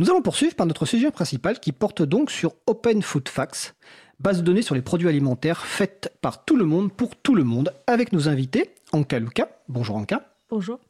Nous 0.00 0.08
allons 0.08 0.22
poursuivre 0.22 0.54
par 0.54 0.64
notre 0.64 0.86
sujet 0.86 1.10
principal 1.10 1.60
qui 1.60 1.72
porte 1.72 2.00
donc 2.00 2.30
sur 2.30 2.54
Open 2.66 3.02
Food 3.02 3.28
Facts, 3.28 3.74
base 4.18 4.38
de 4.38 4.42
données 4.42 4.62
sur 4.62 4.74
les 4.74 4.80
produits 4.80 5.10
alimentaires 5.10 5.66
faite 5.66 6.10
par 6.22 6.46
tout 6.46 6.56
le 6.56 6.64
monde 6.64 6.90
pour 6.90 7.16
tout 7.16 7.34
le 7.34 7.44
monde, 7.44 7.74
avec 7.86 8.14
nos 8.14 8.26
invités, 8.26 8.70
Anka 8.92 9.18
Luca. 9.18 9.50
Bonjour 9.68 9.96
Anka. 9.96 10.32
Bonjour. 10.48 10.80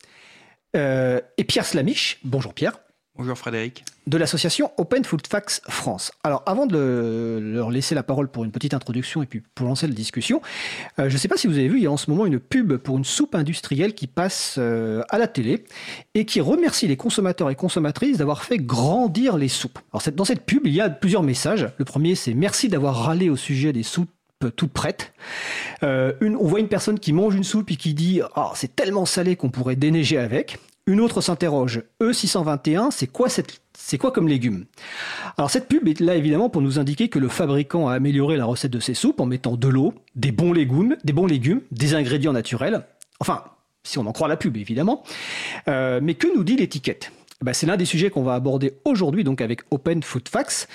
Euh, 0.77 1.21
et 1.39 1.43
Pierre 1.43 1.67
Slamiche. 1.67 2.21
Bonjour 2.23 2.55
Pierre. 2.55 2.79
Bonjour 3.21 3.37
Frédéric. 3.37 3.85
De 4.07 4.17
l'association 4.17 4.73
Open 4.79 5.05
Food 5.05 5.27
Facts 5.27 5.61
France. 5.69 6.11
Alors 6.25 6.43
avant 6.47 6.65
de 6.65 7.39
leur 7.39 7.71
laisser 7.71 7.95
la 7.95 8.03
parole 8.03 8.29
pour 8.29 8.45
une 8.45 8.51
petite 8.51 8.73
introduction 8.73 9.23
et 9.23 9.27
puis 9.27 9.43
pour 9.55 9.67
lancer 9.67 9.87
la 9.87 9.93
discussion, 9.93 10.41
euh, 10.99 11.11
je 11.11 11.13
ne 11.13 11.19
sais 11.19 11.29
pas 11.29 11.37
si 11.37 11.47
vous 11.47 11.59
avez 11.59 11.69
vu, 11.69 11.77
il 11.77 11.83
y 11.83 11.87
a 11.87 11.91
en 11.91 11.99
ce 11.99 12.11
moment 12.11 12.25
une 12.25 12.41
pub 12.41 12.79
pour 12.79 12.97
une 12.97 13.05
soupe 13.05 13.35
industrielle 13.35 13.93
qui 13.93 14.07
passe 14.07 14.55
euh, 14.57 15.03
à 15.11 15.19
la 15.19 15.27
télé 15.27 15.67
et 16.15 16.25
qui 16.25 16.41
remercie 16.41 16.89
les 16.89 16.97
consommateurs 16.97 17.51
et 17.51 17.57
consommatrices 17.57 18.17
d'avoir 18.17 18.43
fait 18.43 18.57
grandir 18.57 19.37
les 19.37 19.49
soupes. 19.49 19.79
Alors 19.93 20.03
dans 20.15 20.25
cette 20.25 20.47
pub, 20.47 20.67
il 20.67 20.73
y 20.73 20.81
a 20.81 20.89
plusieurs 20.89 21.23
messages. 21.23 21.69
Le 21.77 21.85
premier, 21.85 22.15
c'est 22.15 22.33
merci 22.33 22.71
d'avoir 22.71 23.05
râlé 23.05 23.29
au 23.29 23.37
sujet 23.37 23.75
des 23.75 23.83
soupes 23.83 24.09
toutes 24.57 24.73
prêtes. 24.73 25.13
une, 25.83 26.37
on 26.37 26.47
voit 26.47 26.61
une 26.61 26.69
personne 26.69 26.99
qui 26.99 27.13
mange 27.13 27.35
une 27.35 27.45
soupe 27.45 27.71
et 27.71 27.77
qui 27.77 27.93
dit 27.93 28.23
oh, 28.39 28.53
c'est 28.55 28.75
tellement 28.75 29.05
salé 29.05 29.37
qu'on 29.37 29.51
pourrait 29.51 29.77
déneiger 29.77 30.17
avec. 30.17 30.59
Une 30.91 31.01
autre 31.01 31.21
s'interroge, 31.21 31.85
E621, 32.03 32.91
c'est 32.91 33.07
quoi 33.07 33.29
cette 33.29 33.61
c'est 33.79 33.97
quoi 33.97 34.11
comme 34.11 34.27
légume? 34.27 34.65
Alors 35.39 35.49
cette 35.49 35.69
pub 35.69 35.87
est 35.87 36.01
là 36.01 36.17
évidemment 36.17 36.51
pour 36.51 36.63
nous 36.63 36.81
indiquer 36.81 37.09
que 37.09 37.21
le 37.21 37.29
fabricant 37.29 37.87
a 37.87 37.95
amélioré 37.95 38.37
la 38.37 38.45
recette 38.45 38.73
de 38.73 38.81
ses 38.81 38.95
soupes 38.95 39.21
en 39.21 39.27
mettant 39.27 39.55
de 39.57 39.69
l'eau, 39.69 39.95
des 40.17 40.33
bons 40.33 40.53
légumes, 40.53 40.97
des 41.05 41.13
bons 41.13 41.27
légumes, 41.27 41.61
des 41.71 41.95
ingrédients 41.95 42.33
naturels. 42.33 42.83
Enfin, 43.21 43.45
si 43.85 43.99
on 43.99 44.07
en 44.07 44.11
croit 44.11 44.27
la 44.27 44.37
pub 44.37 44.57
évidemment. 44.57 45.05
Euh, 45.69 46.01
mais 46.03 46.15
que 46.15 46.27
nous 46.37 46.43
dit 46.43 46.57
l'étiquette? 46.57 47.13
Eh 47.41 47.45
ben, 47.45 47.53
c'est 47.53 47.67
l'un 47.67 47.77
des 47.77 47.85
sujets 47.85 48.11
qu'on 48.11 48.25
va 48.25 48.35
aborder 48.35 48.73
aujourd'hui 48.85 49.23
donc 49.23 49.41
avec 49.43 49.61
Open 49.71 50.03
Food 50.03 50.29
Facts, 50.29 50.69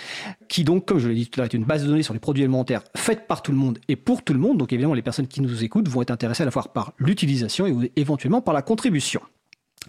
qui 0.47 0.63
donc, 0.63 0.85
comme 0.85 0.97
je 0.97 1.09
l'ai 1.09 1.15
dit 1.15 1.27
tout 1.27 1.41
à 1.41 1.43
l'heure, 1.43 1.51
est 1.51 1.57
une 1.57 1.65
base 1.65 1.83
de 1.83 1.89
données 1.89 2.03
sur 2.03 2.13
les 2.13 2.21
produits 2.21 2.43
alimentaires 2.43 2.83
faite 2.95 3.27
par 3.27 3.43
tout 3.43 3.51
le 3.51 3.57
monde 3.57 3.79
et 3.89 3.97
pour 3.97 4.23
tout 4.23 4.31
le 4.31 4.39
monde. 4.39 4.57
Donc 4.59 4.71
évidemment, 4.71 4.93
les 4.93 5.01
personnes 5.01 5.27
qui 5.27 5.41
nous 5.41 5.65
écoutent 5.65 5.89
vont 5.89 6.03
être 6.03 6.11
intéressées 6.11 6.43
à 6.43 6.45
la 6.45 6.51
fois 6.51 6.63
par 6.63 6.93
l'utilisation 6.99 7.67
et 7.67 7.91
éventuellement 7.97 8.39
par 8.39 8.53
la 8.53 8.61
contribution. 8.61 9.19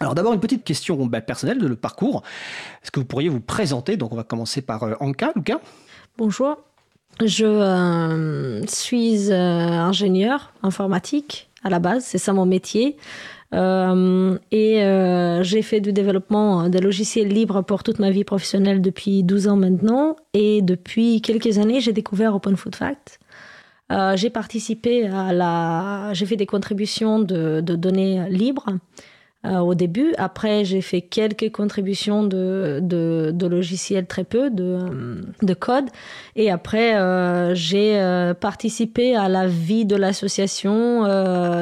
Alors 0.01 0.15
d'abord 0.15 0.35
une 0.35 0.41
petite 0.41 0.65
question 0.65 1.07
bah, 1.07 1.21
personnelle 1.21 1.59
de 1.59 1.67
le 1.67 1.77
parcours. 1.77 2.23
Est-ce 2.83 2.91
que 2.91 3.01
vous 3.01 3.07
pourriez 3.07 3.29
vous 3.29 3.41
présenter? 3.41 3.97
Donc 3.97 4.13
on 4.13 4.17
va 4.17 4.25
commencer 4.25 4.61
par 4.61 4.83
euh, 4.83 4.95
Anka, 5.01 5.33
Luca. 5.35 5.61
Bonjour, 6.19 6.59
je 7.25 7.47
euh, 7.47 8.67
suis 8.67 9.31
euh, 9.31 9.35
ingénieur 9.35 10.53
informatique 10.63 11.49
à 11.65 11.71
la 11.71 11.79
base, 11.79 12.05
c'est 12.05 12.19
ça 12.19 12.33
mon 12.33 12.47
métier. 12.47 12.97
et 13.53 14.75
j'ai 15.43 15.63
fait 15.63 15.81
du 15.81 15.93
développement 15.93 16.69
des 16.69 16.81
logiciels 16.81 17.29
libres 17.29 17.63
pour 17.63 17.83
toute 17.83 17.99
ma 17.99 18.11
vie 18.11 18.25
professionnelle 18.25 18.81
depuis 18.83 19.25
12 19.25 19.49
ans 19.49 19.57
maintenant. 19.57 20.17
Et 20.35 20.63
depuis 20.63 21.21
quelques 21.23 21.59
années, 21.59 21.81
j'ai 21.81 21.93
découvert 21.93 22.35
Open 22.35 22.57
Food 22.57 22.77
Fact. 22.77 23.19
j'ai 24.15 24.31
participé 24.31 25.09
à 25.09 25.33
la. 25.33 26.13
J'ai 26.13 26.27
fait 26.27 26.37
des 26.37 26.47
contributions 26.47 27.19
de, 27.19 27.61
de 27.61 27.75
données 27.75 28.29
libres. 28.29 28.67
Euh, 29.47 29.59
au 29.59 29.75
début. 29.75 30.13
Après, 30.19 30.65
j'ai 30.65 30.81
fait 30.81 31.03
quelques 31.03 31.53
contributions 31.53 32.25
de, 32.25 32.81
de, 32.83 33.47
logiciels, 33.47 34.07
très 34.07 34.25
peu, 34.25 34.51
de, 34.51 35.23
de 35.41 35.55
code. 35.55 35.85
Et 36.35 36.51
après, 36.51 36.97
euh, 36.97 37.55
j'ai 37.55 38.01
euh, 38.01 38.35
participé 38.35 39.15
à 39.15 39.29
la 39.29 39.47
vie 39.47 39.85
de 39.85 39.95
l'association. 39.95 41.05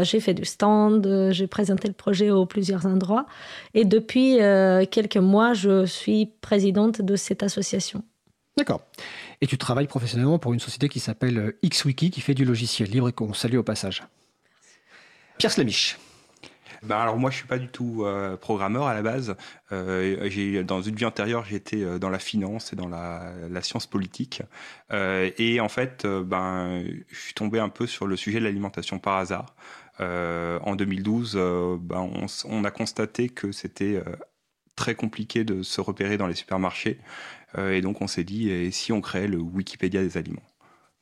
j'ai 0.03 0.21
fait 0.21 0.33
du 0.33 0.45
stand, 0.45 1.31
j'ai 1.31 1.47
présenté 1.47 1.89
le 1.89 1.95
projet 1.95 2.31
au 2.31 2.47
plusieurs 2.47 2.87
endroits. 2.87 3.27
Et 3.75 3.85
depuis 3.85 4.39
quelques 4.91 5.19
mois, 5.19 5.53
je 5.53 5.85
suis 5.85 6.31
présidente 6.41 7.03
de 7.03 7.17
cette 7.17 7.43
association. 7.43 8.03
D'accord. 8.57 8.81
Et 9.41 9.47
tu 9.47 9.59
travailles 9.59 9.89
professionnellement 9.89 10.39
pour 10.39 10.55
une 10.55 10.61
société 10.61 10.89
qui 10.89 11.01
s'appelle 11.01 11.55
XWiki, 11.65 12.11
qui 12.11 12.21
fait 12.21 12.35
du 12.35 12.45
logiciel 12.45 12.89
libre 12.89 13.09
et 13.09 13.13
qu'on 13.13 13.35
salue 13.35 13.57
au 13.57 13.65
passage. 13.65 14.05
Pierre 15.39 15.53
Slamiche. 15.53 15.99
Ben 16.85 16.97
alors 16.99 17.17
moi 17.17 17.31
je 17.31 17.37
suis 17.37 17.47
pas 17.47 17.59
du 17.59 17.69
tout 17.69 18.05
euh, 18.05 18.37
programmeur 18.37 18.87
à 18.87 18.95
la 18.95 19.03
base. 19.03 19.37
Euh, 19.73 20.29
j'ai 20.29 20.63
dans 20.65 20.83
une 20.83 20.95
vie 20.95 21.07
antérieure 21.07 21.45
j'étais 21.45 21.83
euh, 21.83 21.99
dans 21.99 22.11
la 22.11 22.19
finance 22.19 22.73
et 22.73 22.77
dans 22.77 22.89
la, 22.89 23.63
science 23.63 23.87
politique. 23.87 24.43
Euh, 24.93 25.31
et 25.39 25.61
en 25.61 25.69
fait 25.69 26.07
ben 26.07 26.85
je 27.09 27.19
suis 27.19 27.35
tombé 27.35 27.59
un 27.59 27.71
peu 27.71 27.87
sur 27.87 28.07
le 28.07 28.17
sujet 28.17 28.39
de 28.39 28.45
l'alimentation 28.45 28.99
par 28.99 29.17
hasard. 29.17 29.55
en 30.01 30.77
2012 30.77 31.35
ben 31.81 32.01
on, 32.01 32.27
on, 32.45 32.65
a 32.65 32.71
constaté 32.71 33.29
que 33.29 33.53
c'était 33.53 34.03
très 34.77 34.95
compliqué 34.95 35.45
de 35.45 35.63
se 35.63 35.81
repérer 35.81 36.19
dans 36.19 36.27
les 36.27 36.35
supermarchés. 36.35 36.99
et 37.59 37.81
donc 37.81 38.03
on 38.03 38.07
s'est 38.07 38.25
dit 38.25 38.51
et 38.51 38.71
si 38.71 38.93
on 38.93 39.01
créait 39.01 39.29
le 39.29 39.39
Wikipédia 39.39 40.03
des 40.03 40.17
aliments? 40.19 40.43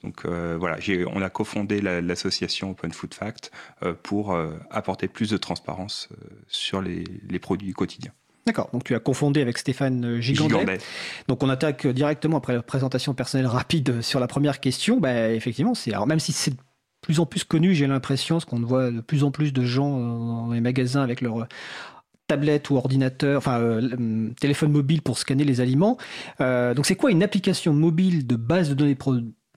Donc 0.02 0.24
euh, 0.24 0.56
voilà, 0.58 0.78
on 1.14 1.22
a 1.22 1.30
cofondé 1.30 1.80
l'association 1.80 2.70
Open 2.72 2.92
Food 2.92 3.14
Fact 3.14 3.50
euh, 3.82 3.94
pour 4.02 4.32
euh, 4.32 4.52
apporter 4.70 5.08
plus 5.08 5.30
de 5.30 5.36
transparence 5.36 6.08
sur 6.48 6.82
les, 6.82 7.04
produits 7.40 7.72
quotidiens. 7.72 8.12
D'accord, 8.46 8.68
donc 8.72 8.82
tu 8.82 8.94
as 8.94 8.98
confondé 8.98 9.40
avec 9.40 9.58
Stéphane 9.58 10.20
Gigandet. 10.20 10.78
Donc 11.28 11.42
on 11.44 11.48
attaque 11.48 11.86
directement 11.86 12.38
après 12.38 12.54
la 12.54 12.62
présentation 12.62 13.14
personnelle 13.14 13.46
rapide 13.46 14.02
sur 14.02 14.18
la 14.18 14.26
première 14.26 14.58
question. 14.58 14.98
Bah, 14.98 15.30
effectivement, 15.30 15.74
c'est 15.74 15.92
alors 15.92 16.08
même 16.08 16.18
si 16.18 16.32
c'est 16.32 16.50
de 16.50 16.56
plus 17.02 17.20
en 17.20 17.26
plus 17.26 17.44
connu, 17.44 17.74
j'ai 17.74 17.86
l'impression, 17.86 18.36
parce 18.36 18.44
qu'on 18.44 18.60
voit 18.60 18.90
de 18.90 19.00
plus 19.00 19.22
en 19.22 19.30
plus 19.30 19.52
de 19.52 19.64
gens 19.64 19.98
dans 19.98 20.52
les 20.52 20.60
magasins 20.60 21.02
avec 21.02 21.20
leur 21.20 21.46
tablette 22.26 22.70
ou 22.70 22.76
ordinateur, 22.76 23.38
enfin 23.38 23.80
téléphone 24.40 24.72
mobile 24.72 25.02
pour 25.02 25.18
scanner 25.18 25.44
les 25.44 25.60
aliments. 25.60 25.96
donc 26.40 26.84
c'est 26.86 26.96
quoi 26.96 27.12
une 27.12 27.22
application 27.22 27.72
mobile 27.72 28.26
de 28.26 28.34
base 28.34 28.70
de 28.70 28.74
données 28.74 28.96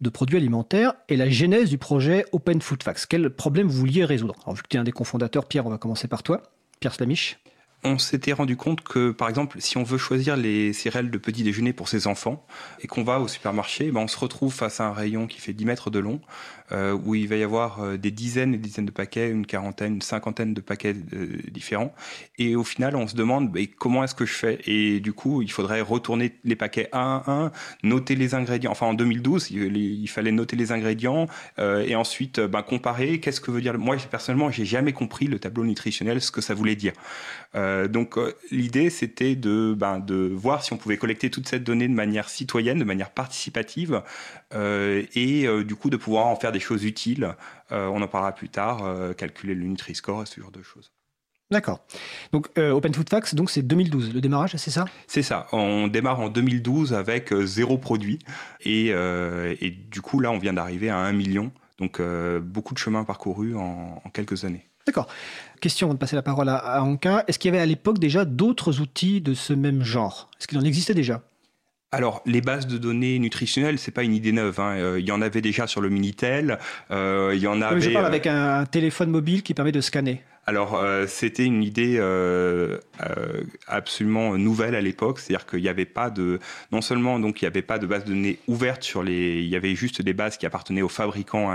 de 0.01 0.09
produits 0.09 0.37
alimentaires 0.37 0.93
et 1.09 1.15
la 1.15 1.29
genèse 1.29 1.69
du 1.69 1.77
projet 1.77 2.25
Open 2.31 2.61
Food 2.61 2.83
Facts. 2.83 3.05
Quel 3.07 3.29
problème 3.29 3.67
vous 3.67 3.79
vouliez 3.79 4.05
résoudre? 4.05 4.35
Alors, 4.43 4.55
vu 4.55 4.63
que 4.63 4.67
tu 4.67 4.77
es 4.77 4.79
un 4.79 4.83
des 4.83 4.91
cofondateurs, 4.91 5.45
Pierre, 5.45 5.65
on 5.65 5.69
va 5.69 5.77
commencer 5.77 6.07
par 6.07 6.23
toi. 6.23 6.43
Pierre 6.79 6.93
Slamiche 6.93 7.39
on 7.85 7.99
s'était 7.99 8.33
rendu 8.33 8.57
compte 8.57 8.81
que, 8.81 9.11
par 9.11 9.29
exemple, 9.29 9.57
si 9.61 9.77
on 9.77 9.83
veut 9.83 9.97
choisir 9.97 10.35
les 10.35 10.73
céréales 10.73 11.11
de 11.11 11.17
petit 11.17 11.43
déjeuner 11.43 11.71
pour 11.71 11.87
ses 11.87 12.07
enfants 12.07 12.45
et 12.81 12.87
qu'on 12.87 13.03
va 13.03 13.19
au 13.19 13.27
supermarché, 13.27 13.91
ben 13.91 14.01
on 14.01 14.07
se 14.07 14.17
retrouve 14.17 14.53
face 14.53 14.79
à 14.79 14.87
un 14.87 14.93
rayon 14.93 15.27
qui 15.27 15.39
fait 15.39 15.53
10 15.53 15.65
mètres 15.65 15.89
de 15.91 15.99
long, 15.99 16.19
euh, 16.71 16.97
où 17.05 17.13
il 17.13 17.27
va 17.27 17.35
y 17.35 17.43
avoir 17.43 17.83
euh, 17.83 17.95
des 17.95 18.09
dizaines 18.09 18.55
et 18.55 18.57
des 18.57 18.69
dizaines 18.69 18.87
de 18.87 18.91
paquets, 18.91 19.29
une 19.29 19.45
quarantaine, 19.45 19.95
une 19.95 20.01
cinquantaine 20.01 20.55
de 20.55 20.61
paquets 20.61 20.95
euh, 21.13 21.37
différents. 21.51 21.93
Et 22.39 22.55
au 22.55 22.63
final, 22.63 22.95
on 22.95 23.07
se 23.07 23.15
demande 23.15 23.51
ben, 23.51 23.67
comment 23.77 24.03
est-ce 24.03 24.15
que 24.15 24.25
je 24.25 24.33
fais? 24.33 24.59
Et 24.65 24.99
du 24.99 25.13
coup, 25.13 25.43
il 25.43 25.51
faudrait 25.51 25.81
retourner 25.81 26.33
les 26.43 26.55
paquets 26.55 26.89
un 26.91 27.21
à 27.27 27.31
un, 27.31 27.51
noter 27.83 28.15
les 28.15 28.33
ingrédients. 28.33 28.71
Enfin, 28.71 28.87
en 28.87 28.95
2012, 28.95 29.51
il, 29.51 30.07
fallait 30.07 30.31
noter 30.31 30.55
les 30.55 30.71
ingrédients 30.71 31.27
et 31.59 31.95
ensuite 31.95 32.39
ben, 32.39 32.63
comparer. 32.63 33.19
Qu'est-ce 33.19 33.41
que 33.41 33.51
veut 33.51 33.61
dire 33.61 33.77
Moi, 33.77 33.97
personnellement, 34.09 34.49
j'ai 34.49 34.65
jamais 34.65 34.93
compris 34.93 35.27
le 35.27 35.37
tableau 35.37 35.65
nutritionnel, 35.65 36.19
ce 36.21 36.31
que 36.31 36.41
ça 36.41 36.53
voulait 36.53 36.75
dire. 36.75 36.93
Donc, 37.89 38.17
l'idée, 38.51 38.89
c'était 38.89 39.35
de, 39.35 39.75
ben, 39.77 39.99
de 39.99 40.31
voir 40.33 40.63
si 40.63 40.73
on 40.73 40.77
pouvait 40.77 40.97
collecter 40.97 41.29
toute 41.29 41.47
cette 41.47 41.63
donnée 41.63 41.87
de 41.87 41.93
manière 41.93 42.29
citoyenne, 42.29 42.79
de 42.79 42.83
manière 42.83 43.11
participative, 43.11 44.01
et 44.53 45.47
du 45.65 45.75
coup 45.75 45.89
de 45.89 45.97
pouvoir 45.97 46.27
en 46.27 46.35
faire 46.35 46.51
des 46.51 46.59
choses 46.59 46.83
utiles. 46.83 47.35
Euh, 47.71 47.87
on 47.87 48.01
en 48.01 48.07
parlera 48.07 48.33
plus 48.33 48.49
tard, 48.49 48.85
euh, 48.85 49.13
calculer 49.13 49.55
le 49.55 49.65
Nutri-Score 49.65 50.23
et 50.23 50.25
ce 50.25 50.39
genre 50.39 50.51
de 50.51 50.61
choses. 50.61 50.91
D'accord. 51.51 51.85
Donc 52.31 52.49
euh, 52.57 52.71
Open 52.71 52.93
Food 52.93 53.09
Facts, 53.09 53.35
donc 53.35 53.51
c'est 53.51 53.61
2012, 53.61 54.13
le 54.13 54.21
démarrage, 54.21 54.55
c'est 54.55 54.71
ça? 54.71 54.85
C'est 55.07 55.21
ça. 55.21 55.47
On 55.51 55.87
démarre 55.87 56.19
en 56.19 56.29
2012 56.29 56.93
avec 56.93 57.33
zéro 57.43 57.77
produit 57.77 58.19
et, 58.61 58.87
et, 58.87 59.69
du 59.69 60.01
coup 60.01 60.19
là 60.19 60.31
on 60.31 60.39
vient 60.39 60.53
d'arriver 60.53 60.89
à 60.89 60.97
un 60.97 61.13
million. 61.13 61.51
Donc 61.77 62.01
beaucoup 62.41 62.73
de 62.73 62.79
chemin 62.79 63.03
parcouru 63.03 63.55
en, 63.55 64.01
quelques 64.11 64.43
années. 64.43 64.65
D'accord. 64.85 65.07
Question 65.61 65.87
avant 65.87 65.93
de 65.95 65.99
passer 65.99 66.15
la 66.15 66.21
parole 66.21 66.49
à, 66.49 66.57
à 66.57 66.81
Anka. 66.81 67.23
Est-ce 67.27 67.39
qu'il 67.39 67.49
y 67.51 67.53
avait 67.55 67.61
à 67.61 67.65
l'époque 67.65 67.99
déjà 67.99 68.25
d'autres 68.25 68.81
outils 68.81 69.21
de 69.21 69.33
ce 69.33 69.53
même 69.53 69.83
genre? 69.83 70.29
Est-ce 70.39 70.47
qu'il 70.47 70.57
en 70.57 70.63
existait 70.63 70.93
déjà? 70.93 71.21
Alors, 71.91 72.21
les 72.25 72.41
bases 72.41 72.67
de 72.67 72.77
données 72.77 73.19
nutritionnelles, 73.19 73.79
c'est 73.79 73.91
pas 73.91 74.03
une 74.03 74.13
idée 74.13 74.33
neuve. 74.33 74.59
Hein. 74.59 74.75
Euh, 74.77 74.99
il 74.99 75.05
y 75.07 75.11
en 75.11 75.21
avait 75.21 75.41
déjà 75.41 75.65
sur 75.65 75.79
le 75.81 75.89
Minitel. 75.89 76.59
Euh, 76.91 77.31
il 77.33 77.39
y 77.39 77.47
en 77.47 77.61
avait. 77.61 77.79
je 77.79 77.89
parle 77.91 78.05
avec 78.05 78.27
un 78.27 78.65
téléphone 78.65 79.09
mobile 79.09 79.43
qui 79.43 79.53
permet 79.53 79.71
de 79.71 79.81
scanner. 79.81 80.21
Alors, 80.47 80.75
euh, 80.75 81.05
c'était 81.07 81.45
une 81.45 81.63
idée 81.63 81.95
euh, 81.97 82.77
euh, 83.01 83.43
absolument 83.67 84.37
nouvelle 84.37 84.75
à 84.75 84.81
l'époque, 84.81 85.19
c'est-à-dire 85.19 85.45
qu'il 85.45 85.61
n'y 85.61 85.69
avait 85.69 85.85
pas 85.85 86.09
de, 86.09 86.39
non 86.71 86.81
seulement 86.81 87.19
donc 87.19 87.41
il 87.41 87.45
n'y 87.45 87.47
avait 87.47 87.61
pas 87.61 87.79
de 87.79 87.87
base 87.87 88.03
de 88.05 88.09
données 88.09 88.39
ouverte 88.47 88.83
sur 88.83 89.03
les, 89.03 89.41
il 89.41 89.47
y 89.49 89.55
avait 89.55 89.75
juste 89.75 90.01
des 90.01 90.13
bases 90.13 90.37
qui 90.37 90.45
appartenaient 90.45 90.81
aux 90.81 90.89
fabricants 90.89 91.51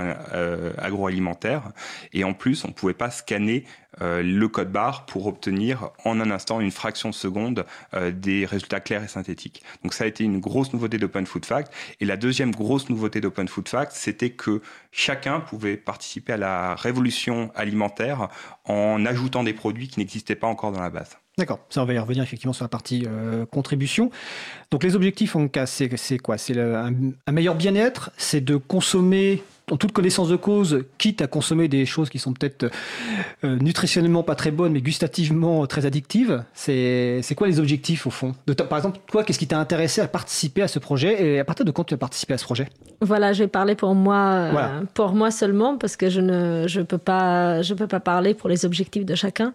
agroalimentaires, 0.77 1.71
et 2.13 2.23
en 2.23 2.33
plus 2.33 2.63
on 2.65 2.71
pouvait 2.71 2.93
pas 2.93 3.09
scanner 3.09 3.65
le 3.99 4.45
code 4.47 4.71
barre 4.71 5.05
pour 5.05 5.27
obtenir 5.27 5.89
en 6.05 6.19
un 6.21 6.31
instant 6.31 6.61
une 6.61 6.71
fraction 6.71 7.09
de 7.09 7.13
seconde 7.13 7.65
des 8.13 8.45
résultats 8.45 8.79
clairs 8.79 9.03
et 9.03 9.07
synthétiques. 9.07 9.63
Donc 9.83 9.93
ça 9.93 10.05
a 10.05 10.07
été 10.07 10.23
une 10.23 10.39
grosse 10.39 10.71
nouveauté 10.71 10.97
d'Open 10.97 11.25
Food 11.25 11.45
Fact. 11.45 11.73
Et 11.99 12.05
la 12.05 12.15
deuxième 12.15 12.51
grosse 12.51 12.89
nouveauté 12.89 13.19
d'Open 13.19 13.49
Food 13.49 13.67
Fact, 13.67 13.91
c'était 13.93 14.29
que 14.29 14.61
chacun 14.91 15.41
pouvait 15.41 15.75
participer 15.75 16.33
à 16.33 16.37
la 16.37 16.75
révolution 16.75 17.51
alimentaire 17.55 18.29
en 18.65 18.91
en 18.91 19.05
ajoutant 19.05 19.43
des 19.43 19.53
produits 19.53 19.87
qui 19.87 19.99
n'existaient 19.99 20.35
pas 20.35 20.47
encore 20.47 20.71
dans 20.71 20.81
la 20.81 20.89
base. 20.89 21.17
D'accord, 21.37 21.59
ça 21.69 21.81
on 21.81 21.85
va 21.85 21.93
y 21.93 21.97
revenir 21.97 22.23
effectivement 22.23 22.53
sur 22.53 22.65
la 22.65 22.69
partie 22.69 23.05
euh, 23.07 23.45
contribution. 23.45 24.11
Donc 24.69 24.83
les 24.83 24.95
objectifs 24.95 25.35
en 25.35 25.47
cas, 25.47 25.65
c'est 25.65 26.17
quoi? 26.17 26.37
C'est 26.37 26.59
un, 26.59 26.93
un, 27.25 27.31
meilleur 27.31 27.55
bien-être, 27.55 28.11
c'est 28.17 28.41
de 28.41 28.57
consommer 28.57 29.41
en 29.71 29.77
toute 29.77 29.93
connaissance 29.93 30.27
de 30.27 30.35
cause, 30.35 30.83
quitte 30.97 31.21
à 31.21 31.27
consommer 31.27 31.69
des 31.69 31.85
choses 31.85 32.09
qui 32.09 32.19
sont 32.19 32.33
peut-être 32.33 32.69
euh, 33.43 33.55
nutritionnellement 33.55 34.21
pas 34.21 34.35
très 34.35 34.51
bonnes, 34.51 34.73
mais 34.73 34.81
gustativement 34.81 35.65
très 35.65 35.85
addictives. 35.85 36.43
C'est 36.53 37.23
quoi 37.35 37.47
les 37.47 37.59
objectifs 37.59 38.05
au 38.05 38.09
fond? 38.09 38.35
De 38.47 38.53
Par 38.53 38.77
exemple, 38.77 38.99
toi, 39.07 39.23
qu'est-ce 39.23 39.39
qui 39.39 39.47
t'a 39.47 39.59
intéressé 39.59 40.01
à 40.01 40.07
participer 40.07 40.61
à 40.61 40.67
ce 40.67 40.77
projet? 40.77 41.23
Et 41.23 41.39
à 41.39 41.45
partir 41.45 41.65
de 41.65 41.71
quand 41.71 41.85
tu 41.85 41.93
as 41.93 41.97
participé 41.97 42.33
à 42.33 42.37
ce 42.37 42.43
projet? 42.43 42.67
Voilà, 42.99 43.31
je 43.31 43.43
vais 43.43 43.47
parler 43.47 43.75
pour 43.75 43.95
moi, 43.95 44.17
euh, 44.17 44.81
pour 44.93 45.13
moi 45.13 45.31
seulement 45.31 45.77
parce 45.77 45.95
que 45.95 46.09
je 46.09 46.19
ne 46.19 46.65
je 46.67 46.81
peux 46.81 46.97
pas 46.97 47.61
je 47.61 47.73
peux 47.73 47.87
pas 47.87 48.01
parler 48.01 48.33
pour 48.33 48.49
les 48.49 48.65
objectifs 48.65 49.05
de 49.05 49.15
chacun. 49.15 49.53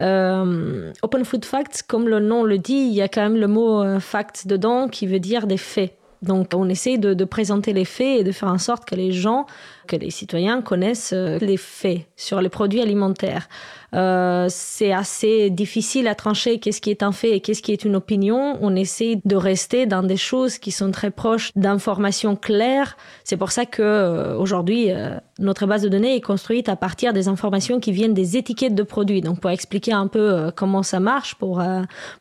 Euh, 0.00 0.92
Open 1.02 1.24
Food 1.24 1.44
Facts, 1.44 1.82
comme 1.86 2.08
le 2.08 2.20
nom 2.20 2.44
le 2.44 2.58
dit, 2.58 2.74
il 2.74 2.94
y 2.94 3.02
a 3.02 3.08
quand 3.08 3.22
même 3.22 3.36
le 3.36 3.48
mot 3.48 3.98
facts 3.98 4.46
dedans 4.46 4.88
qui 4.88 5.06
veut 5.06 5.20
dire 5.20 5.46
des 5.46 5.56
faits. 5.56 5.92
Donc 6.26 6.48
on 6.54 6.68
essaie 6.68 6.98
de, 6.98 7.24
présenter 7.24 7.72
les 7.72 7.84
faits 7.84 8.20
et 8.20 8.24
de 8.24 8.32
faire 8.32 8.48
en 8.48 8.58
sorte 8.58 8.84
que 8.84 8.94
les 8.94 9.12
gens, 9.12 9.46
que 9.86 9.96
les 9.96 10.10
citoyens 10.10 10.60
connaissent 10.60 11.12
euh, 11.14 11.38
les 11.38 11.56
faits 11.56 12.02
sur 12.16 12.40
les 12.40 12.48
produits 12.48 12.80
alimentaires. 12.80 13.48
Euh, 13.94 14.46
c'est 14.50 14.92
assez 14.92 15.48
difficile 15.48 16.08
à 16.08 16.14
trancher 16.14 16.58
qu'est-ce 16.58 16.80
qui 16.80 16.90
est 16.90 17.02
un 17.02 17.12
fait 17.12 17.36
et 17.36 17.40
qu'est-ce 17.40 17.62
qui 17.62 17.72
est 17.72 17.84
une 17.84 17.96
opinion. 17.96 18.58
On 18.60 18.74
essaie 18.76 19.20
de 19.24 19.36
rester 19.36 19.86
dans 19.86 20.02
des 20.02 20.16
choses 20.16 20.58
qui 20.58 20.70
sont 20.70 20.90
très 20.90 21.10
proches 21.10 21.50
d'informations 21.56 22.36
claires. 22.36 22.96
C'est 23.24 23.36
pour 23.36 23.52
ça 23.52 23.64
que 23.64 23.82
euh, 23.82 24.36
aujourd'hui 24.36 24.90
notre 25.38 25.66
base 25.66 25.82
de 25.82 25.88
données 25.88 26.16
est 26.16 26.20
construite 26.20 26.68
à 26.68 26.76
partir 26.76 27.12
des 27.12 27.28
informations 27.28 27.78
qui 27.78 27.92
viennent 27.92 28.14
des 28.14 28.36
étiquettes 28.36 28.74
de 28.74 28.82
produits. 28.82 29.20
Donc 29.20 29.40
pour 29.40 29.50
expliquer 29.50 29.92
un 29.92 30.08
peu 30.08 30.50
comment 30.56 30.82
ça 30.82 31.00
marche 31.00 31.34
pour 31.36 31.62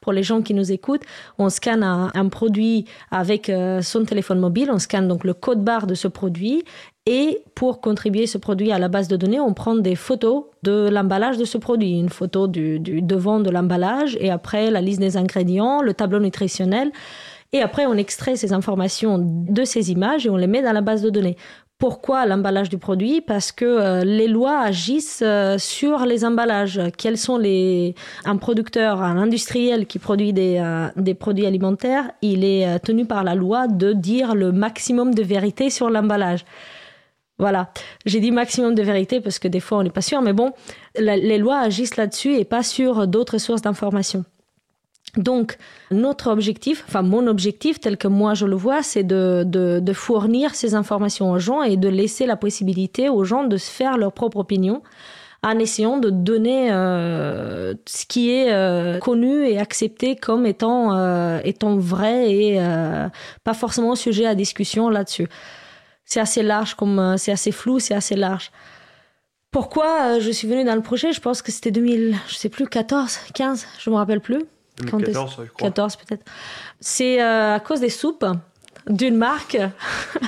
pour 0.01 0.13
les 0.13 0.23
gens 0.23 0.41
qui 0.41 0.53
nous 0.53 0.71
écoutent, 0.71 1.03
on 1.37 1.49
scanne 1.49 1.83
un, 1.83 2.11
un 2.13 2.29
produit 2.29 2.85
avec 3.11 3.51
son 3.81 4.05
téléphone 4.05 4.39
mobile, 4.39 4.69
on 4.71 4.79
scanne 4.79 5.07
donc 5.07 5.23
le 5.23 5.33
code 5.33 5.63
barre 5.63 5.87
de 5.87 5.95
ce 5.95 6.07
produit 6.07 6.63
et 7.07 7.43
pour 7.53 7.81
contribuer 7.81 8.25
ce 8.25 8.39
produit 8.39 8.71
à 8.71 8.79
la 8.79 8.87
base 8.87 9.07
de 9.07 9.15
données, 9.15 9.39
on 9.39 9.53
prend 9.53 9.75
des 9.75 9.95
photos 9.95 10.45
de 10.63 10.89
l'emballage 10.89 11.37
de 11.37 11.45
ce 11.45 11.59
produit, 11.59 11.99
une 11.99 12.09
photo 12.09 12.47
du, 12.47 12.79
devant 12.79 13.39
de 13.39 13.51
l'emballage 13.51 14.17
et 14.19 14.31
après 14.31 14.71
la 14.71 14.81
liste 14.81 14.99
des 14.99 15.15
ingrédients, 15.15 15.83
le 15.83 15.93
tableau 15.93 16.19
nutritionnel. 16.19 16.91
Et 17.53 17.61
après, 17.61 17.85
on 17.85 17.93
extrait 17.93 18.35
ces 18.35 18.53
informations 18.53 19.19
de 19.21 19.63
ces 19.65 19.91
images 19.91 20.25
et 20.25 20.31
on 20.31 20.35
les 20.35 20.47
met 20.47 20.63
dans 20.63 20.73
la 20.73 20.81
base 20.81 21.03
de 21.03 21.11
données. 21.11 21.37
Pourquoi 21.77 22.25
l'emballage 22.25 22.69
du 22.69 22.79
produit? 22.79 23.21
Parce 23.21 23.51
que 23.51 23.65
euh, 23.65 24.03
les 24.03 24.27
lois 24.27 24.59
agissent 24.61 25.21
euh, 25.23 25.57
sur 25.59 26.05
les 26.05 26.25
emballages. 26.25 26.81
Quels 26.97 27.17
sont 27.17 27.37
les 27.37 27.93
un 28.23 28.37
producteur, 28.37 29.03
un 29.03 29.17
industriel 29.17 29.85
qui 29.85 29.99
produit 29.99 30.33
des, 30.33 30.57
euh, 30.57 30.87
des 30.95 31.13
produits 31.13 31.45
alimentaires, 31.45 32.09
il 32.21 32.43
est 32.43 32.79
tenu 32.79 33.05
par 33.05 33.23
la 33.23 33.35
loi 33.35 33.67
de 33.67 33.93
dire 33.93 34.33
le 34.33 34.51
maximum 34.51 35.13
de 35.13 35.21
vérité 35.21 35.69
sur 35.69 35.89
l'emballage. 35.89 36.45
Voilà, 37.37 37.69
j'ai 38.05 38.21
dit 38.21 38.31
maximum 38.31 38.75
de 38.75 38.83
vérité 38.83 39.19
parce 39.19 39.39
que 39.39 39.49
des 39.49 39.59
fois 39.59 39.79
on 39.79 39.83
n'est 39.83 39.89
pas 39.89 40.01
sûr, 40.01 40.21
mais 40.21 40.31
bon, 40.31 40.53
les 40.97 41.37
lois 41.37 41.59
agissent 41.59 41.97
là-dessus 41.97 42.35
et 42.35 42.45
pas 42.45 42.63
sur 42.63 43.07
d'autres 43.07 43.39
sources 43.39 43.61
d'information. 43.61 44.23
Donc, 45.17 45.57
notre 45.91 46.29
objectif, 46.29 46.83
enfin 46.87 47.01
mon 47.01 47.27
objectif 47.27 47.79
tel 47.79 47.97
que 47.97 48.07
moi 48.07 48.33
je 48.33 48.45
le 48.45 48.55
vois, 48.55 48.83
c'est 48.83 49.03
de, 49.03 49.43
de, 49.45 49.93
fournir 49.93 50.55
ces 50.55 50.75
informations 50.75 51.31
aux 51.31 51.39
gens 51.39 51.61
et 51.61 51.77
de 51.77 51.87
laisser 51.87 52.25
la 52.25 52.35
possibilité 52.35 53.09
aux 53.09 53.23
gens 53.23 53.43
de 53.45 53.57
se 53.57 53.69
faire 53.69 53.97
leur 53.97 54.11
propre 54.11 54.37
opinion 54.37 54.81
en 55.43 55.59
essayant 55.59 55.97
de 55.97 56.09
donner 56.09 56.71
euh, 56.71 57.75
ce 57.85 58.05
qui 58.05 58.31
est 58.31 58.51
euh, 58.51 58.97
connu 58.97 59.47
et 59.47 59.59
accepté 59.59 60.15
comme 60.15 60.45
étant, 60.45 60.97
euh, 60.97 61.39
étant 61.43 61.77
vrai 61.77 62.31
et 62.31 62.59
pas 63.43 63.53
forcément 63.53 63.95
sujet 63.95 64.25
à 64.25 64.35
discussion 64.35 64.89
là-dessus 64.89 65.27
c'est 66.05 66.19
assez 66.19 66.43
large, 66.43 66.75
comme 66.75 66.99
euh, 66.99 67.17
c'est 67.17 67.31
assez 67.31 67.51
flou, 67.51 67.79
c'est 67.79 67.95
assez 67.95 68.15
large. 68.15 68.51
Pourquoi 69.51 69.87
euh, 70.03 70.19
je 70.19 70.31
suis 70.31 70.47
venue 70.47 70.63
dans 70.63 70.75
le 70.75 70.81
projet? 70.81 71.11
Je 71.11 71.19
pense 71.19 71.41
que 71.41 71.51
c'était 71.51 71.71
2000, 71.71 72.15
je 72.27 72.35
sais 72.35 72.49
plus, 72.49 72.67
14, 72.67 73.19
15, 73.33 73.65
je 73.79 73.89
me 73.89 73.95
rappelle 73.95 74.21
plus. 74.21 74.43
2014, 74.77 75.31
je 75.31 75.51
crois. 75.51 75.69
14 75.69 75.95
peut-être. 75.95 76.23
C'est 76.79 77.21
euh, 77.21 77.55
à 77.55 77.59
cause 77.59 77.79
des 77.79 77.89
soupes 77.89 78.25
d'une 78.87 79.15
marque 79.15 79.57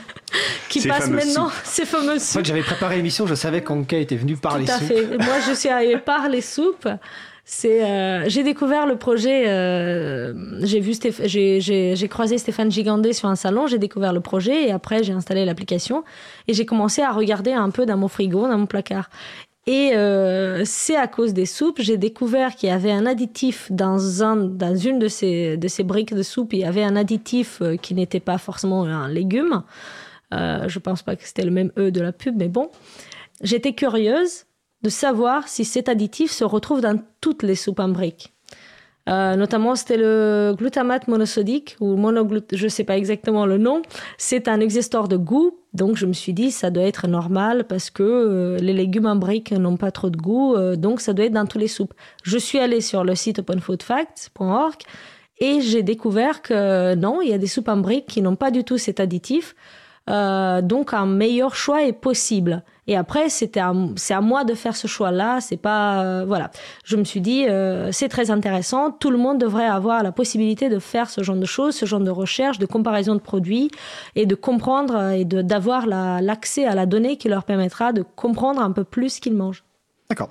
qui 0.69 0.87
passe 0.87 1.09
maintenant 1.09 1.51
ces 1.63 1.85
fameuses 1.85 2.23
soupes. 2.23 2.41
que 2.41 2.47
j'avais 2.47 2.63
préparé 2.63 2.95
l'émission, 2.95 3.27
je 3.27 3.35
savais 3.35 3.61
qu'Anka 3.61 3.97
était 3.97 4.15
venu 4.15 4.35
par 4.41 4.57
les 4.57 4.65
soupes. 4.65 4.79
Tout 4.79 4.85
à 4.85 4.87
fait. 4.87 5.17
Moi, 5.17 5.39
je 5.47 5.53
suis 5.53 5.69
arrivée 5.69 5.97
par 5.97 6.27
les 6.29 6.41
soupes. 6.41 6.87
Euh, 7.65 8.23
j'ai 8.27 8.43
découvert 8.43 8.85
le 8.85 8.97
projet. 8.97 9.45
Euh, 9.47 10.33
j'ai 10.61 10.79
vu, 10.79 10.93
j'ai, 11.23 12.07
croisé 12.09 12.37
Stéphane 12.37 12.71
Gigandé 12.71 13.13
sur 13.13 13.29
un 13.29 13.35
salon. 13.35 13.67
J'ai 13.67 13.79
découvert 13.79 14.13
le 14.13 14.19
projet 14.19 14.67
et 14.67 14.71
après 14.71 15.03
j'ai 15.03 15.13
installé 15.13 15.45
l'application 15.45 16.03
et 16.47 16.53
j'ai 16.53 16.65
commencé 16.65 17.01
à 17.01 17.11
regarder 17.11 17.53
un 17.53 17.69
peu 17.69 17.85
dans 17.85 17.97
mon 17.97 18.07
frigo, 18.07 18.47
dans 18.47 18.57
mon 18.57 18.65
placard. 18.65 19.09
Et 19.65 19.91
euh, 19.95 20.63
c'est 20.65 20.95
à 20.95 21.07
cause 21.07 21.33
des 21.33 21.45
soupes, 21.45 21.81
j'ai 21.81 21.97
découvert 21.97 22.55
qu'il 22.55 22.69
y 22.69 22.71
avait 22.71 22.91
un 22.91 23.05
additif 23.05 23.69
dans, 23.69 24.23
un, 24.23 24.37
dans 24.37 24.75
une 24.75 24.97
de 24.97 25.09
ces, 25.09 25.57
de 25.57 25.67
ces 25.67 25.83
briques 25.83 26.13
de 26.13 26.23
soupe. 26.23 26.53
Il 26.53 26.59
y 26.59 26.65
avait 26.65 26.83
un 26.83 26.95
additif 26.95 27.61
qui 27.81 27.93
n'était 27.93 28.21
pas 28.21 28.37
forcément 28.37 28.83
un 28.83 29.09
légume. 29.09 29.63
Je 30.31 30.79
pense 30.79 31.03
pas 31.03 31.17
que 31.17 31.25
c'était 31.25 31.43
le 31.43 31.51
même 31.51 31.71
E 31.77 31.91
de 31.91 31.99
la 31.99 32.13
pub, 32.13 32.35
mais 32.37 32.47
bon. 32.47 32.69
J'étais 33.41 33.73
curieuse 33.73 34.45
de 34.81 34.89
savoir 34.89 35.47
si 35.47 35.65
cet 35.65 35.89
additif 35.89 36.31
se 36.31 36.43
retrouve 36.43 36.81
dans 36.81 36.99
toutes 37.21 37.43
les 37.43 37.55
soupes 37.55 37.79
en 37.79 37.89
briques. 37.89 38.33
Euh, 39.07 39.35
notamment, 39.35 39.75
c'était 39.75 39.97
le 39.97 40.53
glutamate 40.57 41.07
monosodique 41.07 41.77
ou 41.79 41.95
monoglut, 41.95 42.41
je 42.51 42.65
ne 42.65 42.69
sais 42.69 42.83
pas 42.83 42.97
exactement 42.97 43.45
le 43.45 43.57
nom. 43.57 43.81
C'est 44.17 44.47
un 44.49 44.59
exhausteur 44.59 45.07
de 45.07 45.15
goût, 45.15 45.57
donc 45.73 45.95
je 45.95 46.05
me 46.05 46.13
suis 46.13 46.33
dit 46.33 46.51
ça 46.51 46.71
doit 46.71 46.83
être 46.83 47.07
normal 47.07 47.65
parce 47.67 47.89
que 47.89 48.03
euh, 48.03 48.57
les 48.57 48.73
légumes 48.73 49.05
en 49.05 49.15
briques 49.15 49.53
n'ont 49.53 49.77
pas 49.77 49.91
trop 49.91 50.09
de 50.09 50.17
goût, 50.17 50.55
euh, 50.55 50.75
donc 50.75 50.99
ça 50.99 51.13
doit 51.13 51.25
être 51.25 51.33
dans 51.33 51.45
toutes 51.45 51.61
les 51.61 51.69
soupes. 51.69 51.93
Je 52.23 52.37
suis 52.37 52.59
allée 52.59 52.81
sur 52.81 53.05
le 53.05 53.15
site 53.15 53.39
openfoodfacts.org 53.39 54.75
et 55.39 55.61
j'ai 55.61 55.83
découvert 55.83 56.41
que 56.41 56.95
non, 56.95 57.21
il 57.21 57.29
y 57.29 57.33
a 57.33 57.37
des 57.37 57.47
soupes 57.47 57.69
en 57.69 57.77
briques 57.77 58.07
qui 58.07 58.21
n'ont 58.21 58.35
pas 58.35 58.51
du 58.51 58.65
tout 58.65 58.77
cet 58.77 58.99
additif. 58.99 59.55
Euh, 60.09 60.61
donc 60.61 60.93
un 60.93 61.05
meilleur 61.05 61.55
choix 61.55 61.83
est 61.83 61.93
possible. 61.93 62.63
Et 62.89 62.95
après, 62.95 63.27
c'est 63.27 63.57
à 63.57 63.73
moi 64.21 64.45
de 64.45 64.53
faire 64.53 64.75
ce 64.75 64.87
choix-là. 64.87 65.39
C'est 65.41 65.57
pas 65.57 66.03
euh, 66.03 66.25
voilà. 66.25 66.51
Je 66.85 66.95
me 66.95 67.03
suis 67.03 67.19
dit 67.19 67.45
euh, 67.47 67.91
c'est 67.91 68.07
très 68.07 68.31
intéressant. 68.31 68.91
Tout 68.91 69.11
le 69.11 69.17
monde 69.17 69.37
devrait 69.37 69.65
avoir 69.65 70.03
la 70.03 70.13
possibilité 70.13 70.69
de 70.69 70.79
faire 70.79 71.09
ce 71.09 71.21
genre 71.21 71.35
de 71.35 71.45
choses, 71.45 71.75
ce 71.75 71.85
genre 71.85 71.99
de 71.99 72.11
recherche, 72.11 72.59
de 72.59 72.65
comparaison 72.65 73.15
de 73.15 73.19
produits 73.19 73.69
et 74.15 74.25
de 74.25 74.35
comprendre 74.35 75.11
et 75.11 75.25
d'avoir 75.25 75.85
l'accès 75.85 76.65
à 76.65 76.75
la 76.75 76.85
donnée 76.85 77.17
qui 77.17 77.27
leur 77.27 77.43
permettra 77.43 77.91
de 77.91 78.03
comprendre 78.03 78.61
un 78.61 78.71
peu 78.71 78.85
plus 78.85 79.15
ce 79.15 79.21
qu'ils 79.21 79.35
mangent. 79.35 79.65
D'accord. 80.09 80.29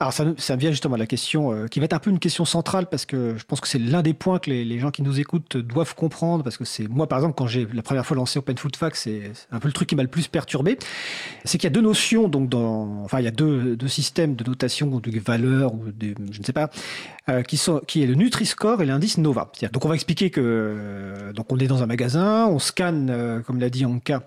Alors 0.00 0.12
ça, 0.12 0.24
ça, 0.36 0.54
vient 0.54 0.70
justement 0.70 0.94
à 0.94 0.98
la 0.98 1.08
question 1.08 1.52
euh, 1.52 1.66
qui 1.66 1.80
va 1.80 1.86
être 1.86 1.92
un 1.92 1.98
peu 1.98 2.10
une 2.10 2.20
question 2.20 2.44
centrale 2.44 2.86
parce 2.88 3.04
que 3.04 3.36
je 3.36 3.44
pense 3.44 3.60
que 3.60 3.66
c'est 3.66 3.80
l'un 3.80 4.00
des 4.00 4.14
points 4.14 4.38
que 4.38 4.48
les, 4.48 4.78
gens 4.78 4.92
qui 4.92 5.02
nous 5.02 5.18
écoutent 5.18 5.56
doivent 5.56 5.96
comprendre 5.96 6.44
parce 6.44 6.56
que 6.56 6.64
c'est 6.64 6.86
moi 6.86 7.08
par 7.08 7.18
exemple 7.18 7.34
quand 7.36 7.48
j'ai 7.48 7.66
la 7.74 7.82
première 7.82 8.06
fois 8.06 8.16
lancé 8.16 8.38
Open 8.38 8.56
Food 8.56 8.76
Facts 8.76 8.94
c'est 8.94 9.32
un 9.50 9.58
peu 9.58 9.66
le 9.66 9.72
truc 9.72 9.88
qui 9.88 9.96
m'a 9.96 10.04
le 10.04 10.08
plus 10.08 10.28
perturbé 10.28 10.78
c'est 11.44 11.58
qu'il 11.58 11.64
y 11.64 11.72
a 11.72 11.74
deux 11.74 11.80
notions 11.80 12.28
donc 12.28 12.48
dans 12.48 13.02
enfin 13.02 13.18
il 13.18 13.24
y 13.24 13.28
a 13.28 13.32
deux, 13.32 13.74
deux 13.74 13.88
systèmes 13.88 14.36
de 14.36 14.44
notation 14.44 14.86
de 14.86 15.18
valeurs 15.18 15.74
ou 15.74 15.90
de, 15.90 16.14
je 16.30 16.38
ne 16.38 16.44
sais 16.44 16.52
pas 16.52 16.70
euh, 17.28 17.42
qui 17.42 17.56
sont 17.56 17.80
qui 17.88 18.00
est 18.00 18.06
le 18.06 18.14
Nutri-Score 18.14 18.80
et 18.82 18.86
l'indice 18.86 19.18
Nova. 19.18 19.50
Donc 19.72 19.84
on 19.84 19.88
va 19.88 19.96
expliquer 19.96 20.30
que 20.30 20.40
euh, 20.40 21.32
donc 21.32 21.52
on 21.52 21.58
est 21.58 21.66
dans 21.66 21.82
un 21.82 21.86
magasin 21.86 22.46
on 22.46 22.60
scanne 22.60 23.42
comme 23.44 23.58
l'a 23.58 23.68
dit 23.68 23.84
Anka 23.84 24.22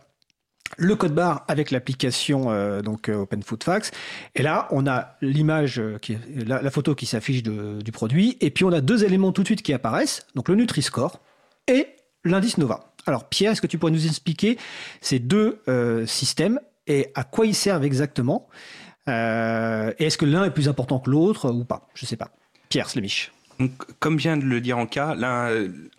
le 0.77 0.95
code 0.95 1.13
barre 1.13 1.43
avec 1.47 1.71
l'application 1.71 2.51
euh, 2.51 2.81
donc 2.81 3.09
euh, 3.09 3.21
Open 3.21 3.43
Food 3.43 3.63
Facts. 3.63 3.91
Et 4.35 4.43
là, 4.43 4.67
on 4.71 4.87
a 4.87 5.15
l'image, 5.21 5.79
euh, 5.79 5.97
qui 5.99 6.17
la, 6.45 6.61
la, 6.61 6.71
photo 6.71 6.95
qui 6.95 7.05
s'affiche 7.05 7.43
du 7.43 7.91
produit, 7.91 8.37
et 8.41 8.51
puis 8.51 8.65
on 8.65 8.71
a 8.71 8.81
deux 8.81 9.03
éléments 9.03 9.31
tout 9.31 9.41
de 9.41 9.47
suite 9.47 9.61
qui 9.61 9.73
apparaissent, 9.73 10.25
donc 10.35 10.49
le 10.49 10.55
Nutri-Score 10.55 11.19
et 11.67 11.87
l'indice 12.23 12.57
Nova. 12.57 12.93
Alors 13.05 13.29
Pierre, 13.29 13.51
est-ce 13.51 13.61
que 13.61 13.67
tu 13.67 13.77
pourrais 13.77 13.91
nous 13.91 14.05
expliquer 14.05 14.57
ces 15.01 15.19
deux 15.19 15.59
systèmes 16.05 16.59
et 16.85 17.07
à 17.15 17.23
quoi 17.23 17.47
ils 17.47 17.55
servent 17.55 17.83
exactement? 17.83 18.47
Et 19.07 19.11
est-ce 19.97 20.17
que 20.19 20.25
l'un 20.25 20.45
est 20.45 20.51
plus 20.51 20.69
important 20.69 20.99
que 20.99 21.09
l'autre 21.09 21.49
ou 21.49 21.65
pas? 21.65 21.89
Je 21.95 22.05
ne 22.05 22.07
sais 22.07 22.17
pas. 22.17 22.29
Pierre 22.69 22.89
Slemish 23.61 23.71
comme 23.99 24.17
vient 24.17 24.37
de 24.37 24.45
le 24.45 24.61
dire 24.61 24.77
en 24.77 24.85
cas, 24.85 25.15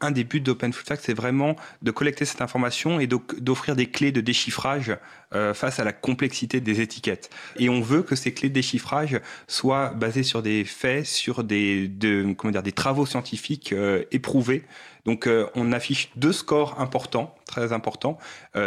un 0.01 0.11
des 0.11 0.25
buts 0.25 0.41
d'Open 0.41 0.73
Food 0.73 0.87
Facts, 0.87 1.03
c'est 1.05 1.15
vraiment 1.15 1.57
de 1.83 1.91
collecter 1.91 2.25
cette 2.25 2.43
information 2.43 3.01
et 3.01 3.07
d'offrir 3.07 3.77
des 3.77 3.87
clés 3.87 4.13
de 4.13 4.21
déchiffrage 4.21 4.97
euh, 5.35 5.55
face 5.55 5.79
à 5.79 5.85
la 5.85 5.93
complexité 5.93 6.61
des 6.61 6.81
étiquettes. 6.81 7.31
Et 7.57 7.69
on 7.69 7.81
veut 7.81 8.03
que 8.03 8.17
ces 8.17 8.35
clés 8.35 8.49
de 8.49 8.55
déchiffrage 8.55 9.21
soient 9.47 9.91
basées 9.91 10.23
sur 10.23 10.43
des 10.43 10.65
faits, 10.65 11.07
sur 11.07 11.45
des, 11.45 11.91
comment 12.37 12.51
dire, 12.51 12.63
des 12.63 12.73
travaux 12.73 13.07
scientifiques 13.07 13.73
euh, 13.73 14.05
éprouvés 14.11 14.65
Donc 15.07 15.29
on 15.55 15.73
affiche 15.73 16.11
deux 16.17 16.33
scores 16.33 16.81
importants, 16.81 17.35
très 17.47 17.73
importants. 17.73 18.19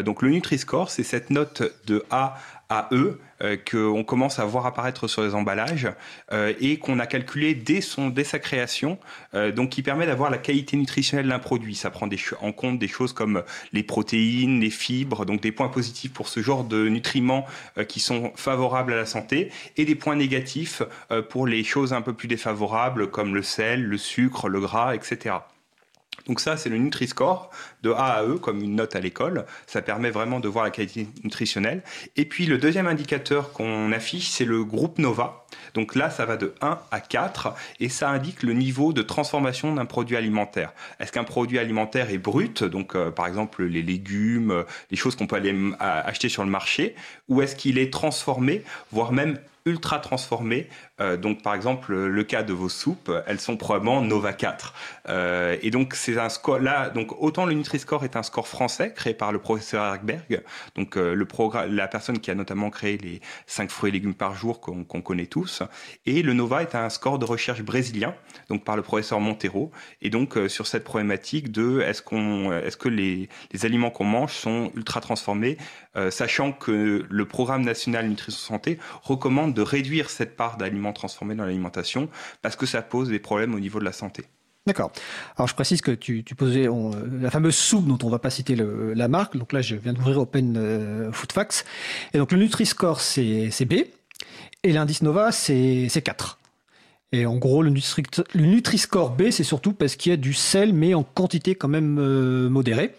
donc 0.03 0.21
le 0.21 0.29
Nutri-Score, 0.29 0.89
c'est 0.89 1.03
cette 1.03 1.29
note 1.29 1.63
de 1.87 2.03
A 2.09 2.37
à 2.69 2.89
E 2.91 3.19
euh, 3.43 3.57
qu'on 3.57 4.03
commence 4.03 4.39
à 4.39 4.45
voir 4.45 4.65
apparaître 4.65 5.07
sur 5.07 5.21
les 5.21 5.35
emballages 5.35 5.89
euh, 6.31 6.53
et 6.59 6.77
qu'on 6.77 6.99
a 6.99 7.05
calculé 7.05 7.53
dès, 7.53 7.81
son, 7.81 8.09
dès 8.09 8.23
sa 8.23 8.39
création, 8.39 8.97
euh, 9.33 9.51
donc 9.51 9.71
qui 9.71 9.81
permet 9.81 10.05
d'avoir 10.05 10.29
la 10.29 10.37
qualité 10.37 10.77
nutritionnelle 10.77 11.27
d'un 11.27 11.39
produit. 11.39 11.75
Ça 11.75 11.89
prend 11.89 12.07
des, 12.07 12.17
en 12.41 12.51
compte 12.51 12.79
des 12.79 12.87
choses 12.87 13.13
comme 13.13 13.43
les 13.73 13.83
protéines, 13.83 14.61
les 14.61 14.69
fibres, 14.69 15.25
donc 15.25 15.41
des 15.41 15.51
points 15.51 15.67
positifs 15.67 16.13
pour 16.13 16.29
ce 16.29 16.39
genre 16.39 16.63
de 16.63 16.87
nutriments 16.87 17.45
qui 17.87 17.99
sont 17.99 18.31
favorables 18.35 18.93
à 18.93 18.95
la 18.95 19.05
santé 19.05 19.51
et 19.77 19.85
des 19.85 19.95
points 19.95 20.15
négatifs 20.15 20.81
pour 21.29 21.47
les 21.47 21.63
choses 21.63 21.93
un 21.93 22.01
peu 22.01 22.13
plus 22.13 22.27
défavorables 22.27 23.09
comme 23.09 23.35
le 23.35 23.43
sel, 23.43 23.83
le 23.83 23.97
sucre, 23.97 24.47
le 24.47 24.59
gras, 24.59 24.95
etc. 24.95 25.35
Donc 26.27 26.39
ça, 26.39 26.57
c'est 26.57 26.69
le 26.69 26.77
Nutri-Score 26.77 27.49
de 27.83 27.91
A 27.91 28.15
à 28.15 28.23
E, 28.23 28.37
comme 28.37 28.61
une 28.61 28.75
note 28.75 28.95
à 28.95 28.99
l'école. 28.99 29.45
Ça 29.67 29.81
permet 29.81 30.09
vraiment 30.09 30.39
de 30.39 30.47
voir 30.47 30.65
la 30.65 30.71
qualité 30.71 31.07
nutritionnelle. 31.23 31.83
Et 32.15 32.25
puis 32.25 32.45
le 32.45 32.57
deuxième 32.57 32.87
indicateur 32.87 33.51
qu'on 33.51 33.91
affiche, 33.91 34.29
c'est 34.29 34.45
le 34.45 34.63
groupe 34.63 34.97
Nova. 34.97 35.44
Donc 35.73 35.95
là, 35.95 36.09
ça 36.09 36.25
va 36.25 36.37
de 36.37 36.53
1 36.61 36.79
à 36.91 36.99
4 36.99 37.53
et 37.79 37.89
ça 37.89 38.09
indique 38.09 38.43
le 38.43 38.53
niveau 38.53 38.93
de 38.93 39.01
transformation 39.01 39.73
d'un 39.73 39.85
produit 39.85 40.15
alimentaire. 40.15 40.73
Est-ce 40.99 41.11
qu'un 41.11 41.23
produit 41.23 41.59
alimentaire 41.59 42.09
est 42.09 42.17
brut, 42.17 42.63
donc 42.63 42.95
euh, 42.95 43.11
par 43.11 43.27
exemple 43.27 43.63
les 43.63 43.81
légumes, 43.81 44.51
euh, 44.51 44.63
les 44.91 44.97
choses 44.97 45.15
qu'on 45.15 45.27
peut 45.27 45.35
aller 45.35 45.55
acheter 45.79 46.29
sur 46.29 46.43
le 46.43 46.49
marché, 46.49 46.95
ou 47.27 47.41
est-ce 47.41 47.55
qu'il 47.55 47.77
est 47.77 47.91
transformé, 47.91 48.63
voire 48.91 49.11
même 49.11 49.37
ultra 49.65 49.99
transformées. 49.99 50.67
Euh, 51.01 51.17
donc, 51.17 51.41
par 51.41 51.55
exemple, 51.55 51.93
le 51.93 52.23
cas 52.23 52.43
de 52.43 52.53
vos 52.53 52.69
soupes, 52.69 53.11
elles 53.25 53.39
sont 53.39 53.57
probablement 53.57 54.01
Nova 54.01 54.31
4. 54.31 54.73
Euh, 55.09 55.57
et 55.61 55.71
donc, 55.71 55.95
c'est 55.95 56.17
un 56.17 56.29
score 56.29 56.59
là. 56.59 56.89
Donc, 56.89 57.19
autant 57.21 57.45
le 57.45 57.53
Nutri-Score 57.53 58.05
est 58.05 58.15
un 58.15 58.23
score 58.23 58.47
français 58.47 58.93
créé 58.95 59.15
par 59.15 59.31
le 59.31 59.39
professeur 59.39 59.83
Erkberg, 59.83 60.43
donc 60.75 60.97
euh, 60.97 61.25
la 61.69 61.87
personne 61.87 62.19
qui 62.19 62.29
a 62.29 62.35
notamment 62.35 62.69
créé 62.69 62.97
les 62.97 63.21
5 63.47 63.71
fruits 63.71 63.89
et 63.89 63.93
légumes 63.93 64.13
par 64.13 64.35
jour 64.35 64.61
qu'on 64.61 65.01
connaît 65.01 65.25
tous. 65.25 65.54
Et 66.05 66.21
le 66.21 66.33
Nova 66.33 66.61
est 66.61 66.75
un 66.75 66.89
score 66.89 67.19
de 67.19 67.25
recherche 67.25 67.61
brésilien, 67.61 68.15
donc 68.49 68.63
par 68.63 68.75
le 68.75 68.81
professeur 68.81 69.19
Montero. 69.19 69.71
Et 70.01 70.09
donc, 70.09 70.37
sur 70.47 70.67
cette 70.67 70.83
problématique 70.83 71.51
de 71.51 71.81
est-ce 71.81 72.01
qu'on, 72.01 72.51
est-ce 72.51 72.77
que 72.77 72.89
les, 72.89 73.29
les 73.51 73.65
aliments 73.65 73.89
qu'on 73.89 74.05
mange 74.05 74.33
sont 74.33 74.71
ultra 74.75 75.01
transformés, 75.01 75.57
sachant 76.09 76.51
que 76.51 77.05
le 77.09 77.25
programme 77.25 77.63
national 77.63 78.07
nutrition 78.07 78.45
santé 78.45 78.79
recommande 79.03 79.53
de 79.53 79.61
réduire 79.61 80.09
cette 80.09 80.35
part 80.35 80.57
d'aliments 80.57 80.93
transformés 80.93 81.35
dans 81.35 81.45
l'alimentation 81.45 82.09
parce 82.41 82.55
que 82.55 82.65
ça 82.65 82.81
pose 82.81 83.09
des 83.09 83.19
problèmes 83.19 83.53
au 83.55 83.59
niveau 83.59 83.79
de 83.79 83.85
la 83.85 83.91
santé. 83.91 84.25
D'accord. 84.67 84.91
Alors 85.37 85.47
je 85.47 85.53
précise 85.53 85.81
que 85.81 85.91
tu, 85.91 86.23
posais 86.35 86.67
la 87.21 87.29
fameuse 87.29 87.55
soupe 87.55 87.85
dont 87.85 87.99
on 88.03 88.09
va 88.09 88.17
pas 88.17 88.31
citer 88.31 88.55
la 88.55 89.07
marque. 89.07 89.37
Donc 89.37 89.53
là, 89.53 89.61
je 89.61 89.75
viens 89.75 89.93
d'ouvrir 89.93 90.17
Open 90.17 90.55
euh, 90.57 91.11
Food 91.11 91.31
Facts. 91.31 91.65
Et 92.13 92.17
donc 92.17 92.31
le 92.31 92.39
Nutri-Score, 92.39 92.99
c'est 92.99 93.65
B. 93.65 93.73
Et 94.65 94.71
l'indice 94.71 95.03
Nova, 95.03 95.31
c'est 95.31 95.87
4. 96.03 96.39
Et 97.11 97.27
en 97.27 97.37
gros, 97.37 97.61
le 97.61 97.71
Nutri-Score 98.33 99.11
B, 99.11 99.29
c'est 99.29 99.43
surtout 99.43 99.73
parce 99.73 99.95
qu'il 99.95 100.09
y 100.09 100.13
a 100.13 100.17
du 100.17 100.33
sel, 100.33 100.73
mais 100.73 100.95
en 100.95 101.03
quantité 101.03 101.53
quand 101.53 101.67
même 101.67 101.99
euh, 101.99 102.49
modérée. 102.49 102.95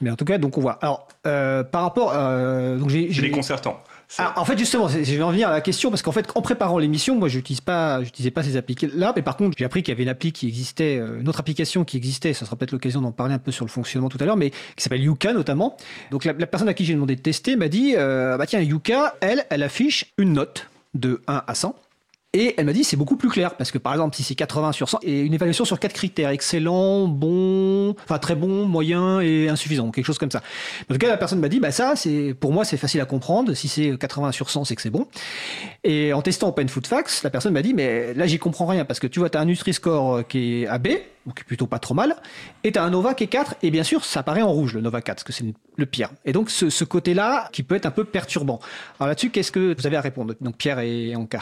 Mais 0.00 0.10
en 0.10 0.16
tout 0.16 0.24
cas, 0.24 0.38
donc 0.38 0.56
on 0.56 0.62
voit. 0.62 0.78
Alors, 0.80 1.06
euh, 1.26 1.62
par 1.62 1.82
rapport. 1.82 2.12
donc 2.78 2.88
j'ai, 2.88 3.12
C'est 3.12 3.20
déconcertant. 3.20 3.82
Ah, 4.18 4.32
en 4.36 4.44
fait, 4.44 4.56
justement, 4.58 4.88
je 4.88 4.98
vais 4.98 5.22
en 5.22 5.30
venir 5.30 5.48
à 5.48 5.52
la 5.52 5.60
question 5.60 5.90
parce 5.90 6.02
qu'en 6.02 6.12
fait, 6.12 6.26
en 6.34 6.42
préparant 6.42 6.78
l'émission, 6.78 7.16
moi, 7.16 7.28
je 7.28 7.36
n'utilisais 7.36 7.62
pas, 7.64 8.02
j'utilisais 8.02 8.30
pas 8.30 8.42
ces 8.42 8.56
applis-là, 8.56 9.12
mais 9.14 9.22
par 9.22 9.36
contre, 9.36 9.56
j'ai 9.58 9.64
appris 9.64 9.82
qu'il 9.82 9.92
y 9.92 9.96
avait 9.96 10.04
une 10.04 10.08
appli 10.08 10.32
qui 10.32 10.46
existait, 10.46 10.98
euh, 10.98 11.20
une 11.20 11.28
autre 11.28 11.40
application 11.40 11.84
qui 11.84 11.96
existait. 11.96 12.32
Ça 12.32 12.46
sera 12.46 12.56
peut-être 12.56 12.72
l'occasion 12.72 13.00
d'en 13.02 13.12
parler 13.12 13.34
un 13.34 13.38
peu 13.38 13.50
sur 13.52 13.64
le 13.64 13.70
fonctionnement 13.70 14.08
tout 14.08 14.18
à 14.20 14.24
l'heure, 14.24 14.36
mais 14.36 14.50
qui 14.50 14.82
s'appelle 14.82 15.02
Yuka 15.02 15.34
notamment. 15.34 15.76
Donc, 16.10 16.24
la, 16.24 16.34
personne 16.34 16.68
à 16.68 16.74
qui 16.74 16.84
j'ai 16.84 16.94
demandé 16.94 17.16
de 17.16 17.20
tester 17.20 17.56
m'a 17.56 17.68
dit, 17.68 17.94
euh, 17.96 18.36
bah 18.36 18.46
tiens, 18.46 18.60
Yuka, 18.60 19.16
elle, 19.20 19.44
elle 19.50 19.62
affiche 19.62 20.12
une 20.16 20.34
note 20.34 20.68
de 20.94 21.22
1 21.26 21.44
à 21.46 21.54
100. 21.54 21.74
Et 22.36 22.52
elle 22.56 22.66
m'a 22.66 22.72
dit 22.72 22.82
c'est 22.82 22.96
beaucoup 22.96 23.16
plus 23.16 23.28
clair 23.28 23.54
parce 23.56 23.70
que 23.70 23.78
par 23.78 23.92
exemple 23.92 24.16
si 24.16 24.24
c'est 24.24 24.34
80 24.34 24.72
sur 24.72 24.88
100 24.88 24.98
et 25.04 25.20
une 25.20 25.32
évaluation 25.34 25.64
sur 25.64 25.78
quatre 25.78 25.92
critères 25.92 26.30
excellent, 26.30 27.06
bon, 27.06 27.94
enfin 28.02 28.18
très 28.18 28.34
bon, 28.34 28.66
moyen 28.66 29.20
et 29.20 29.48
insuffisant, 29.48 29.92
quelque 29.92 30.04
chose 30.04 30.18
comme 30.18 30.32
ça. 30.32 30.42
En 30.90 30.94
tout 30.94 30.98
cas 30.98 31.08
la 31.08 31.16
personne 31.16 31.38
m'a 31.38 31.48
dit 31.48 31.60
bah 31.60 31.70
ça 31.70 31.94
c'est 31.94 32.34
pour 32.34 32.52
moi 32.52 32.64
c'est 32.64 32.76
facile 32.76 33.00
à 33.00 33.04
comprendre. 33.04 33.54
Si 33.54 33.68
c'est 33.68 33.96
80 33.96 34.32
sur 34.32 34.50
100 34.50 34.64
c'est 34.64 34.74
que 34.74 34.82
c'est 34.82 34.90
bon. 34.90 35.06
Et 35.84 36.12
en 36.12 36.22
testant 36.22 36.48
Open 36.48 36.68
Food 36.68 36.88
Facts 36.88 37.22
la 37.22 37.30
personne 37.30 37.52
m'a 37.52 37.62
dit 37.62 37.72
mais 37.72 38.12
là 38.14 38.26
j'y 38.26 38.40
comprends 38.40 38.66
rien 38.66 38.84
parce 38.84 38.98
que 38.98 39.06
tu 39.06 39.20
vois 39.20 39.30
tu 39.30 39.38
as 39.38 39.40
un 39.40 39.44
Nutri-Score 39.44 40.26
qui 40.26 40.62
est 40.62 40.66
AB 40.66 40.88
donc 41.26 41.44
plutôt 41.44 41.68
pas 41.68 41.78
trop 41.78 41.94
mal 41.94 42.16
et 42.64 42.72
tu 42.72 42.80
as 42.80 42.82
un 42.82 42.90
Nova 42.90 43.14
qui 43.14 43.24
est 43.24 43.28
4 43.28 43.54
et 43.62 43.70
bien 43.70 43.84
sûr 43.84 44.04
ça 44.04 44.20
apparaît 44.20 44.42
en 44.42 44.50
rouge 44.50 44.74
le 44.74 44.80
Nova 44.80 45.00
4 45.02 45.14
parce 45.14 45.24
que 45.24 45.32
c'est 45.32 45.54
le 45.76 45.86
pire. 45.86 46.10
Et 46.24 46.32
donc 46.32 46.50
ce, 46.50 46.68
ce 46.68 46.82
côté 46.82 47.14
là 47.14 47.48
qui 47.52 47.62
peut 47.62 47.76
être 47.76 47.86
un 47.86 47.92
peu 47.92 48.02
perturbant. 48.02 48.58
Alors 48.98 49.06
là-dessus 49.06 49.30
qu'est-ce 49.30 49.52
que 49.52 49.76
vous 49.78 49.86
avez 49.86 49.96
à 49.96 50.00
répondre? 50.00 50.34
Donc 50.40 50.56
Pierre 50.56 50.80
et 50.80 51.14
Anka 51.14 51.38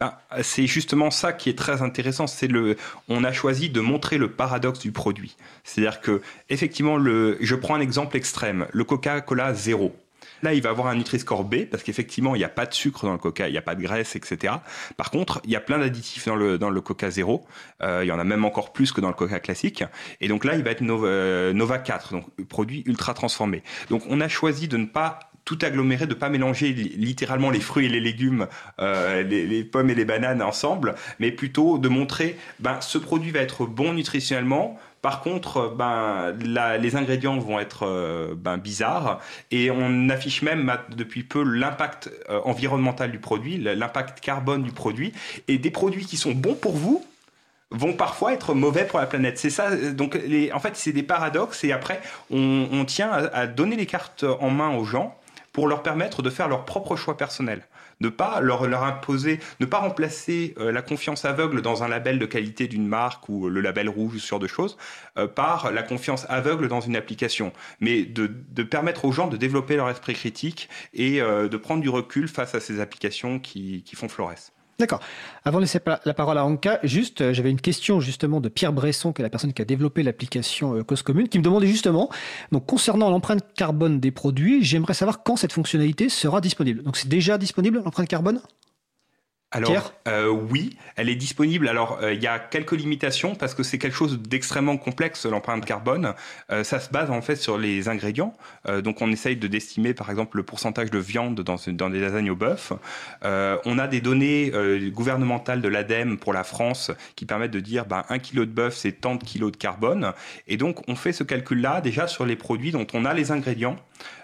ben, 0.00 0.14
c'est 0.42 0.66
justement 0.66 1.10
ça 1.10 1.32
qui 1.32 1.50
est 1.50 1.58
très 1.58 1.82
intéressant. 1.82 2.26
C'est 2.26 2.46
le, 2.46 2.76
on 3.08 3.24
a 3.24 3.32
choisi 3.32 3.70
de 3.70 3.80
montrer 3.80 4.18
le 4.18 4.30
paradoxe 4.30 4.80
du 4.80 4.92
produit. 4.92 5.36
C'est-à-dire 5.64 6.00
que, 6.00 6.22
effectivement, 6.48 6.96
le, 6.96 7.36
je 7.40 7.54
prends 7.54 7.74
un 7.74 7.80
exemple 7.80 8.16
extrême. 8.16 8.66
Le 8.72 8.84
Coca-Cola 8.84 9.54
zéro. 9.54 9.94
Là, 10.42 10.54
il 10.54 10.62
va 10.62 10.70
avoir 10.70 10.86
un 10.88 10.94
Nutri-Score 10.94 11.44
B 11.44 11.64
parce 11.64 11.82
qu'effectivement, 11.82 12.34
il 12.34 12.38
n'y 12.38 12.44
a 12.44 12.48
pas 12.48 12.66
de 12.66 12.74
sucre 12.74 13.06
dans 13.06 13.12
le 13.12 13.18
Coca, 13.18 13.48
il 13.48 13.52
n'y 13.52 13.58
a 13.58 13.62
pas 13.62 13.74
de 13.74 13.82
graisse, 13.82 14.14
etc. 14.14 14.54
Par 14.96 15.10
contre, 15.10 15.40
il 15.44 15.50
y 15.50 15.56
a 15.56 15.60
plein 15.60 15.78
d'additifs 15.78 16.26
dans 16.26 16.36
le, 16.36 16.58
dans 16.58 16.70
le 16.70 16.80
Coca 16.80 17.10
zéro. 17.10 17.44
Euh, 17.82 18.04
il 18.04 18.08
y 18.08 18.12
en 18.12 18.18
a 18.18 18.24
même 18.24 18.44
encore 18.44 18.72
plus 18.72 18.92
que 18.92 19.00
dans 19.00 19.08
le 19.08 19.14
Coca 19.14 19.40
classique. 19.40 19.82
Et 20.20 20.28
donc 20.28 20.44
là, 20.44 20.54
il 20.54 20.62
va 20.62 20.70
être 20.70 20.80
Nova, 20.80 21.08
euh, 21.08 21.52
Nova 21.52 21.78
4, 21.78 22.12
donc 22.12 22.24
produit 22.48 22.82
ultra 22.86 23.14
transformé. 23.14 23.62
Donc 23.90 24.02
on 24.08 24.20
a 24.20 24.28
choisi 24.28 24.68
de 24.68 24.76
ne 24.76 24.86
pas 24.86 25.18
tout 25.48 25.58
aggloméré, 25.62 26.06
de 26.06 26.12
pas 26.12 26.28
mélanger 26.28 26.74
littéralement 26.74 27.48
les 27.48 27.60
fruits 27.60 27.86
et 27.86 27.88
les 27.88 28.00
légumes, 28.00 28.48
euh, 28.80 29.22
les, 29.22 29.64
pommes 29.64 29.88
et 29.88 29.94
les 29.94 30.04
bananes 30.04 30.42
ensemble, 30.42 30.94
mais 31.20 31.30
plutôt 31.32 31.78
de 31.78 31.88
montrer, 31.88 32.36
ben, 32.60 32.82
ce 32.82 32.98
produit 32.98 33.30
va 33.30 33.40
être 33.40 33.64
bon 33.64 33.94
nutritionnellement. 33.94 34.78
Par 35.00 35.22
contre, 35.22 35.74
ben, 35.74 36.34
les 36.78 36.96
ingrédients 36.96 37.38
vont 37.38 37.58
être 37.58 37.86
euh, 37.86 38.34
ben, 38.36 38.58
bizarres 38.58 39.20
et 39.50 39.70
on 39.70 40.10
affiche 40.10 40.42
même 40.42 40.70
depuis 40.94 41.22
peu 41.22 41.42
l'impact 41.42 42.10
euh, 42.28 42.40
environnemental 42.44 43.10
du 43.10 43.18
produit, 43.18 43.56
l'impact 43.56 44.20
carbone 44.20 44.62
du 44.62 44.72
produit 44.72 45.14
et 45.46 45.56
des 45.56 45.70
produits 45.70 46.04
qui 46.04 46.18
sont 46.18 46.32
bons 46.32 46.56
pour 46.56 46.76
vous 46.76 47.02
vont 47.70 47.94
parfois 47.94 48.34
être 48.34 48.52
mauvais 48.52 48.84
pour 48.84 48.98
la 48.98 49.06
planète. 49.06 49.38
C'est 49.38 49.50
ça. 49.50 49.74
Donc, 49.92 50.14
les, 50.26 50.52
en 50.52 50.58
fait, 50.58 50.76
c'est 50.76 50.92
des 50.92 51.02
paradoxes 51.02 51.64
et 51.64 51.72
après, 51.72 52.02
on, 52.30 52.84
tient 52.86 53.10
à, 53.10 53.46
donner 53.46 53.76
les 53.76 53.86
cartes 53.86 54.24
en 54.40 54.50
main 54.50 54.76
aux 54.76 54.84
gens 54.84 55.18
pour 55.52 55.68
leur 55.68 55.82
permettre 55.82 56.22
de 56.22 56.30
faire 56.30 56.48
leur 56.48 56.64
propre 56.64 56.96
choix 56.96 57.16
personnel. 57.16 57.66
Ne 58.00 58.08
pas 58.10 58.40
leur, 58.40 58.62
imposer, 58.84 59.40
ne 59.58 59.66
pas 59.66 59.78
remplacer 59.78 60.54
euh, 60.58 60.70
la 60.70 60.82
confiance 60.82 61.24
aveugle 61.24 61.62
dans 61.62 61.82
un 61.82 61.88
label 61.88 62.18
de 62.18 62.26
qualité 62.26 62.68
d'une 62.68 62.86
marque 62.86 63.28
ou 63.28 63.48
le 63.48 63.60
label 63.60 63.88
rouge 63.88 64.14
ou 64.14 64.18
ce 64.18 64.28
genre 64.28 64.38
de 64.38 64.46
choses 64.46 64.76
euh, 65.16 65.26
par 65.26 65.72
la 65.72 65.82
confiance 65.82 66.24
aveugle 66.28 66.68
dans 66.68 66.80
une 66.80 66.94
application, 66.94 67.52
mais 67.80 68.04
de, 68.04 68.30
de, 68.50 68.62
permettre 68.62 69.04
aux 69.04 69.12
gens 69.12 69.26
de 69.26 69.36
développer 69.36 69.76
leur 69.76 69.90
esprit 69.90 70.14
critique 70.14 70.68
et 70.94 71.20
euh, 71.20 71.48
de 71.48 71.56
prendre 71.56 71.82
du 71.82 71.88
recul 71.88 72.28
face 72.28 72.54
à 72.54 72.60
ces 72.60 72.80
applications 72.80 73.40
qui, 73.40 73.82
qui 73.82 73.96
font 73.96 74.08
florès. 74.08 74.52
D'accord. 74.80 75.00
Avant 75.44 75.58
de 75.58 75.62
laisser 75.64 75.80
la 76.04 76.14
parole 76.14 76.38
à 76.38 76.44
Anka, 76.44 76.78
juste, 76.84 77.20
euh, 77.20 77.32
j'avais 77.32 77.50
une 77.50 77.60
question 77.60 77.98
justement 77.98 78.40
de 78.40 78.48
Pierre 78.48 78.72
Bresson, 78.72 79.12
qui 79.12 79.20
est 79.20 79.24
la 79.24 79.28
personne 79.28 79.52
qui 79.52 79.60
a 79.60 79.64
développé 79.64 80.04
l'application 80.04 80.76
euh, 80.76 80.84
Cause 80.84 81.02
Commune, 81.02 81.28
qui 81.28 81.40
me 81.40 81.42
demandait 81.42 81.66
justement, 81.66 82.08
donc 82.52 82.64
concernant 82.64 83.10
l'empreinte 83.10 83.44
carbone 83.56 83.98
des 83.98 84.12
produits, 84.12 84.62
j'aimerais 84.62 84.94
savoir 84.94 85.24
quand 85.24 85.34
cette 85.34 85.52
fonctionnalité 85.52 86.08
sera 86.08 86.40
disponible. 86.40 86.84
Donc 86.84 86.96
c'est 86.96 87.08
déjà 87.08 87.38
disponible 87.38 87.82
l'empreinte 87.84 88.06
carbone? 88.06 88.40
Alors 89.50 89.94
euh, 90.06 90.28
oui, 90.28 90.76
elle 90.96 91.08
est 91.08 91.14
disponible. 91.14 91.68
Alors 91.68 92.00
euh, 92.02 92.12
il 92.12 92.22
y 92.22 92.26
a 92.26 92.38
quelques 92.38 92.72
limitations 92.72 93.34
parce 93.34 93.54
que 93.54 93.62
c'est 93.62 93.78
quelque 93.78 93.96
chose 93.96 94.18
d'extrêmement 94.20 94.76
complexe 94.76 95.24
l'empreinte 95.24 95.64
carbone. 95.64 96.12
Euh, 96.50 96.64
ça 96.64 96.80
se 96.80 96.90
base 96.90 97.10
en 97.10 97.22
fait 97.22 97.36
sur 97.36 97.56
les 97.56 97.88
ingrédients. 97.88 98.34
donc 98.84 99.00
on 99.00 99.10
essaye 99.10 99.36
de 99.36 99.48
d'estimer 99.48 99.94
par 99.94 100.10
exemple 100.10 100.36
le 100.36 100.42
pourcentage 100.42 100.90
de 100.90 100.98
viande 100.98 101.40
dans, 101.40 101.56
dans 101.68 101.88
des 101.88 102.00
lasagnes 102.00 102.30
au 102.30 102.36
bœuf. 102.36 102.72
on 103.22 103.78
a 103.78 103.86
des 103.86 104.02
données 104.02 104.52
gouvernementales 104.90 105.62
de 105.62 105.68
l'ADEME 105.68 106.18
pour 106.18 106.34
la 106.34 106.44
France 106.44 106.90
qui 107.16 107.24
permettent 107.24 107.50
de 107.50 107.60
dire 107.60 107.86
ben, 107.86 108.04
un 108.10 108.18
kilo 108.18 108.44
de 108.44 108.50
bœuf 108.50 108.74
c'est 108.76 108.92
tant 108.92 109.14
de 109.14 109.24
kilos 109.24 109.52
de 109.52 109.56
carbone. 109.56 110.12
Et 110.46 110.58
donc 110.58 110.86
on 110.88 110.94
fait 110.94 111.12
ce 111.12 111.24
calcul 111.24 111.62
là 111.62 111.80
déjà 111.80 112.06
sur 112.06 112.26
les 112.26 112.36
produits 112.36 112.72
dont 112.72 112.86
on 112.92 113.06
a 113.06 113.14
les 113.14 113.30
ingrédients 113.30 113.76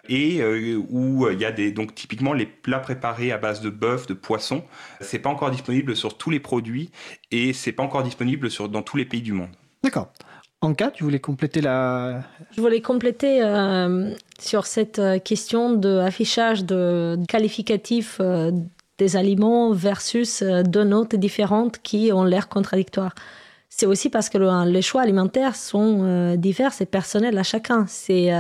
et 0.09 0.41
euh, 0.41 0.83
où 0.91 1.27
euh, 1.27 1.33
il 1.33 1.41
y 1.41 1.45
a 1.45 1.53
des 1.53 1.73
donc 1.73 1.95
typiquement 1.95 2.33
les 2.33 2.47
plats 2.47 2.79
préparés 2.79 3.33
à 3.33 3.39
base 3.39 3.61
de 3.61 3.71
bœuf, 3.71 4.07
de 4.07 4.15
poisson, 4.15 4.65
c'est 5.01 5.19
pas 5.19 5.31
encore 5.31 5.51
disponible 5.51 5.97
sur 5.97 6.17
tous 6.17 6.31
les 6.31 6.41
produits 6.41 6.91
et 7.31 7.53
c'est 7.53 7.73
pas 7.73 7.83
encore 7.83 8.03
disponible 8.03 8.51
sur 8.51 8.69
dans 8.69 8.83
tous 8.83 8.97
les 8.97 9.05
pays 9.05 9.23
du 9.23 9.33
monde. 9.33 9.51
D'accord. 9.83 10.13
Anka, 10.61 10.91
tu 10.91 11.05
voulais 11.05 11.21
compléter 11.21 11.61
la... 11.61 12.23
Je 12.57 12.61
voulais 12.61 12.81
compléter 12.81 13.43
euh, 13.43 14.11
sur 14.39 14.65
cette 14.65 15.01
question 15.23 15.75
d'affichage 15.75 16.65
de, 16.65 17.17
de 17.19 17.27
qualificatifs 17.27 18.19
des 18.97 19.17
aliments 19.17 19.73
versus 19.73 20.43
deux 20.43 20.85
notes 20.85 21.17
différentes 21.17 21.81
qui 21.83 22.13
ont 22.13 22.25
l'air 22.25 22.49
contradictoires. 22.49 23.15
c'est 23.69 23.85
aussi 23.85 24.09
parce 24.09 24.31
que 24.31 24.39
les 24.65 24.81
choix 24.81 25.03
alimentaires 25.03 25.55
sont 25.55 26.35
divers 26.37 26.73
et 26.81 26.87
personnels 26.87 27.37
à 27.37 27.43
chacun. 27.43 27.85
C'est 27.87 28.31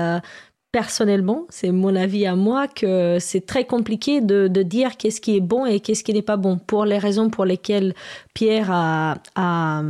personnellement, 0.74 1.46
c'est 1.50 1.70
mon 1.70 1.94
avis 1.94 2.26
à 2.26 2.34
moi, 2.34 2.66
que 2.66 3.18
c'est 3.20 3.46
très 3.46 3.64
compliqué 3.64 4.20
de, 4.20 4.48
dire 4.64 4.96
qu'est-ce 4.96 5.20
qui 5.20 5.36
est 5.36 5.40
bon 5.40 5.66
et 5.66 5.78
qu'est-ce 5.78 6.02
qui 6.02 6.12
n'est 6.12 6.20
pas 6.20 6.36
bon, 6.36 6.58
pour 6.58 6.84
les 6.84 6.98
raisons 6.98 7.30
pour 7.30 7.44
lesquelles 7.44 7.94
Pierre 8.34 8.72
a, 8.72 9.14
a, 9.36 9.82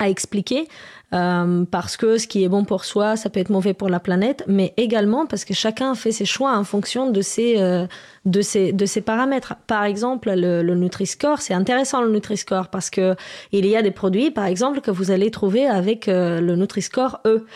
expliqué. 0.00 0.68
Euh, 1.14 1.64
parce 1.70 1.96
que 1.96 2.18
ce 2.18 2.26
qui 2.26 2.44
est 2.44 2.48
bon 2.48 2.64
pour 2.64 2.84
soi, 2.84 3.16
ça 3.16 3.30
peut 3.30 3.40
être 3.40 3.50
mauvais 3.50 3.72
pour 3.72 3.88
la 3.88 3.98
planète, 3.98 4.44
mais 4.46 4.74
également 4.76 5.24
parce 5.24 5.46
que 5.46 5.54
chacun 5.54 5.94
fait 5.94 6.12
ses 6.12 6.26
choix 6.26 6.54
en 6.56 6.64
fonction 6.64 7.10
de 7.10 7.22
ses, 7.22 7.58
euh, 7.58 7.86
de 8.26 8.42
ses, 8.42 8.72
de 8.72 8.84
ses 8.84 9.00
paramètres. 9.00 9.54
Par 9.66 9.84
exemple, 9.84 10.30
le, 10.30 10.62
le 10.62 10.74
Nutri-Score, 10.74 11.40
c'est 11.40 11.54
intéressant 11.54 12.02
le 12.02 12.10
Nutri-Score 12.10 12.68
parce 12.68 12.90
que 12.90 13.16
il 13.52 13.64
y 13.66 13.74
a 13.74 13.80
des 13.80 13.90
produits, 13.90 14.30
par 14.30 14.44
exemple, 14.44 14.82
que 14.82 14.90
vous 14.90 15.10
allez 15.10 15.30
trouver 15.30 15.66
avec 15.66 16.08
euh, 16.08 16.42
le 16.42 16.56
Nutri-Score 16.56 17.20
E. 17.26 17.46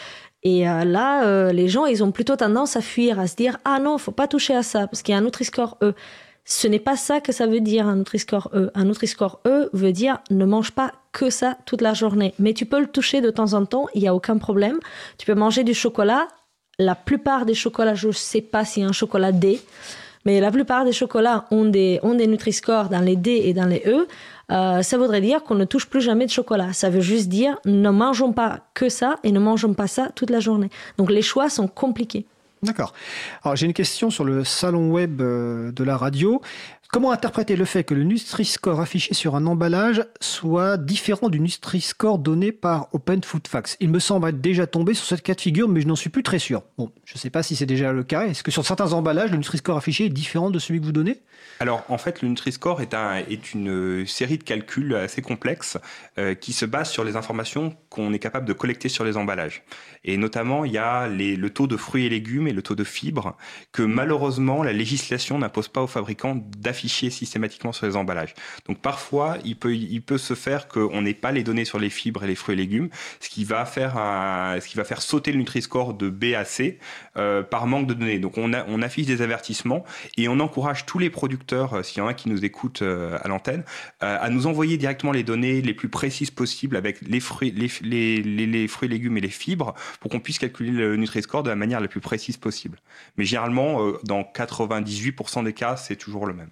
Et 0.42 0.68
euh, 0.68 0.84
là, 0.84 1.24
euh, 1.24 1.52
les 1.52 1.68
gens, 1.68 1.86
ils 1.86 2.02
ont 2.02 2.10
plutôt 2.10 2.36
tendance 2.36 2.76
à 2.76 2.80
fuir, 2.80 3.20
à 3.20 3.26
se 3.26 3.36
dire 3.36 3.58
ah 3.64 3.78
non, 3.78 3.98
faut 3.98 4.10
pas 4.12 4.26
toucher 4.26 4.54
à 4.54 4.62
ça 4.62 4.86
parce 4.86 5.02
qu'il 5.02 5.12
y 5.12 5.14
a 5.14 5.18
un 5.18 5.22
Nutri-Score 5.22 5.78
E. 5.82 5.94
Ce 6.44 6.66
n'est 6.66 6.80
pas 6.80 6.96
ça 6.96 7.20
que 7.20 7.30
ça 7.30 7.46
veut 7.46 7.60
dire 7.60 7.86
un 7.86 7.96
Nutri-Score 7.96 8.50
E. 8.52 8.70
Un 8.74 8.84
Nutri-Score 8.84 9.40
E 9.46 9.70
veut 9.72 9.92
dire 9.92 10.18
ne 10.30 10.44
mange 10.44 10.72
pas 10.72 10.92
que 11.12 11.30
ça 11.30 11.56
toute 11.66 11.80
la 11.80 11.94
journée, 11.94 12.34
mais 12.38 12.54
tu 12.54 12.66
peux 12.66 12.80
le 12.80 12.88
toucher 12.88 13.20
de 13.20 13.30
temps 13.30 13.52
en 13.52 13.64
temps, 13.64 13.86
il 13.94 14.02
n'y 14.02 14.08
a 14.08 14.14
aucun 14.14 14.38
problème. 14.38 14.80
Tu 15.18 15.26
peux 15.26 15.34
manger 15.34 15.62
du 15.62 15.74
chocolat. 15.74 16.26
La 16.78 16.94
plupart 16.94 17.46
des 17.46 17.54
chocolats, 17.54 17.94
je 17.94 18.10
sais 18.10 18.40
pas 18.40 18.64
s'il 18.64 18.82
y 18.82 18.86
a 18.86 18.88
un 18.88 18.92
chocolat 18.92 19.30
D, 19.30 19.60
mais 20.24 20.40
la 20.40 20.50
plupart 20.50 20.84
des 20.84 20.92
chocolats 20.92 21.44
ont 21.50 21.66
des, 21.66 22.00
ont 22.02 22.14
des 22.14 22.26
Nutri-Score 22.26 22.88
dans 22.88 23.00
les 23.00 23.14
D 23.14 23.42
et 23.44 23.52
dans 23.52 23.66
les 23.66 23.82
E. 23.86 24.08
Euh, 24.50 24.82
ça 24.82 24.98
voudrait 24.98 25.20
dire 25.20 25.42
qu'on 25.42 25.54
ne 25.54 25.64
touche 25.64 25.86
plus 25.86 26.00
jamais 26.00 26.26
de 26.26 26.30
chocolat. 26.30 26.72
Ça 26.72 26.90
veut 26.90 27.00
juste 27.00 27.28
dire 27.28 27.58
ne 27.64 27.90
mangeons 27.90 28.32
pas 28.32 28.60
que 28.74 28.88
ça 28.88 29.16
et 29.22 29.32
ne 29.32 29.38
mangeons 29.38 29.74
pas 29.74 29.86
ça 29.86 30.10
toute 30.14 30.30
la 30.30 30.40
journée. 30.40 30.70
Donc 30.98 31.10
les 31.10 31.22
choix 31.22 31.48
sont 31.48 31.68
compliqués. 31.68 32.26
D'accord. 32.62 32.92
Alors 33.42 33.56
j'ai 33.56 33.66
une 33.66 33.72
question 33.72 34.10
sur 34.10 34.24
le 34.24 34.44
salon 34.44 34.90
web 34.90 35.20
euh, 35.20 35.72
de 35.72 35.82
la 35.82 35.96
radio. 35.96 36.40
Comment 36.92 37.10
interpréter 37.10 37.56
le 37.56 37.64
fait 37.64 37.84
que 37.84 37.94
le 37.94 38.02
Nutri-Score 38.02 38.78
affiché 38.78 39.14
sur 39.14 39.34
un 39.34 39.46
emballage 39.46 40.04
soit 40.20 40.76
différent 40.76 41.30
du 41.30 41.40
Nutri-Score 41.40 42.18
donné 42.18 42.52
par 42.52 42.88
Open 42.92 43.24
Food 43.24 43.48
Facts 43.48 43.78
Il 43.80 43.88
me 43.88 43.98
semble 43.98 44.28
être 44.28 44.42
déjà 44.42 44.66
tombé 44.66 44.92
sur 44.92 45.06
cette 45.06 45.22
cas 45.22 45.32
de 45.32 45.40
figure, 45.40 45.70
mais 45.70 45.80
je 45.80 45.86
n'en 45.86 45.96
suis 45.96 46.10
plus 46.10 46.22
très 46.22 46.38
sûr. 46.38 46.64
Bon, 46.76 46.92
je 47.06 47.14
ne 47.14 47.18
sais 47.18 47.30
pas 47.30 47.42
si 47.42 47.56
c'est 47.56 47.64
déjà 47.64 47.94
le 47.94 48.04
cas. 48.04 48.26
Est-ce 48.26 48.42
que 48.42 48.50
sur 48.50 48.66
certains 48.66 48.92
emballages, 48.92 49.30
le 49.30 49.38
Nutri-Score 49.38 49.78
affiché 49.78 50.04
est 50.04 50.10
différent 50.10 50.50
de 50.50 50.58
celui 50.58 50.80
que 50.80 50.84
vous 50.84 50.92
donnez? 50.92 51.22
Alors, 51.60 51.82
en 51.88 51.96
fait, 51.96 52.20
le 52.20 52.28
Nutri-Score 52.28 52.82
est, 52.82 52.92
un, 52.92 53.14
est 53.16 53.54
une 53.54 54.06
série 54.06 54.36
de 54.36 54.44
calculs 54.44 54.94
assez 54.94 55.22
complexes 55.22 55.78
euh, 56.18 56.34
qui 56.34 56.52
se 56.52 56.66
basent 56.66 56.90
sur 56.90 57.04
les 57.04 57.16
informations 57.16 57.74
qu'on 57.92 58.12
est 58.12 58.18
capable 58.18 58.46
de 58.46 58.52
collecter 58.52 58.88
sur 58.88 59.04
les 59.04 59.16
emballages. 59.16 59.62
Et 60.04 60.16
notamment, 60.16 60.64
il 60.64 60.72
y 60.72 60.78
a 60.78 61.08
le 61.08 61.50
taux 61.50 61.66
de 61.66 61.76
fruits 61.76 62.06
et 62.06 62.08
légumes 62.08 62.48
et 62.48 62.52
le 62.52 62.62
taux 62.62 62.74
de 62.74 62.84
fibres 62.84 63.36
que 63.70 63.82
malheureusement, 63.82 64.62
la 64.62 64.72
législation 64.72 65.38
n'impose 65.38 65.68
pas 65.68 65.82
aux 65.82 65.86
fabricants 65.86 66.36
d'afficher 66.58 67.10
systématiquement 67.10 67.72
sur 67.72 67.86
les 67.86 67.96
emballages. 67.96 68.34
Donc 68.66 68.78
parfois, 68.80 69.38
il 69.44 69.56
peut, 69.56 69.74
il 69.74 70.02
peut 70.02 70.18
se 70.18 70.34
faire 70.34 70.68
qu'on 70.68 71.02
n'ait 71.02 71.14
pas 71.14 71.32
les 71.32 71.42
données 71.42 71.64
sur 71.64 71.78
les 71.78 71.90
fibres 71.90 72.24
et 72.24 72.26
les 72.26 72.34
fruits 72.34 72.54
et 72.54 72.56
légumes, 72.56 72.88
ce 73.20 73.28
qui 73.28 73.44
va 73.44 73.64
faire, 73.64 73.94
ce 74.60 74.66
qui 74.66 74.76
va 74.76 74.84
faire 74.84 75.02
sauter 75.02 75.32
le 75.32 75.38
Nutri-Score 75.38 75.94
de 75.94 76.08
B 76.08 76.34
à 76.36 76.44
C 76.44 76.78
euh, 77.16 77.42
par 77.42 77.66
manque 77.66 77.86
de 77.86 77.94
données. 77.94 78.18
Donc 78.18 78.38
on 78.38 78.82
affiche 78.82 79.06
des 79.06 79.22
avertissements 79.22 79.84
et 80.16 80.28
on 80.28 80.40
encourage 80.40 80.86
tous 80.86 80.98
les 80.98 81.10
producteurs, 81.10 81.74
euh, 81.74 81.82
s'il 81.82 81.98
y 81.98 82.00
en 82.00 82.06
a 82.06 82.14
qui 82.14 82.28
nous 82.28 82.44
écoutent 82.44 82.82
euh, 82.82 83.18
à 83.22 83.28
l'antenne, 83.28 83.64
à 84.00 84.28
nous 84.30 84.46
envoyer 84.46 84.76
directement 84.76 85.12
les 85.12 85.22
données 85.22 85.62
les 85.62 85.74
plus 85.74 85.88
précises 85.88 86.30
possibles 86.30 86.76
avec 86.76 87.00
les 87.02 87.20
fruits, 87.20 87.52
les, 87.52 87.68
les, 87.82 88.68
fruits, 88.68 88.88
légumes 88.88 89.16
et 89.16 89.20
les 89.20 89.28
fibres 89.28 89.74
pour 90.00 90.10
qu'on 90.10 90.20
puisse 90.20 90.38
calculer 90.38 90.70
le 90.70 90.96
Nutri-Score 90.96 91.42
de 91.42 91.50
la 91.50 91.56
manière 91.56 91.80
la 91.80 91.88
plus 91.88 92.00
précise 92.00 92.36
possible. 92.36 92.78
Mais 93.16 93.24
généralement, 93.24 93.92
dans 94.04 94.22
98% 94.22 95.44
des 95.44 95.52
cas, 95.52 95.76
c'est 95.76 95.96
toujours 95.96 96.26
le 96.26 96.34
même. 96.34 96.50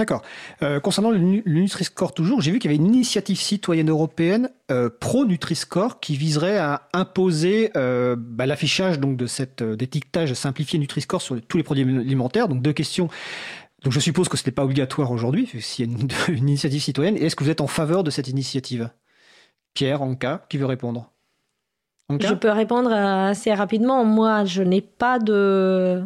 D'accord. 0.00 0.22
Euh, 0.62 0.80
concernant 0.80 1.10
le, 1.10 1.18
Nutri-Score 1.18 2.14
toujours, 2.14 2.40
j'ai 2.40 2.50
vu 2.50 2.58
qu'il 2.58 2.70
y 2.70 2.74
avait 2.74 2.82
une 2.82 2.94
initiative 2.94 3.38
citoyenne 3.38 3.90
européenne 3.90 4.48
euh, 4.70 4.88
pro 4.88 5.26
Nutri-Score 5.26 6.00
qui 6.00 6.16
viserait 6.16 6.56
à 6.56 6.88
imposer 6.94 7.70
euh, 7.76 8.16
bah, 8.18 8.46
l'affichage 8.46 8.98
donc 8.98 9.18
de 9.18 9.26
cet 9.26 9.60
étiquetage 9.60 10.32
simplifié 10.32 10.78
Nutri-Score 10.78 11.20
sur 11.20 11.38
tous 11.42 11.58
les 11.58 11.62
produits 11.62 11.82
alimentaires. 11.82 12.48
Donc 12.48 12.62
deux 12.62 12.72
questions. 12.72 13.10
Donc 13.84 13.92
je 13.92 14.00
suppose 14.00 14.30
que 14.30 14.38
ce 14.38 14.46
n'est 14.46 14.52
pas 14.52 14.64
obligatoire 14.64 15.10
aujourd'hui 15.12 15.50
s'il 15.60 15.90
y 15.90 15.94
a 15.94 15.98
une, 16.28 16.48
initiative 16.48 16.80
citoyenne. 16.80 17.18
Et 17.18 17.26
est-ce 17.26 17.36
que 17.36 17.44
vous 17.44 17.50
êtes 17.50 17.60
en 17.60 17.66
faveur 17.66 18.02
de 18.02 18.10
cette 18.10 18.28
initiative? 18.28 18.88
Pierre, 19.80 20.02
Anka, 20.02 20.42
qui 20.50 20.58
veut 20.58 20.66
répondre? 20.66 21.10
Je 22.10 22.34
peux 22.34 22.50
répondre 22.50 22.92
assez 22.92 23.54
rapidement. 23.54 24.04
Moi, 24.04 24.44
je 24.44 24.62
n'ai 24.62 24.82
pas 24.82 25.18
de 25.18 26.02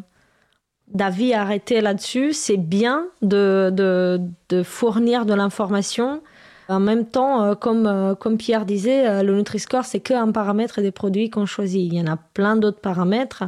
d'avis 0.87 1.35
arrêté 1.35 1.81
là-dessus. 1.81 2.35
C'est 2.35 2.57
bien 2.57 3.07
de, 3.21 3.73
de, 3.73 4.63
fournir 4.63 5.27
de 5.27 5.35
l'information. 5.35 6.23
En 6.69 6.79
même 6.79 7.05
temps, 7.05 7.43
euh, 7.43 7.55
comme, 7.57 7.89
euh, 7.89 8.15
comme 8.15 8.37
Pierre 8.37 8.65
disait, 8.65 9.09
euh, 9.09 9.23
le 9.25 9.35
Nutri-Score, 9.35 9.85
c'est 9.85 9.99
qu'un 9.99 10.31
paramètre 10.31 10.81
des 10.81 10.93
produits 10.93 11.29
qu'on 11.29 11.45
choisit. 11.45 11.93
Il 11.93 11.99
y 11.99 12.01
en 12.01 12.07
a 12.07 12.17
plein 12.17 12.55
d'autres 12.55 12.81
paramètres. 12.81 13.43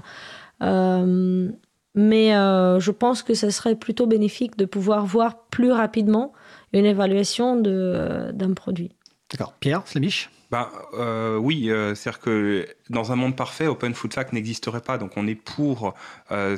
mais 0.60 2.30
je 2.32 2.90
pense 2.90 3.22
que 3.22 3.34
ce 3.34 3.50
serait 3.50 3.76
plutôt 3.76 4.08
bénéfique 4.08 4.56
de 4.56 4.64
pouvoir 4.64 5.06
voir 5.06 5.44
plus 5.50 5.70
rapidement 5.70 6.32
une 6.72 6.84
évaluation 6.84 7.54
d'un 7.54 8.54
produit. 8.54 8.95
D'accord. 9.30 9.54
Pierre, 9.60 9.86
Slamish 9.86 10.30
ben, 10.56 11.36
oui, 11.38 11.70
c'est-à-dire 11.94 12.20
que 12.20 12.66
dans 12.90 13.12
un 13.12 13.16
monde 13.16 13.34
parfait, 13.34 13.66
Open 13.66 13.94
Food 13.94 14.14
Fact 14.14 14.32
n'existerait 14.32 14.80
pas. 14.80 14.98
Donc 14.98 15.12
on 15.16 15.26
est 15.26 15.34
pour 15.34 15.94
euh, 16.30 16.56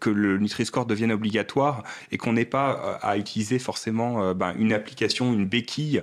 que 0.00 0.10
le 0.10 0.38
Nutri-Score 0.38 0.86
devienne 0.86 1.12
obligatoire 1.12 1.84
et 2.10 2.18
qu'on 2.18 2.32
n'ait 2.32 2.44
pas 2.44 2.98
euh, 3.02 3.08
à 3.08 3.16
utiliser 3.16 3.58
forcément 3.58 4.22
euh, 4.22 4.34
ben, 4.34 4.54
une 4.58 4.72
application, 4.72 5.32
une 5.32 5.46
béquille 5.46 6.02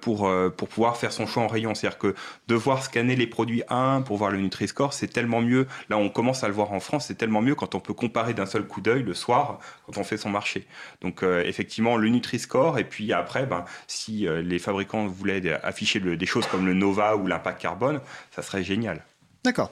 pour, 0.00 0.30
pour 0.56 0.68
pouvoir 0.68 0.96
faire 0.96 1.12
son 1.12 1.26
choix 1.26 1.42
en 1.42 1.46
rayon. 1.46 1.74
C'est-à-dire 1.74 1.98
que 1.98 2.14
devoir 2.48 2.82
scanner 2.82 3.16
les 3.16 3.26
produits 3.26 3.62
1 3.68 4.02
pour 4.02 4.16
voir 4.16 4.30
le 4.30 4.38
Nutri-Score, 4.38 4.92
c'est 4.92 5.08
tellement 5.08 5.40
mieux. 5.40 5.66
Là, 5.88 5.98
on 5.98 6.08
commence 6.08 6.44
à 6.44 6.48
le 6.48 6.54
voir 6.54 6.72
en 6.72 6.80
France, 6.80 7.06
c'est 7.06 7.16
tellement 7.16 7.42
mieux 7.42 7.54
quand 7.54 7.74
on 7.74 7.80
peut 7.80 7.94
comparer 7.94 8.34
d'un 8.34 8.46
seul 8.46 8.64
coup 8.66 8.80
d'œil 8.80 9.02
le 9.02 9.14
soir 9.14 9.58
quand 9.86 9.98
on 9.98 10.04
fait 10.04 10.16
son 10.16 10.30
marché. 10.30 10.66
Donc 11.00 11.22
effectivement, 11.22 11.96
le 11.96 12.08
Nutri-Score 12.08 12.78
et 12.78 12.84
puis 12.84 13.12
après, 13.12 13.46
ben, 13.46 13.64
si 13.86 14.26
les 14.28 14.58
fabricants 14.58 15.06
voulaient 15.06 15.52
afficher 15.62 16.00
des 16.00 16.26
choses 16.26 16.46
comme 16.46 16.66
le 16.66 16.74
Nova 16.84 17.16
ou 17.16 17.26
l'impact 17.26 17.60
carbone, 17.60 18.00
ça 18.34 18.42
serait 18.42 18.62
génial. 18.62 19.02
D'accord. 19.44 19.70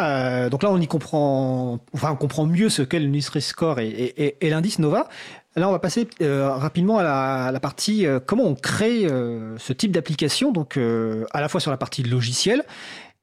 Euh, 0.00 0.48
donc 0.48 0.62
là, 0.62 0.70
on 0.70 0.80
y 0.80 0.86
comprend, 0.86 1.78
enfin, 1.92 2.10
on 2.12 2.16
comprend 2.16 2.46
mieux 2.46 2.68
ce 2.68 2.82
qu'est 2.82 3.00
le 3.00 3.08
Nutri-Score 3.08 3.80
et, 3.80 4.36
l'indice 4.42 4.78
Nova. 4.78 5.08
Là, 5.54 5.68
on 5.68 5.72
va 5.72 5.78
passer 5.78 6.08
euh, 6.22 6.50
rapidement 6.50 6.98
à 6.98 7.52
la, 7.52 7.60
partie 7.60 8.06
euh, 8.06 8.20
comment 8.24 8.44
on 8.44 8.54
crée 8.54 9.06
ce 9.06 9.72
type 9.72 9.92
d'application, 9.92 10.52
donc 10.52 10.76
à 10.76 11.40
la 11.40 11.48
fois 11.48 11.60
sur 11.60 11.70
la 11.70 11.76
partie 11.76 12.02
logicielle 12.02 12.64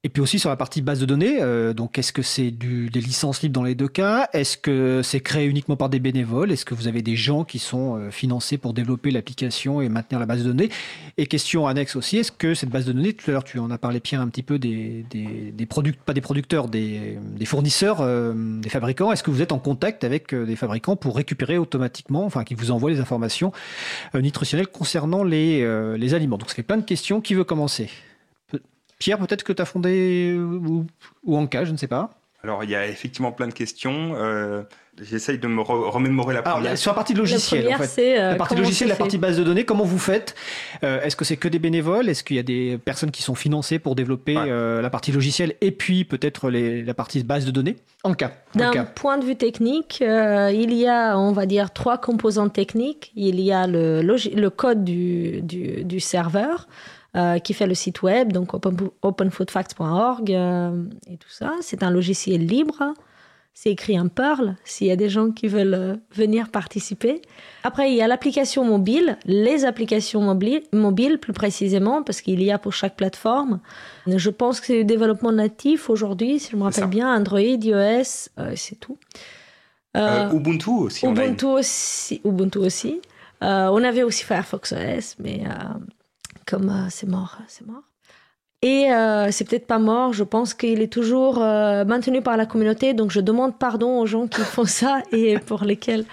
et 0.05 0.07
puis 0.07 0.21
aussi 0.21 0.39
sur 0.39 0.49
la 0.49 0.55
partie 0.55 0.81
base 0.81 1.01
de 1.01 1.05
données, 1.05 1.41
euh, 1.41 1.73
donc 1.73 1.97
est-ce 1.97 2.13
que 2.13 2.21
c'est 2.21 2.51
des 2.51 3.01
licences 3.01 3.41
libres 3.41 3.55
dans 3.55 3.63
les 3.63 3.75
deux 3.75 3.89
cas? 3.89 4.29
Est-ce 4.31 4.57
que 4.57 5.01
c'est 5.03 5.19
créé 5.19 5.45
uniquement 5.45 5.75
par 5.75 5.89
des 5.89 5.99
bénévoles? 5.99 6.53
Est-ce 6.53 6.63
que 6.63 6.73
vous 6.73 6.87
avez 6.87 7.01
des 7.01 7.17
gens 7.17 7.43
qui 7.43 7.59
sont 7.59 7.97
euh, 7.97 8.09
financés 8.09 8.57
pour 8.57 8.73
développer 8.73 9.11
l'application 9.11 9.81
et 9.81 9.89
maintenir 9.89 10.21
la 10.21 10.25
base 10.25 10.39
de 10.39 10.45
données? 10.45 10.69
Et 11.17 11.27
question 11.27 11.67
annexe 11.67 11.97
aussi, 11.97 12.15
est-ce 12.15 12.31
que 12.31 12.53
cette 12.53 12.69
base 12.69 12.85
de 12.85 12.93
données, 12.93 13.11
tout 13.11 13.29
à 13.29 13.33
l'heure 13.33 13.43
tu 13.43 13.59
en 13.59 13.71
as 13.71 13.77
parlé 13.77 13.99
Pierre 13.99 14.21
un 14.21 14.29
petit 14.29 14.41
peu 14.41 14.57
des, 14.57 15.05
des, 15.09 15.67
pas 16.05 16.13
des 16.13 16.21
producteurs, 16.21 16.69
des, 16.69 17.17
des 17.35 17.45
fournisseurs, 17.45 17.97
euh, 17.99 18.33
des 18.61 18.69
fabricants, 18.69 19.11
est-ce 19.11 19.23
que 19.23 19.31
vous 19.31 19.41
êtes 19.41 19.51
en 19.51 19.59
contact 19.59 20.05
avec 20.05 20.33
des 20.33 20.55
fabricants 20.55 20.95
pour 20.95 21.17
récupérer 21.17 21.57
automatiquement, 21.57 22.23
enfin 22.23 22.45
qui 22.45 22.55
vous 22.55 22.71
envoient 22.71 22.91
les 22.91 23.01
informations 23.01 23.51
nutritionnelles 24.13 24.67
concernant 24.67 25.25
les, 25.25 25.97
les 25.97 26.13
aliments? 26.13 26.37
Donc 26.37 26.49
ça 26.49 26.55
fait 26.55 26.63
plein 26.63 26.77
de 26.77 26.83
questions. 26.83 27.19
Qui 27.19 27.33
veut 27.33 27.43
commencer? 27.43 27.89
Pierre, 28.99 29.17
peut-être 29.17 29.43
que 29.43 29.53
tu 29.53 29.61
as 29.61 29.65
fondé 29.65 30.35
ou, 30.37 30.85
ou 31.23 31.37
Anka, 31.37 31.65
je 31.65 31.71
ne 31.71 31.77
sais 31.77 31.87
pas. 31.87 32.11
Alors, 32.43 32.63
il 32.63 32.69
y 32.69 32.75
a 32.75 32.87
effectivement 32.87 33.31
plein 33.33 33.47
de 33.47 33.53
questions. 33.53 34.13
Euh, 34.15 34.61
J'essaye 35.01 35.37
de 35.37 35.47
me 35.47 35.61
remémorer 35.61 36.33
la 36.33 36.41
première. 36.41 36.77
sur 36.77 36.91
la 36.91 36.95
partie 36.95 37.13
logicielle, 37.13 37.73
en 37.73 37.77
fait. 37.77 38.17
Euh, 38.17 38.31
la 38.31 38.35
partie 38.35 38.55
logicielle, 38.55 38.89
la 38.89 38.95
partie 38.95 39.17
base 39.17 39.37
de 39.37 39.43
données, 39.43 39.63
comment 39.63 39.85
vous 39.85 39.99
faites 39.99 40.35
euh, 40.83 41.01
Est-ce 41.01 41.15
que 41.15 41.23
c'est 41.23 41.37
que 41.37 41.47
des 41.47 41.59
bénévoles? 41.59 42.09
Est-ce 42.09 42.23
qu'il 42.23 42.35
y 42.35 42.39
a 42.39 42.43
des 42.43 42.77
personnes 42.77 43.11
qui 43.11 43.21
sont 43.21 43.35
financées 43.35 43.79
pour 43.79 43.95
développer 43.95 44.35
euh, 44.37 44.81
la 44.81 44.89
partie 44.89 45.11
logicielle 45.11 45.53
et 45.61 45.71
puis 45.71 46.03
peut-être 46.03 46.49
la 46.49 46.93
partie 46.93 47.23
base 47.23 47.45
de 47.45 47.51
données? 47.51 47.77
En 48.03 48.13
cas. 48.13 48.31
D'un 48.55 48.83
point 48.83 49.17
de 49.17 49.25
vue 49.25 49.35
technique, 49.37 50.01
il 50.01 50.73
y 50.73 50.87
a, 50.87 51.17
on 51.17 51.31
va 51.31 51.45
dire, 51.45 51.71
trois 51.71 51.97
composantes 51.97 52.53
techniques. 52.53 53.11
Il 53.15 53.39
y 53.39 53.51
a 53.53 53.67
le, 53.67 54.01
le 54.01 54.49
code 54.49 54.83
du, 54.83 55.41
du, 55.41 55.83
du 55.85 55.99
serveur. 55.99 56.67
Euh, 57.15 57.39
qui 57.39 57.55
fait 57.55 57.65
le 57.65 57.73
site 57.73 58.03
web, 58.03 58.31
donc 58.31 58.53
open, 58.53 58.77
openfoodfacts.org 59.01 60.31
euh, 60.31 60.83
et 61.07 61.17
tout 61.17 61.29
ça. 61.29 61.53
C'est 61.61 61.81
un 61.81 61.89
logiciel 61.89 62.45
libre. 62.45 62.93
C'est 63.55 63.71
écrit 63.71 63.99
en 63.99 64.09
Perl, 64.09 64.55
s'il 64.63 64.85
y 64.85 64.91
a 64.91 64.95
des 64.95 65.09
gens 65.09 65.31
qui 65.31 65.47
veulent 65.47 65.73
euh, 65.73 65.95
venir 66.13 66.49
participer. 66.49 67.23
Après, 67.63 67.89
il 67.89 67.95
y 67.95 68.03
a 68.03 68.07
l'application 68.07 68.63
mobile, 68.63 69.17
les 69.25 69.65
applications 69.65 70.21
mobiles, 70.21 70.61
mobiles 70.71 71.17
plus 71.17 71.33
précisément, 71.33 72.03
parce 72.03 72.21
qu'il 72.21 72.43
y 72.43 72.51
a 72.51 72.59
pour 72.59 72.73
chaque 72.73 72.95
plateforme. 72.95 73.59
Je 74.05 74.29
pense 74.29 74.59
que 74.59 74.67
c'est 74.67 74.77
le 74.77 74.83
développement 74.83 75.31
natif 75.31 75.89
aujourd'hui, 75.89 76.39
si 76.39 76.51
je 76.51 76.57
me 76.57 76.61
rappelle 76.61 76.85
bien, 76.85 77.11
Android, 77.11 77.39
iOS, 77.39 78.29
c'est 78.55 78.79
tout. 78.79 78.99
Euh, 79.97 80.31
Ubuntu 80.31 80.69
aussi. 80.69 81.07
Ubuntu 81.07 81.45
aussi. 81.45 82.21
Ubuntu 82.23 82.59
aussi. 82.59 83.01
on 83.41 83.83
avait 83.83 84.03
aussi 84.03 84.23
Firefox 84.23 84.73
OS, 84.73 85.15
mais 85.17 85.41
comme 86.49 86.87
c'est 86.89 87.07
mort, 87.07 87.37
c'est 87.47 87.65
mort. 87.67 87.83
Et 88.61 88.91
euh, 88.91 89.31
c'est 89.31 89.47
peut-être 89.47 89.67
pas 89.67 89.79
mort, 89.79 90.11
je 90.11 90.23
pense 90.23 90.53
qu'il 90.53 90.81
est 90.81 90.91
toujours 90.91 91.41
euh, 91.41 91.85
maintenu 91.85 92.21
par 92.21 92.35
la 92.35 92.45
communauté, 92.45 92.93
donc 92.93 93.09
je 93.09 93.21
demande 93.21 93.57
pardon 93.57 94.01
aux 94.01 94.05
gens 94.05 94.27
qui 94.27 94.41
font 94.41 94.65
ça 94.65 95.01
et 95.11 95.37
pour 95.39 95.63
lesquels. 95.63 96.05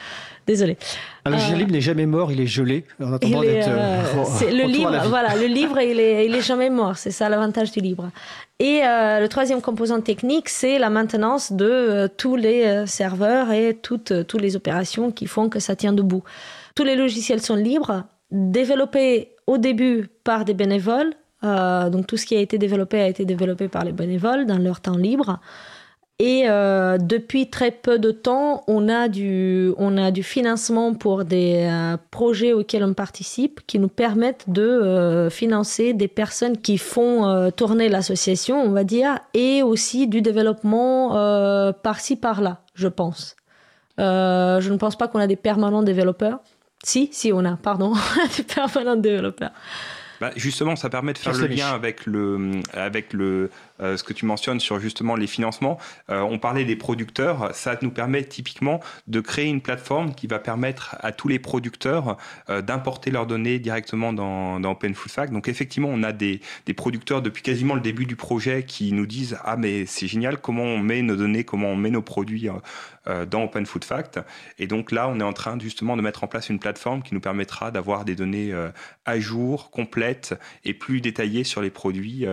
Désolé. 0.47 0.77
Ah, 1.25 1.31
le 1.31 1.35
logiciel 1.35 1.59
libre 1.59 1.73
n'est 1.73 1.81
jamais 1.81 2.07
mort, 2.07 2.31
il 2.31 2.41
est 2.41 2.47
gelé 2.47 2.85
en 3.03 3.15
attendant 3.15 3.41
d'être. 3.41 3.67
Euh, 3.69 4.01
le 4.43 4.69
livre, 4.69 4.97
voilà, 5.09 5.35
le 5.35 5.47
livre, 5.47 5.81
il 5.81 5.99
est, 5.99 6.25
il 6.25 6.37
est 6.37 6.41
jamais 6.41 6.71
mort. 6.71 6.97
C'est 6.97 7.11
ça 7.11 7.29
l'avantage 7.29 7.73
du 7.73 7.81
livre. 7.81 8.13
Et 8.61 8.83
le 8.85 9.27
troisième 9.27 9.61
composant 9.61 10.01
technique, 10.01 10.49
c'est 10.49 10.79
la 10.79 10.89
maintenance 10.89 11.51
de 11.51 12.09
tous 12.17 12.37
les 12.37 12.87
serveurs 12.87 13.51
et 13.51 13.75
toutes, 13.75 14.25
toutes 14.29 14.41
les 14.41 14.55
opérations 14.55 15.11
qui 15.11 15.27
font 15.27 15.49
que 15.49 15.59
ça 15.59 15.75
tient 15.75 15.93
debout. 15.93 16.23
Tous 16.77 16.85
les 16.85 16.95
logiciels 16.95 17.43
sont 17.43 17.57
libres, 17.57 18.05
développés 18.31 19.36
au 19.47 19.59
début 19.59 20.09
par 20.25 20.45
des 20.45 20.55
bénévoles 20.55 21.15
euh, 21.45 21.91
donc 21.91 22.07
tout 22.07 22.17
ce 22.17 22.27
qui 22.27 22.37
a 22.37 22.41
été 22.41 22.59
développé 22.59 23.01
a 23.01 23.09
été 23.09 23.25
développé 23.25 23.69
par 23.69 23.85
les 23.85 23.93
bénévoles 23.93 24.47
dans 24.47 24.59
leur 24.59 24.81
temps 24.81 24.97
libre. 24.97 25.39
Et 26.19 26.45
euh, 26.49 26.97
depuis 26.97 27.51
très 27.51 27.71
peu 27.71 27.99
de 27.99 28.11
temps, 28.11 28.65
on 28.69 28.89
a 28.89 29.09
du, 29.09 29.75
on 29.77 29.99
a 29.99 30.11
du 30.11 30.23
financement 30.23 30.95
pour 30.95 31.27
des 31.27 31.69
euh, 31.71 31.99
projets 32.11 32.55
auxquels 32.55 32.85
on 32.85 32.95
participe 32.95 33.61
qui 33.67 33.79
nous 33.79 33.89
permettent 33.89 34.49
de 34.49 35.29
financer 35.31 35.93
des 35.93 36.09
personnes 36.09 36.57
qui 36.57 36.79
font 36.79 37.51
tourner 37.55 37.91
l'association, 37.91 38.63
on 38.63 38.71
va 38.71 38.83
dire, 38.83 39.19
et 39.35 39.63
aussi 39.63 40.07
du 40.09 40.23
développement 40.23 41.11
par-ci, 41.83 42.17
par-là, 42.17 42.63
je 42.75 42.89
pense. 42.89 43.37
je 43.99 44.71
ne 44.71 44.77
pense 44.79 44.97
pas 44.97 45.09
qu'on 45.09 45.19
a 45.19 45.27
des 45.27 45.37
permanents 45.37 45.83
développeurs. 45.83 46.41
Si, 46.85 47.09
si, 47.13 47.33
on 47.33 47.45
a, 47.45 47.57
pardon, 47.57 47.95
des 48.37 48.43
permanents 48.43 48.97
développeurs. 48.97 49.53
Bah, 50.21 50.31
justement, 50.37 50.77
ça 50.77 50.89
permet 50.89 51.13
de 51.13 51.19
faire 51.19 51.35
le 51.35 51.47
lien 51.47 51.69
avec 51.69 52.07
le, 52.07 52.63
avec 52.73 53.13
le, 53.13 53.51
ce 53.81 54.03
que 54.03 54.13
tu 54.13 54.25
mentionnes 54.25 54.61
sur 54.61 54.81
justement 54.81 55.17
les 55.17 55.27
financements. 55.27 55.79
Euh, 56.11 56.21
on 56.21 56.39
parlait 56.39 56.65
des 56.65 56.77
producteurs, 56.77 57.55
ça 57.55 57.77
nous 57.83 57.91
permet 57.91 58.25
typiquement 58.25 58.81
de 59.07 59.21
créer 59.21 59.47
une 59.47 59.61
plateforme 59.61 60.15
qui 60.15 60.27
va 60.27 60.39
permettre 60.39 60.97
à 61.01 61.13
tous 61.13 61.29
les 61.29 61.39
producteurs 61.39 62.17
euh, 62.51 62.63
d'importer 62.63 63.11
leurs 63.11 63.27
données 63.27 63.59
directement 63.59 64.13
dans, 64.13 64.63
Open 64.65 64.95
Food 64.95 65.13
Fact. 65.13 65.33
Donc 65.33 65.49
effectivement, 65.49 65.89
on 65.91 66.03
a 66.03 66.13
des, 66.13 66.41
des 66.67 66.75
producteurs 66.75 67.23
depuis 67.23 67.43
quasiment 67.43 67.75
le 67.75 67.81
début 67.81 68.07
du 68.07 68.17
projet 68.17 68.65
qui 68.65 68.93
nous 68.93 69.07
disent 69.07 69.39
ah 69.45 69.57
mais 69.57 69.87
c'est 69.87 70.07
génial 70.07 70.39
comment 70.39 70.65
on 70.65 70.79
met 70.79 71.03
nos 71.03 71.17
données, 71.17 71.45
comment 71.45 71.69
on 71.69 71.77
met 71.77 71.91
nos 71.91 72.03
produits 72.03 72.49
dans 73.31 73.45
Open 73.45 73.65
Food 73.65 73.85
Fact. 73.85 74.19
Et 74.59 74.67
donc 74.67 74.91
là, 74.91 75.09
on 75.09 75.21
est 75.21 75.23
en 75.25 75.33
train 75.33 75.57
justement 75.61 75.97
de 75.97 76.03
mettre 76.03 76.25
en 76.25 76.27
place 76.27 76.49
une 76.49 76.59
plateforme 76.59 77.03
qui 77.03 77.15
nous 77.15 77.21
permettra 77.21 77.71
d'avoir 77.71 78.05
des 78.05 78.17
données 78.17 78.53
à 79.05 79.21
jour, 79.21 79.71
complètes 79.71 80.35
et 80.65 80.75
plus 80.75 81.01
détaillées 81.01 81.45
sur 81.45 81.63
les 81.63 81.71
produits. 81.71 82.27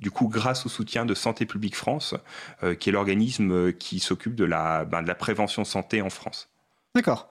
du 0.00 0.10
coup, 0.10 0.28
grâce 0.28 0.64
au 0.64 0.70
soutien 0.76 1.06
de 1.06 1.14
Santé 1.14 1.46
publique 1.46 1.76
France, 1.76 2.14
euh, 2.62 2.74
qui 2.74 2.90
est 2.90 2.92
l'organisme 2.92 3.50
euh, 3.50 3.72
qui 3.72 3.98
s'occupe 3.98 4.34
de 4.34 4.44
la, 4.44 4.84
ben, 4.84 5.02
de 5.02 5.08
la 5.08 5.14
prévention 5.14 5.64
santé 5.64 6.02
en 6.02 6.10
France. 6.10 6.48
D'accord. 6.94 7.28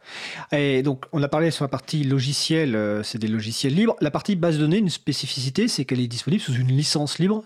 Et 0.51 0.83
donc, 0.83 1.05
on 1.11 1.23
a 1.23 1.27
parlé 1.27 1.49
sur 1.49 1.63
la 1.63 1.69
partie 1.69 2.03
logicielle, 2.03 2.75
euh, 2.75 3.01
c'est 3.01 3.17
des 3.17 3.27
logiciels 3.27 3.73
libres. 3.73 3.95
La 3.99 4.11
partie 4.11 4.35
base 4.35 4.57
de 4.57 4.61
données, 4.61 4.77
une 4.77 4.89
spécificité, 4.89 5.67
c'est 5.67 5.85
qu'elle 5.85 5.99
est 5.99 6.07
disponible 6.07 6.41
sous 6.41 6.53
une 6.53 6.67
licence 6.67 7.17
libre 7.17 7.43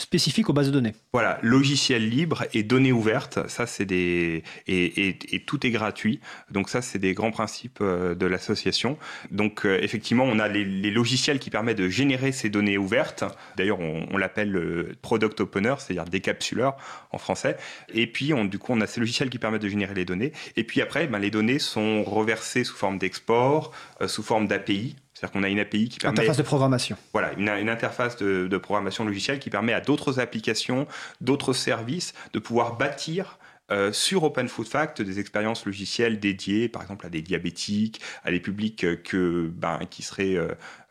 spécifique 0.00 0.48
aux 0.48 0.52
bases 0.52 0.68
de 0.68 0.72
données. 0.72 0.94
Voilà, 1.12 1.38
logiciel 1.42 2.08
libre 2.08 2.44
et 2.52 2.62
données 2.62 2.92
ouvertes, 2.92 3.48
ça 3.48 3.66
c'est 3.66 3.84
des 3.84 4.42
et, 4.66 5.44
tout 5.46 5.66
est 5.66 5.70
gratuit. 5.70 6.20
Donc 6.50 6.68
ça 6.68 6.82
c'est 6.82 6.98
des 6.98 7.14
grands 7.14 7.30
principes 7.30 7.78
euh, 7.80 8.14
de 8.14 8.26
l'association. 8.26 8.98
Donc 9.30 9.64
euh, 9.64 9.78
effectivement, 9.82 10.24
on 10.24 10.38
a 10.38 10.48
les, 10.48 10.90
logiciels 10.90 11.38
qui 11.38 11.50
permettent 11.50 11.78
de 11.78 11.88
générer 11.88 12.32
ces 12.32 12.48
données 12.48 12.78
ouvertes. 12.78 13.24
D'ailleurs, 13.56 13.80
on, 13.80 14.16
l'appelle 14.16 14.50
le 14.50 14.96
product 15.00 15.40
opener, 15.40 15.74
c'est-à-dire 15.78 16.04
décapsuleur 16.04 16.76
en 17.12 17.18
français. 17.18 17.56
Et 17.92 18.06
puis 18.06 18.34
on, 18.34 18.44
du 18.44 18.58
coup, 18.58 18.72
on 18.72 18.80
a 18.80 18.86
ces 18.86 19.00
logiciels 19.00 19.30
qui 19.30 19.38
permettent 19.38 19.62
de 19.62 19.68
générer 19.68 19.94
les 19.94 20.04
données. 20.04 20.32
Et 20.56 20.64
puis 20.64 20.80
après, 20.80 21.06
ben, 21.06 21.18
les 21.18 21.30
données 21.30 21.58
sont 21.58 22.02
reversées 22.02 22.64
sous 22.64 22.76
forme 22.76 22.98
d'export, 22.98 23.72
euh, 24.00 24.08
sous 24.08 24.22
forme 24.22 24.48
d'API. 24.48 24.96
C'est-à-dire 25.18 25.32
qu'on 25.32 25.42
a 25.42 25.48
une 25.48 25.58
API 25.58 25.88
qui 25.88 25.98
permet... 25.98 26.20
Interface 26.20 26.36
de 26.36 26.42
programmation. 26.44 26.96
Voilà, 27.12 27.32
une, 27.32 27.68
interface 27.68 28.16
de, 28.18 28.56
programmation 28.58 29.04
logicielle 29.04 29.40
qui 29.40 29.50
permet 29.50 29.72
à 29.72 29.80
d'autres 29.80 30.20
applications, 30.20 30.86
d'autres 31.20 31.52
services 31.52 32.14
de 32.32 32.38
pouvoir 32.38 32.76
bâtir 32.76 33.38
euh, 33.72 33.92
sur 33.92 34.22
Open 34.22 34.48
Food 34.48 34.68
Fact 34.68 35.02
des 35.02 35.18
expériences 35.18 35.66
logicielles 35.66 36.20
dédiées, 36.20 36.68
par 36.68 36.82
exemple 36.82 37.04
à 37.04 37.08
des 37.08 37.20
diabétiques, 37.20 38.00
à 38.24 38.30
des 38.30 38.38
publics 38.38 39.02
que, 39.02 39.50
ben, 39.52 39.80
qui 39.90 40.04
seraient... 40.04 40.38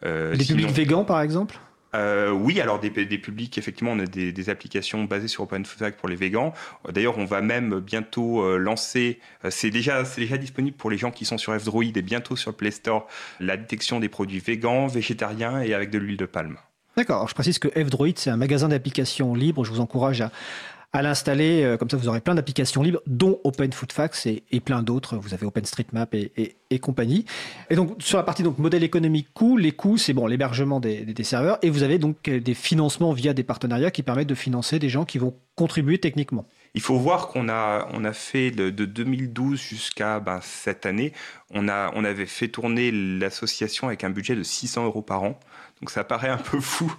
Euh, 0.04 0.36
des 0.36 0.44
publics 0.44 0.72
végans, 0.72 1.06
par 1.06 1.22
exemple? 1.22 1.58
Euh, 1.96 2.32
oui, 2.32 2.60
alors 2.60 2.80
des, 2.80 2.90
publics, 2.90 3.58
effectivement, 3.58 3.92
on 3.92 4.00
a 4.00 4.06
des, 4.06 4.50
applications 4.50 5.04
basées 5.06 5.28
sur 5.28 5.44
OpenFact 5.44 6.00
pour 6.00 6.10
les 6.10 6.16
végans. 6.16 6.54
D'ailleurs, 6.92 7.18
on 7.18 7.26
va 7.26 7.42
même 7.42 7.80
bientôt 7.80 8.42
euh, 8.42 8.58
lancer, 8.58 9.20
euh, 9.46 9.50
c'est 9.50 9.70
déjà, 9.70 10.04
disponible 10.04 10.78
pour 10.78 10.90
les 10.90 10.98
gens 10.98 11.12
qui 11.12 11.26
sont 11.26 11.38
sur 11.38 11.58
F-Droid 11.58 11.96
et 11.98 12.02
bientôt 12.02 12.36
sur 12.36 12.56
Play 12.56 12.72
Store, 12.72 13.08
la 13.40 13.58
détection 13.58 14.00
des 14.00 14.10
produits 14.10 14.40
végans, 14.40 14.88
végétariens 14.88 15.62
et 15.62 15.74
avec 15.74 15.90
de 15.90 15.98
l'huile 15.98 16.18
de 16.18 16.26
palme. 16.26 16.58
D'accord, 16.96 17.28
je 17.28 17.36
précise 17.36 17.60
que 17.60 17.68
F-Droid, 17.68 18.14
c'est 18.16 18.32
un 18.32 18.38
magasin 18.38 18.70
d'applications 18.70 19.36
libre. 19.36 19.64
Je 19.64 19.72
vous 19.72 19.82
encourage 19.82 20.22
à, 20.22 20.32
à 20.98 21.04
l'installer. 21.04 21.64
Euh, 21.64 21.78
comme 21.78 21.90
ça, 21.90 21.98
vous 21.98 22.08
aurez 22.08 22.22
plein 22.22 22.34
d'applications 22.34 22.82
libres, 22.82 23.02
dont 23.06 23.40
Open 23.44 23.72
Food 23.72 23.92
Facts 23.92 24.26
et, 24.26 24.60
plein 24.60 24.82
d'autres. 24.82 25.16
Vous 25.18 25.36
avez 25.36 25.46
OpenStreetMap 25.46 26.14
et, 26.16 26.32
et, 26.38 26.56
et, 26.72 26.80
compagnie. 26.80 27.26
Et 27.70 27.76
donc, 27.76 27.96
sur 28.00 28.18
la 28.18 28.24
partie 28.24 28.42
donc, 28.42 28.58
modèle 28.58 28.84
économique 28.84 29.28
coût, 29.34 29.58
les 29.58 29.72
coûts, 29.72 29.98
c'est 29.98 30.14
bon, 30.14 30.26
l'hébergement 30.26 30.80
des, 30.80 31.06
des, 31.06 31.24
serveurs. 31.24 31.60
Et 31.62 31.70
vous 31.70 31.84
avez 31.84 32.00
donc 32.00 32.24
des 32.24 32.54
financements 32.56 33.14
via 33.14 33.34
des 33.34 33.44
partenariats 33.44 33.92
qui 33.92 34.02
permettent 34.02 34.28
de 34.28 34.36
financer 34.36 34.80
des 34.80 34.90
gens 34.90 35.06
qui 35.06 35.20
vont 35.20 35.36
contribuer 35.56 36.00
techniquement. 36.00 36.46
Il 36.74 36.82
faut 36.82 36.98
voir 36.98 37.30
qu'on 37.30 37.50
a, 37.50 37.88
on 37.94 38.04
a 38.04 38.14
fait 38.14 38.52
de, 38.52 38.70
2012 38.70 39.60
jusqu'à 39.60 40.20
ben, 40.20 40.40
cette 40.42 40.86
année, 40.86 41.14
on, 41.52 41.68
a, 41.70 41.92
on 41.96 42.04
avait 42.04 42.26
fait 42.26 42.48
tourner 42.48 42.92
l'association 42.92 43.88
avec 43.88 44.04
un 44.04 44.10
budget 44.10 44.36
de 44.36 44.44
600 44.44 44.86
euros 44.86 45.02
par 45.02 45.24
an. 45.24 45.40
Donc 45.82 45.92
ça 45.92 46.04
paraît 46.04 46.30
un 46.30 46.38
peu 46.38 46.60
fou, 46.60 46.92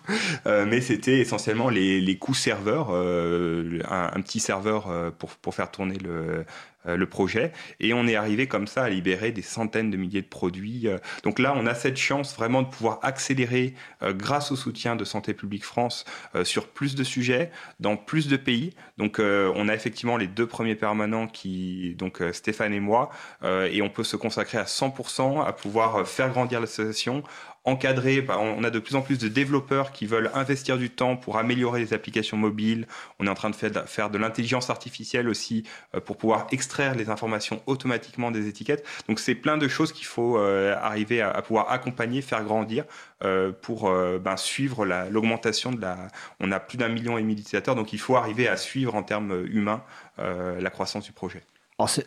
euh, 0.47 0.65
mais 0.65 0.81
c'était 0.81 1.19
essentiellement 1.19 1.69
les, 1.69 2.01
les 2.01 2.17
coûts 2.17 2.35
serveurs, 2.35 2.89
euh, 2.91 3.81
un, 3.91 4.21
petit 4.21 4.39
serveur 4.39 4.89
euh, 4.89 5.11
pour, 5.11 5.31
pour 5.31 5.55
faire 5.55 5.71
tourner 5.71 5.99
le, 5.99 6.45
le 6.85 7.07
projet. 7.07 7.53
Et 7.81 7.93
on 7.93 8.07
est 8.07 8.15
arrivé 8.15 8.47
comme 8.47 8.69
ça 8.69 8.85
à 8.85 8.89
libérer 8.89 9.33
des 9.33 9.43
centaines 9.43 9.91
de 9.91 9.97
milliers 9.97 10.23
de 10.23 10.29
produits. 10.29 10.89
Donc 11.23 11.39
là, 11.39 11.53
on 11.55 11.67
a 11.67 11.75
cette 11.75 11.99
chance 11.99 12.35
vraiment 12.35 12.63
de 12.63 12.69
pouvoir 12.69 13.01
accélérer 13.03 13.75
grâce 14.01 14.53
au 14.53 14.57
soutien 14.57 14.97
de 14.97 15.05
Santé 15.05 15.35
publique 15.35 15.65
France 15.65 16.07
sur 16.45 16.69
plus 16.69 16.95
de 16.95 17.05
sujets, 17.05 17.51
dans 17.79 17.97
plus 17.97 18.29
de 18.29 18.39
pays. 18.39 18.75
Donc 18.97 19.19
on 19.21 19.69
a 19.69 19.75
effectivement 19.75 20.17
les 20.17 20.29
deux 20.29 20.47
premiers 20.47 20.77
permanents 20.77 21.27
qui, 21.27 21.95
donc 21.99 22.23
Stéphane 22.33 22.73
et 22.73 22.81
moi, 22.81 23.11
et 23.45 23.83
on 23.83 23.91
peut 23.91 24.05
se 24.05 24.17
consacrer 24.17 24.57
à 24.57 24.65
100% 24.65 25.45
à 25.45 25.53
pouvoir 25.53 26.09
faire 26.09 26.31
grandir 26.31 26.59
l'association 26.59 27.23
encadré. 27.69 28.21
Bah, 28.21 28.39
on 28.41 28.65
a 28.65 28.71
de 28.71 28.79
plus 28.79 28.97
en 28.97 29.03
plus 29.03 29.19
de 29.19 29.29
développeurs 29.29 29.93
qui 29.93 30.07
veulent 30.07 30.31
investir 30.35 30.79
du 30.79 30.91
temps 30.91 31.17
pour 31.17 31.39
améliorer 31.39 31.81
les 31.81 31.93
applications 31.93 32.37
mobiles. 32.37 32.87
On 33.19 33.27
est 33.27 33.31
en 33.31 33.35
train 33.35 33.51
de 33.51 33.57
faire 33.57 34.11
de 34.11 34.19
l'intelligence 34.19 34.71
artificielle 34.71 35.29
aussi 35.29 35.65
euh, 35.95 36.01
pour 36.01 36.17
pouvoir 36.17 36.47
extraire 36.51 36.95
les 36.95 37.11
informations 37.11 37.63
automatiquement 37.67 38.31
des 38.31 38.49
étiquettes. 38.49 38.85
Donc 39.09 39.21
c'est 39.21 39.35
plein 39.35 39.59
de 39.59 39.69
choses 39.69 39.93
qu'il 39.93 40.07
faut 40.07 40.39
euh, 40.39 40.75
arriver 40.81 41.21
à, 41.21 41.41
pouvoir 41.43 41.71
accompagner, 41.71 42.23
faire 42.23 42.43
grandir 42.45 42.85
euh, 43.25 43.53
pour 43.53 43.91
ben, 44.21 44.37
suivre 44.37 44.87
l'augmentation 45.11 45.73
de 45.73 45.81
la. 45.81 46.09
On 46.41 46.53
a 46.53 46.61
plus 46.61 46.79
d'un 46.79 46.89
million 46.89 47.19
et 47.19 47.23
demi 47.23 47.35
d'utilisateurs, 47.35 47.75
donc 47.75 47.93
il 47.93 47.99
faut 47.99 48.17
arriver 48.17 48.49
à 48.49 48.57
suivre 48.57 48.95
en 48.95 49.03
termes 49.03 49.45
humains 49.47 49.83
la 50.19 50.71
croissance 50.71 51.05
du 51.05 51.13
projet. 51.13 51.43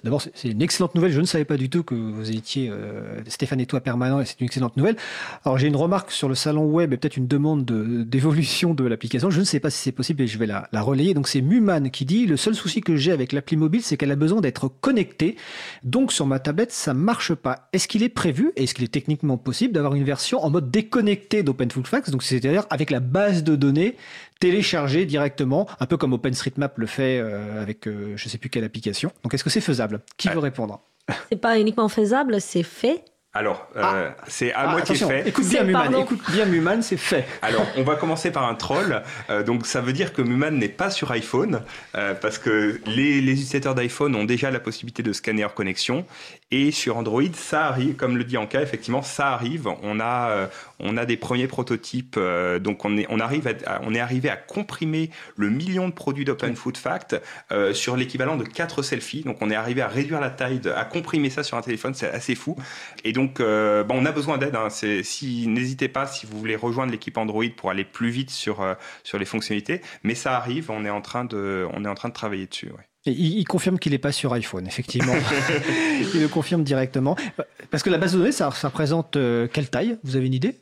D'abord, 0.04 0.22
c'est 0.22 0.50
une 0.50 0.62
excellente 0.62 0.96
nouvelle. 0.96 1.14
Je 1.14 1.22
ne 1.22 1.26
savais 1.26 1.46
pas 1.46 1.56
du 1.56 1.70
tout 1.70 1.82
que 1.82 1.96
vous 1.96 2.30
étiez 2.30 2.70
euh, 2.70 3.22
Stéphane 3.28 3.62
et 3.62 3.66
toi 3.66 3.80
permanent, 3.80 4.20
et 4.20 4.26
c'est 4.26 4.42
une 4.42 4.48
excellente 4.48 4.76
nouvelle. 4.76 4.98
Alors, 5.46 5.58
j'ai 5.58 5.68
une 5.68 5.78
remarque 5.78 6.12
sur 6.12 6.28
le 6.28 6.36
salon 6.36 6.66
web 6.66 6.92
et 6.92 6.98
peut-être 6.98 7.16
une 7.16 7.28
demande 7.28 7.64
d'évolution 7.64 8.74
de, 8.74 8.84
l'application. 8.84 9.30
Je 9.30 9.40
ne 9.40 9.46
sais 9.46 9.62
pas 9.62 9.70
si 9.70 9.78
c'est 9.78 9.94
possible 9.94 10.24
et 10.24 10.28
je 10.28 10.38
vais 10.38 10.46
la, 10.46 10.68
la 10.74 10.82
relayer. 10.82 11.14
Donc, 11.14 11.30
c'est 11.30 11.40
Muman 11.40 11.90
qui 11.90 12.04
dit 12.04 12.28
Le 12.28 12.36
seul 12.36 12.54
souci 12.54 12.82
que 12.82 12.98
j'ai 12.98 13.14
avec 13.14 13.32
l'appli 13.32 13.56
mobile, 13.56 13.82
c'est 13.82 13.96
qu'elle 13.96 14.12
a 14.12 14.18
besoin 14.18 14.42
d'être 14.42 14.68
connectée. 14.68 15.38
Donc, 15.86 16.12
sur 16.12 16.26
ma 16.26 16.40
tablette, 16.40 16.74
ça 16.74 16.94
marche 16.94 17.34
pas. 17.34 17.70
Est-ce 17.72 17.88
qu'il 17.88 18.04
est 18.04 18.10
prévu, 18.10 18.52
est-ce 18.58 18.74
qu'il 18.74 18.84
est 18.84 18.92
techniquement 18.92 19.38
possible 19.38 19.74
d'avoir 19.74 19.96
une 19.96 20.04
version 20.04 20.44
en 20.44 20.50
mode 20.50 20.70
déconnecté 20.70 21.44
d'OpenFoodFax 21.44 22.10
Donc, 22.10 22.24
c'est-à-dire 22.24 22.66
avec 22.72 22.92
la 22.92 23.00
base 23.00 23.42
de 23.46 23.56
données 23.56 23.96
télécharger 24.41 25.06
directement, 25.06 25.69
un 25.80 25.86
peu 25.86 25.95
comme 25.95 26.12
OpenStreetMap 26.12 26.77
le 26.77 26.88
fait 26.88 27.19
euh, 27.19 27.62
avec 27.62 27.86
je 27.86 28.17
je 28.17 28.27
sais 28.27 28.38
plus 28.38 28.49
quelle 28.49 28.65
application. 28.65 29.12
Donc 29.23 29.34
est-ce 29.34 29.43
que 29.45 29.49
c'est 29.49 29.62
faisable? 29.62 30.01
Qui 30.17 30.27
veut 30.27 30.39
répondre? 30.39 30.82
C'est 31.30 31.39
pas 31.39 31.60
uniquement 31.60 31.88
faisable, 31.88 32.41
c'est 32.41 32.63
fait. 32.63 33.06
Alors, 33.34 33.65
euh, 33.78 34.10
ah. 34.12 34.24
c'est 34.28 34.52
à 34.52 34.60
ah, 34.60 34.72
moitié 34.72 34.94
fait. 34.94 35.26
Écoute 35.26 35.48
bien, 35.48 35.63
Muman. 35.63 36.02
Écoute 36.02 36.20
bien, 36.32 36.46
Muman, 36.46 36.82
c'est 36.82 36.98
fait. 36.98 37.26
Alors, 37.41 37.65
on 37.78 37.84
va 37.84 37.96
commencer 37.96 38.30
par 38.30 38.46
un 38.46 38.56
troll. 38.56 39.04
Euh, 39.30 39.41
donc, 39.41 39.65
ça 39.65 39.80
veut 39.80 39.94
dire 39.94 40.12
que 40.12 40.22
Muman 40.22 40.52
n'est 40.52 40.67
pas 40.67 40.89
sur 40.89 41.12
iPhone, 41.12 41.62
euh, 41.96 42.13
parce 42.13 42.38
que 42.38 42.82
les, 42.86 43.22
les 43.22 43.32
utilisateurs 43.32 43.74
d'iPhone 43.74 44.17
ont 44.17 44.26
déjà 44.26 44.52
la 44.52 44.60
possibilité 44.60 45.02
de 45.02 45.13
scanner 45.13 45.46
hors 45.46 45.54
connexion. 45.54 46.06
Et 46.52 46.72
sur 46.72 46.98
Android, 46.98 47.22
ça 47.34 47.67
arrive, 47.67 47.96
comme 47.96 48.17
le 48.17 48.26
dit 48.26 48.36
Anka, 48.36 48.62
effectivement, 48.62 49.02
ça 49.02 49.30
arrive. 49.30 49.70
On 49.82 50.02
a, 50.02 50.50
on 50.80 50.98
a 50.98 51.06
des 51.06 51.15
premiers 51.15 51.48
prototypes. 51.48 52.20
donc, 52.60 52.84
on 52.84 52.98
est, 52.98 53.08
on, 53.10 53.22
arrive 53.22 53.56
on 53.84 53.96
est 53.96 54.02
arrivé 54.02 54.30
à 54.30 54.36
comprimer 54.36 55.12
le 55.38 55.50
million 55.50 55.88
de 55.88 55.94
produits 55.94 56.26
d'Open 56.26 56.58
Food 56.58 56.76
Fact 56.76 57.15
sur 57.72 57.96
l'équivalent 57.96 58.36
de 58.36 58.44
4 58.44 58.82
selfies. 58.82 59.24
Donc, 59.24 59.38
on 59.39 59.50
est 59.50 59.56
arrivé 59.56 59.82
à 59.82 59.88
réduire 59.88 60.20
la 60.20 60.30
taille, 60.30 60.60
à 60.76 60.84
comprimer 60.84 61.30
ça 61.30 61.44
sur 61.44 61.56
un 61.56 61.62
téléphone. 61.62 61.94
C'est 61.94 62.10
assez 62.10 62.36
fou. 62.36 62.58
Et 63.06 63.13
donc, 63.13 63.21
donc, 63.22 63.40
euh, 63.40 63.84
bon, 63.84 64.02
on 64.02 64.06
a 64.06 64.12
besoin 64.12 64.40
d'aide. 64.40 64.56
Hein. 64.56 64.70
Si, 64.70 65.46
n'hésitez 65.48 65.88
pas 65.88 66.08
si 66.08 66.26
vous 66.26 66.40
voulez 66.40 66.56
rejoindre 66.56 66.92
l'équipe 66.92 67.16
Android 67.18 67.46
pour 67.56 67.70
aller 67.70 67.84
plus 67.84 68.10
vite 68.10 68.32
sur, 68.32 68.62
euh, 68.62 68.74
sur 69.04 69.20
les 69.20 69.26
fonctionnalités. 69.26 69.82
Mais 70.04 70.16
ça 70.16 70.36
arrive, 70.36 70.72
on 70.72 70.86
est 70.86 70.90
en 70.90 71.02
train 71.02 71.26
de, 71.26 71.68
on 71.74 71.86
est 71.86 71.88
en 71.88 71.94
train 71.94 72.10
de 72.10 72.14
travailler 72.16 72.48
dessus. 72.48 72.72
il, 73.06 73.44
confirme 73.46 73.78
qu'il 73.78 73.92
n'est 73.92 74.00
pas 74.00 74.12
sur 74.12 74.34
iPhone, 74.34 74.66
effectivement. 74.66 75.14
il 76.14 76.20
le 76.20 76.28
confirme 76.28 76.64
directement. 76.64 77.16
Parce 77.70 77.84
que 77.84 77.92
la 77.92 78.00
base 78.00 78.14
de 78.14 78.18
données, 78.18 78.32
ça, 78.32 78.50
représente 78.50 79.16
euh, 79.18 79.48
quelle 79.52 79.70
taille? 79.70 80.00
Vous 80.04 80.16
avez 80.16 80.26
une 80.26 80.34
idée? 80.34 80.58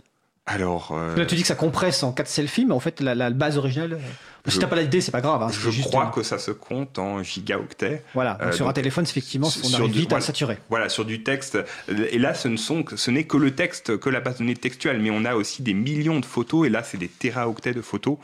Alors. 0.49 0.97
Là, 1.15 1.25
tu 1.25 1.35
dis 1.35 1.41
que 1.41 1.47
ça 1.47 1.55
compresse 1.55 2.03
en 2.03 2.11
4 2.11 2.27
selfies, 2.27 2.65
mais 2.65 2.73
en 2.73 2.79
fait, 2.79 3.01
la, 3.01 3.29
base 3.29 3.57
originale. 3.57 3.99
Si 4.47 4.57
tu 4.57 4.63
n'as 4.63 4.67
pas 4.67 4.77
l'idée, 4.77 5.01
c'est 5.01 5.11
pas 5.11 5.21
grave. 5.21 5.43
Hein, 5.43 5.49
je 5.51 5.81
crois 5.81 6.07
que 6.07 6.23
ça 6.23 6.39
se 6.39 6.51
compte 6.51 6.97
en 6.97 7.21
gigaoctets. 7.21 8.03
Voilà. 8.13 8.37
Donc 8.41 8.53
sur 8.53 8.67
un 8.67 8.73
téléphone, 8.73 9.03
effectivement, 9.03 9.49
on 9.63 9.73
arrive 9.73 9.91
vite 9.91 10.13
à 10.13 10.21
saturer. 10.21 10.57
Voilà, 10.69 10.89
sur 10.89 11.05
du 11.05 11.23
texte. 11.23 11.57
Et 11.89 12.17
là, 12.17 12.33
ce 12.33 12.47
ne 12.47 12.57
sont, 12.57 12.83
ce 12.95 13.11
n'est 13.11 13.25
que 13.25 13.37
le 13.37 13.51
texte, 13.51 13.97
que 13.97 14.09
la 14.09 14.21
base 14.21 14.35
de 14.35 14.39
données 14.39 14.55
textuelle, 14.55 14.99
mais 14.99 15.11
on 15.11 15.25
a 15.25 15.35
aussi 15.35 15.61
des 15.61 15.73
millions 15.73 16.19
de 16.19 16.25
photos. 16.25 16.67
Et 16.67 16.69
là, 16.69 16.83
c'est 16.83 16.97
des 16.97 17.09
téraoctets 17.09 17.73
de 17.73 17.81
photos. 17.81 18.17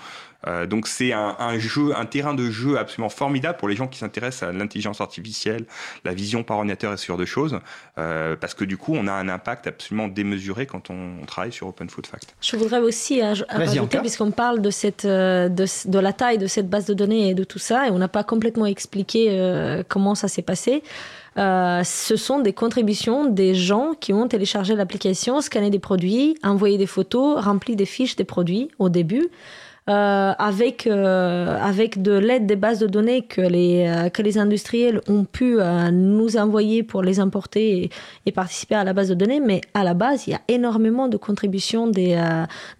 Euh, 0.47 0.65
donc 0.65 0.87
c'est 0.87 1.11
un, 1.13 1.57
jeu, 1.57 1.95
un 1.95 2.05
terrain 2.05 2.33
de 2.33 2.49
jeu 2.49 2.77
absolument 2.77 3.09
formidable 3.09 3.57
pour 3.57 3.67
les 3.67 3.75
gens 3.75 3.87
qui 3.87 3.99
s'intéressent 3.99 4.49
à 4.49 4.51
l'intelligence 4.51 5.01
artificielle, 5.01 5.65
la 6.03 6.13
vision 6.13 6.43
par 6.43 6.57
ordinateur 6.57 6.93
et 6.93 6.97
ce 6.97 7.05
genre 7.05 7.17
de 7.17 7.25
choses, 7.25 7.59
euh, 7.97 8.35
parce 8.35 8.53
que 8.53 8.63
du 8.63 8.77
coup 8.77 8.93
on 8.95 9.07
a 9.07 9.13
un 9.13 9.29
impact 9.29 9.67
absolument 9.67 10.07
démesuré 10.07 10.65
quand 10.65 10.89
on, 10.89 11.25
travaille 11.25 11.51
sur 11.51 11.67
Open 11.67 11.89
Food 11.89 12.05
Fact. 12.05 12.35
Je 12.41 12.55
voudrais 12.55 12.79
aussi 12.79 13.21
ajouter, 13.21 13.97
puisqu'on 13.99 14.31
parle 14.31 14.61
de, 14.61 14.69
cette, 14.69 15.05
euh, 15.05 15.49
de, 15.49 15.99
la 15.99 16.13
taille 16.13 16.37
de 16.37 16.47
cette 16.47 16.69
base 16.69 16.85
de 16.85 16.93
données 16.93 17.29
et 17.29 17.33
de 17.33 17.43
tout 17.43 17.59
ça, 17.59 17.87
et 17.87 17.91
on 17.91 17.97
n'a 17.97 18.07
pas 18.07 18.23
complètement 18.23 18.65
expliqué 18.65 19.15
comment 19.89 20.13
ça 20.13 20.27
s'est 20.27 20.41
passé. 20.41 20.83
ce 21.35 22.15
sont 22.15 22.39
des 22.39 22.53
contributions 22.53 23.25
des 23.25 23.55
gens 23.55 23.93
qui 23.99 24.13
ont 24.13 24.27
téléchargé 24.27 24.75
l'application, 24.75 25.41
scanné 25.41 25.69
des 25.69 25.79
produits, 25.79 26.37
envoyé 26.43 26.77
des 26.77 26.85
photos, 26.85 27.43
rempli 27.43 27.75
des 27.75 27.85
fiches 27.85 28.15
des 28.15 28.23
produits 28.23 28.69
au 28.77 28.89
début. 28.89 29.29
Euh, 29.87 30.33
avec, 30.39 30.87
euh, 30.87 31.59
avec 31.61 32.01
de 32.01 32.13
l'aide 32.13 32.47
des 32.47 32.55
bases 32.55 32.79
de 32.79 32.87
données 32.87 33.21
que 33.21 33.41
les, 33.41 33.85
euh, 33.87 34.09
que 34.09 34.23
les 34.23 34.39
industriels 34.39 34.99
ont 35.07 35.25
pu 35.25 35.57
nous 35.91 36.37
envoyer 36.37 36.81
pour 36.81 37.03
les 37.03 37.19
importer 37.19 37.91
et, 38.25 38.31
participer 38.31 38.73
à 38.73 38.83
la 38.83 38.93
base 38.93 39.09
de 39.09 39.13
données. 39.13 39.39
Mais 39.39 39.61
à 39.75 39.83
la 39.83 39.93
base, 39.93 40.25
il 40.25 40.31
y 40.31 40.33
a 40.33 40.41
énormément 40.47 41.07
de 41.07 41.17
contributions 41.17 41.87
des, 41.87 42.19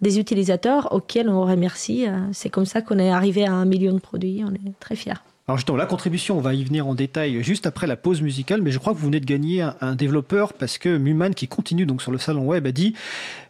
des 0.02 0.18
utilisateurs 0.18 0.92
auxquels 0.92 1.28
on 1.28 1.42
remercie. 1.42 2.06
C'est 2.32 2.50
comme 2.50 2.66
ça 2.66 2.82
qu'on 2.82 2.98
est 2.98 3.10
arrivé 3.10 3.46
à 3.46 3.52
un 3.52 3.66
million 3.66 3.92
de 3.92 4.00
produits. 4.00 4.42
On 4.44 4.52
est 4.52 4.80
très 4.80 4.96
fiers. 4.96 5.14
Alors 5.48 5.58
justement, 5.58 5.78
la 5.78 5.86
contribution, 5.86 6.36
on 6.36 6.40
va 6.40 6.54
y 6.54 6.64
venir 6.64 6.88
en 6.88 6.96
détail 6.96 7.40
juste 7.44 7.68
après 7.68 7.86
la 7.86 7.94
pause 7.94 8.20
musicale, 8.20 8.62
mais 8.62 8.72
je 8.72 8.80
crois 8.80 8.92
que 8.92 8.98
vous 8.98 9.06
venez 9.06 9.20
de 9.20 9.26
gagner 9.26 9.64
un, 9.80 9.94
développeur 9.94 10.52
parce 10.52 10.76
que 10.76 10.98
Muman, 10.98 11.34
qui 11.34 11.46
continue 11.46 11.86
donc 11.86 12.02
sur 12.02 12.10
le 12.10 12.18
salon 12.18 12.44
web, 12.46 12.66
a 12.66 12.72
dit 12.72 12.94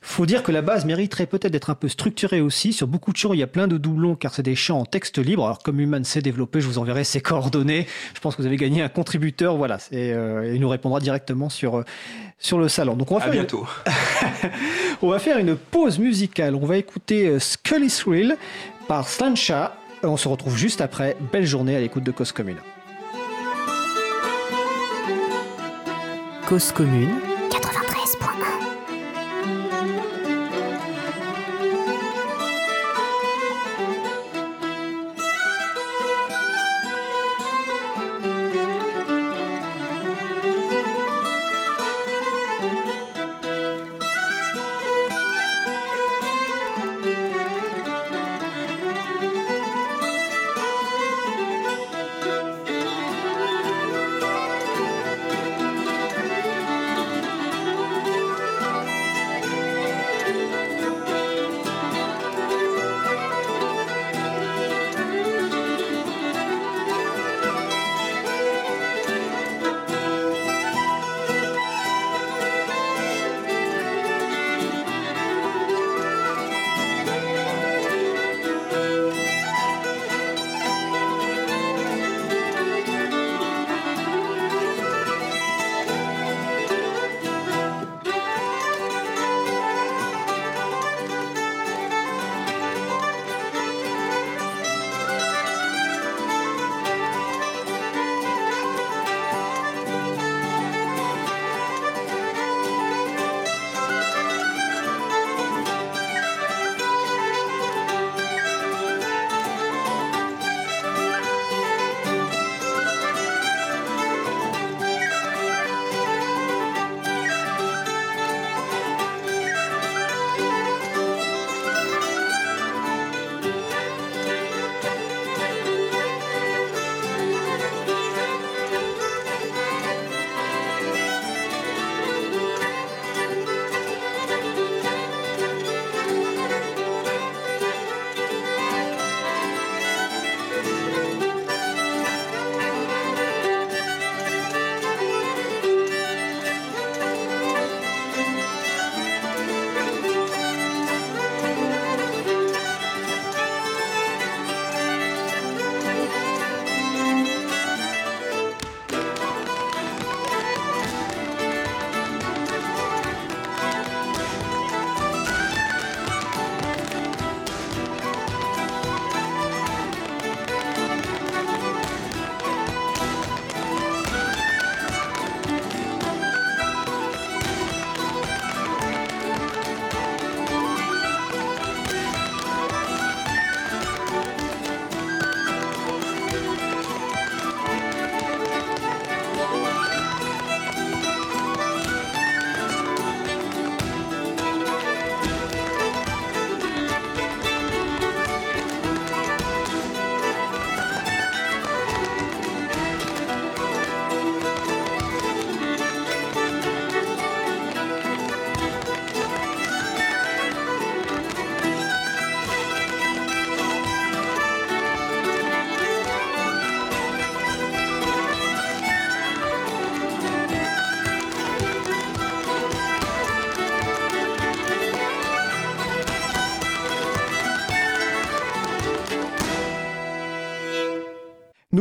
faut 0.03 0.27
dire 0.27 0.43
que 0.43 0.53
la 0.53 0.61
base 0.61 0.85
mériterait 0.85 1.25
peut-être 1.25 1.53
d'être 1.53 1.71
un 1.71 1.75
peu 1.75 1.89
structurée 1.89 2.43
aussi. 2.43 2.75
Sur 2.75 2.87
beaucoup 2.87 3.13
de 3.13 3.17
champs, 3.17 3.33
il 3.33 3.39
y 3.39 3.43
a 3.43 3.47
plein 3.47 3.67
de 3.67 3.79
doublons 3.79 4.15
car 4.15 4.35
c'est 4.35 4.43
des 4.43 4.55
champs 4.55 4.81
en 4.81 4.85
texte 4.85 5.17
libre. 5.17 5.47
Alors 5.47 5.61
comme 5.61 5.77
Muman 5.77 6.05
sait 6.05 6.21
développer, 6.21 6.61
je 6.61 6.67
vous 6.67 6.77
enverrai 6.77 7.03
ses 7.03 7.21
coordonnées. 7.23 7.87
Je 8.13 8.21
pense 8.21 8.37
que 8.37 8.43
vous 8.43 8.47
avez 8.47 8.59
gagné 8.59 8.83
un 8.83 8.91
contributeur, 8.91 9.57
voilà, 9.57 9.79
et 9.91 10.13
euh, 10.13 10.53
il 10.55 10.61
nous 10.61 10.69
répondra 10.69 11.01
directement 11.01 11.49
sur, 11.49 11.79
euh, 11.79 11.85
sur 12.39 12.59
le 12.59 12.69
salon. 12.69 12.95
Donc 12.97 13.11
on 13.11 13.15
va 13.15 13.23
faire 13.23 13.33
bientôt. 13.33 13.67
on 15.01 15.09
va 15.09 15.19
faire 15.19 15.39
une 15.39 15.57
pause 15.57 15.99
musicale. 15.99 16.57
On 16.57 16.67
va 16.67 16.77
écouter 16.77 17.29
euh, 17.29 17.39
Scully 17.39 17.89
Thrill 17.89 18.37
par 18.87 19.09
Slancha 19.09 19.79
on 20.03 20.17
se 20.17 20.29
retrouve 20.29 20.57
juste 20.57 20.81
après. 20.81 21.17
Belle 21.33 21.47
journée 21.47 21.77
à 21.77 21.81
l'écoute 21.81 22.05
de 22.05 22.11
Cause 22.13 22.33
Commune. 22.33 22.59
Commune 26.75 27.26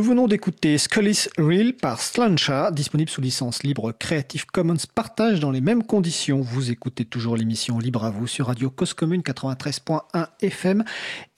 venons 0.06 0.28
d'écouter 0.28 0.78
Scully's 0.78 1.28
Reel 1.38 1.74
par 1.74 2.00
Slancha, 2.00 2.70
disponible 2.70 3.10
sous 3.10 3.20
licence 3.20 3.62
libre 3.62 3.90
Creative 3.90 4.46
Commons 4.46 4.76
partage 4.94 5.40
dans 5.40 5.50
les 5.50 5.60
mêmes 5.60 5.82
conditions. 5.82 6.40
Vous 6.40 6.70
écoutez 6.70 7.04
toujours 7.04 7.36
l'émission 7.36 7.78
Libre 7.78 8.04
à 8.04 8.10
vous 8.10 8.26
sur 8.26 8.46
Radio 8.46 8.70
Cause 8.70 8.94
Commune 8.94 9.22
93.1 9.22 10.28
FM 10.42 10.84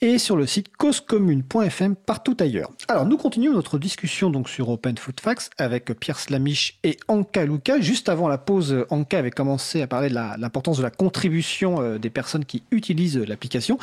et 0.01 0.19
sur 0.19 0.35
le 0.35 0.45
site 0.45 0.75
causecommune.fm 0.77 1.95
partout 1.95 2.37
ailleurs. 2.39 2.69
Alors 2.87 3.05
nous 3.05 3.17
continuons 3.17 3.53
notre 3.53 3.79
discussion 3.79 4.29
donc 4.29 4.49
sur 4.49 4.69
Open 4.69 4.97
Food 4.97 5.19
Facts 5.19 5.49
avec 5.57 5.85
Pierre 5.99 6.19
Slamiche 6.19 6.77
et 6.83 6.97
Anka 7.07 7.45
Luca. 7.45 7.79
Juste 7.79 8.07
avant 8.07 8.27
la 8.27 8.37
pause, 8.37 8.85
Anka 8.91 9.17
avait 9.17 9.31
commencé 9.31 9.81
à 9.81 9.87
parler 9.87 10.09
de 10.09 10.15
l'importance 10.15 10.77
de 10.77 10.83
la 10.83 10.91
contribution 10.91 11.81
euh, 11.81 11.97
des 11.97 12.11
personnes 12.11 12.45
qui 12.45 12.61
utilisent 12.71 13.17
l'application. 13.17 13.79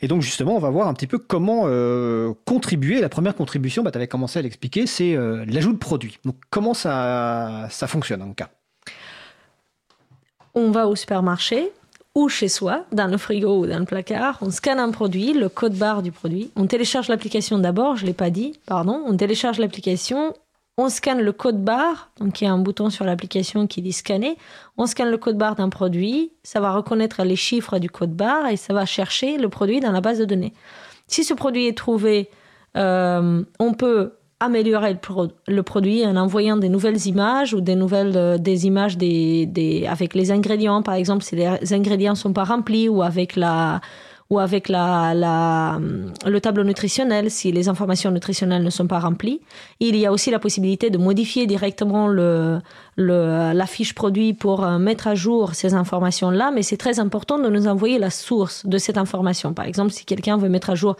Et 0.00 0.08
donc 0.08 0.22
justement, 0.22 0.56
on 0.56 0.60
va 0.60 0.70
voir 0.70 0.88
un 0.88 0.94
petit 0.94 1.06
peu 1.06 1.18
comment 1.18 1.64
euh, 1.66 2.32
contribuer. 2.46 3.00
La 3.00 3.08
première 3.10 3.34
contribution, 3.34 3.82
bah, 3.82 3.90
commencé 4.06 4.21
à 4.26 4.42
l'expliquer, 4.42 4.86
c'est 4.86 5.14
euh, 5.14 5.44
l'ajout 5.46 5.72
de 5.72 5.78
produits. 5.78 6.18
Donc 6.24 6.36
comment 6.50 6.74
ça, 6.74 7.68
ça 7.70 7.86
fonctionne 7.86 8.22
en 8.22 8.32
cas? 8.32 8.50
On 10.54 10.70
va 10.70 10.86
au 10.86 10.96
supermarché 10.96 11.72
ou 12.14 12.28
chez 12.28 12.48
soi, 12.48 12.84
dans 12.92 13.06
le 13.06 13.16
frigo 13.16 13.60
ou 13.60 13.66
dans 13.66 13.78
le 13.78 13.86
placard, 13.86 14.38
on 14.42 14.50
scanne 14.50 14.78
un 14.78 14.90
produit, 14.90 15.32
le 15.32 15.48
code 15.48 15.74
barre 15.74 16.02
du 16.02 16.12
produit, 16.12 16.50
on 16.56 16.66
télécharge 16.66 17.08
l'application 17.08 17.58
d'abord, 17.58 17.96
je 17.96 18.02
ne 18.02 18.08
l'ai 18.08 18.12
pas 18.12 18.28
dit, 18.28 18.58
pardon, 18.66 19.02
on 19.06 19.16
télécharge 19.16 19.58
l'application, 19.58 20.34
on 20.76 20.90
scanne 20.90 21.22
le 21.22 21.32
code 21.32 21.64
barre, 21.64 22.10
donc 22.18 22.40
il 22.40 22.44
y 22.44 22.46
a 22.46 22.52
un 22.52 22.58
bouton 22.58 22.90
sur 22.90 23.06
l'application 23.06 23.66
qui 23.66 23.80
dit 23.80 23.92
scanner, 23.92 24.36
on 24.76 24.86
scanne 24.86 25.10
le 25.10 25.16
code 25.16 25.38
barre 25.38 25.54
d'un 25.54 25.70
produit, 25.70 26.32
ça 26.42 26.60
va 26.60 26.72
reconnaître 26.72 27.24
les 27.24 27.36
chiffres 27.36 27.78
du 27.78 27.88
code 27.88 28.14
barre 28.14 28.46
et 28.48 28.56
ça 28.56 28.74
va 28.74 28.84
chercher 28.84 29.38
le 29.38 29.48
produit 29.48 29.80
dans 29.80 29.92
la 29.92 30.02
base 30.02 30.18
de 30.18 30.26
données. 30.26 30.52
Si 31.06 31.24
ce 31.24 31.34
produit 31.34 31.66
est 31.66 31.76
trouvé 31.76 32.28
euh, 32.76 33.44
on 33.58 33.74
peut 33.74 34.12
améliorer 34.40 34.98
le, 35.46 35.62
produit 35.62 36.04
en 36.04 36.16
envoyant 36.16 36.56
des 36.56 36.68
nouvelles 36.68 37.06
images 37.06 37.54
ou 37.54 37.60
des 37.60 37.76
nouvelles 37.76 38.16
euh, 38.16 38.38
des 38.38 38.66
images 38.66 38.98
des, 38.98 39.86
avec 39.88 40.14
les 40.14 40.32
ingrédients. 40.32 40.82
Par 40.82 40.94
exemple 40.94 41.22
si 41.22 41.36
les 41.36 41.72
ingrédients 41.72 42.14
sont 42.14 42.32
pas 42.32 42.44
remplis 42.44 42.88
ou 42.88 43.02
avec 43.02 43.36
la 43.36 43.80
ou 44.32 44.38
avec 44.38 44.70
le 44.70 46.38
tableau 46.38 46.64
nutritionnel 46.64 47.30
si 47.30 47.52
les 47.52 47.68
informations 47.68 48.10
nutritionnelles 48.10 48.62
ne 48.62 48.70
sont 48.70 48.86
pas 48.86 48.98
remplies. 48.98 49.42
Il 49.78 49.94
y 49.94 50.06
a 50.06 50.10
aussi 50.10 50.30
la 50.30 50.38
possibilité 50.38 50.88
de 50.88 50.96
modifier 50.96 51.46
directement 51.46 52.08
le, 52.08 52.60
la 52.96 53.66
fiche 53.66 53.94
produit 53.94 54.32
pour 54.32 54.64
euh, 54.64 54.78
mettre 54.78 55.06
à 55.06 55.14
jour 55.14 55.54
ces 55.54 55.74
informations-là, 55.74 56.50
mais 56.50 56.62
c'est 56.62 56.78
très 56.78 56.98
important 56.98 57.38
de 57.38 57.50
nous 57.50 57.66
envoyer 57.66 57.98
la 57.98 58.08
source 58.08 58.64
de 58.64 58.78
cette 58.78 58.96
information. 58.96 59.52
Par 59.52 59.66
exemple, 59.66 59.90
si 59.90 60.06
quelqu'un 60.06 60.38
veut 60.38 60.48
mettre 60.48 60.70
à 60.70 60.76
jour 60.76 60.96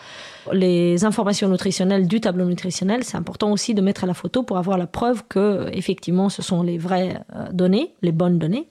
les 0.52 1.06
informations 1.06 1.48
nutritionnelles 1.48 2.06
du 2.06 2.20
tableau 2.20 2.44
nutritionnel, 2.44 3.02
c'est 3.02 3.16
important 3.16 3.50
aussi 3.50 3.72
de 3.72 3.80
mettre 3.80 4.04
à 4.04 4.06
la 4.06 4.14
photo 4.14 4.42
pour 4.42 4.58
avoir 4.58 4.76
la 4.76 4.86
preuve 4.86 5.22
que 5.26 5.70
effectivement 5.72 6.28
ce 6.28 6.42
sont 6.42 6.62
les 6.62 6.76
vraies 6.76 7.18
euh, 7.34 7.46
données, 7.50 7.94
les 8.02 8.12
bonnes 8.12 8.38
données. 8.38 8.66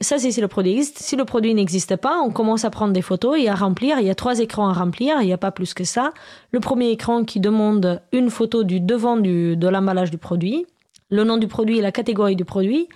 Ça, 0.00 0.18
c'est 0.18 0.30
si 0.30 0.40
le 0.40 0.48
produit 0.48 0.72
existe. 0.72 0.98
Si 0.98 1.16
le 1.16 1.24
produit 1.24 1.54
n'existe 1.54 1.96
pas, 1.96 2.20
on 2.20 2.30
commence 2.30 2.64
à 2.64 2.70
prendre 2.70 2.92
des 2.92 3.02
photos 3.02 3.38
et 3.38 3.48
à 3.48 3.54
remplir. 3.54 3.98
Il 4.00 4.06
y 4.06 4.10
a 4.10 4.14
trois 4.14 4.40
écrans 4.40 4.68
à 4.68 4.72
remplir, 4.72 5.16
il 5.20 5.26
n'y 5.26 5.32
a 5.32 5.38
pas 5.38 5.52
plus 5.52 5.74
que 5.74 5.84
ça. 5.84 6.12
Le 6.50 6.60
premier 6.60 6.90
écran 6.90 7.24
qui 7.24 7.40
demande 7.40 8.02
une 8.12 8.30
photo 8.30 8.64
du 8.64 8.80
devant 8.80 9.16
du, 9.16 9.56
de 9.56 9.68
l'emballage 9.68 10.10
du 10.10 10.18
produit, 10.18 10.66
le 11.10 11.24
nom 11.24 11.36
du 11.36 11.46
produit 11.46 11.78
et 11.78 11.82
la 11.82 11.92
catégorie 11.92 12.36
du 12.36 12.44
produit. 12.44 12.88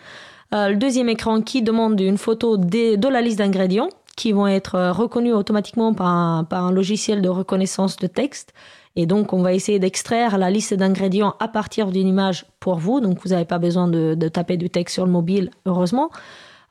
Euh, 0.55 0.71
le 0.71 0.77
deuxième 0.77 1.09
écran 1.09 1.43
qui 1.43 1.63
demande 1.63 2.01
une 2.01 2.19
photo 2.19 2.57
de 2.57 3.09
la 3.09 3.21
liste 3.21 3.39
d'ingrédients 3.39 3.91
qui 4.17 4.33
vont 4.33 4.49
être 4.49 4.75
euh, 4.75 4.93
reconnus 4.93 5.35
automatiquement 5.35 5.95
par 5.95 6.09
un, 6.09 6.45
par 6.45 6.65
un 6.65 6.73
logiciel 6.73 7.23
de 7.23 7.29
reconnaissance 7.29 7.97
de 7.97 8.09
texte. 8.09 8.53
Et 8.97 9.07
donc, 9.07 9.33
on 9.33 9.43
va 9.43 9.53
essayer 9.53 9.79
d'extraire 9.79 10.39
la 10.39 10.51
liste 10.51 10.75
d'ingrédients 10.75 11.37
à 11.39 11.47
partir 11.47 11.93
d'une 11.93 12.09
image 12.09 12.47
pour 12.59 12.79
vous. 12.79 13.01
Donc, 13.01 13.19
vous 13.23 13.29
n'avez 13.29 13.45
pas 13.45 13.59
besoin 13.59 13.87
de, 13.87 14.15
de, 14.15 14.29
taper 14.29 14.57
du 14.57 14.71
texte 14.71 14.95
sur 14.95 15.07
le 15.07 15.13
mobile, 15.13 15.51
heureusement. 15.67 16.11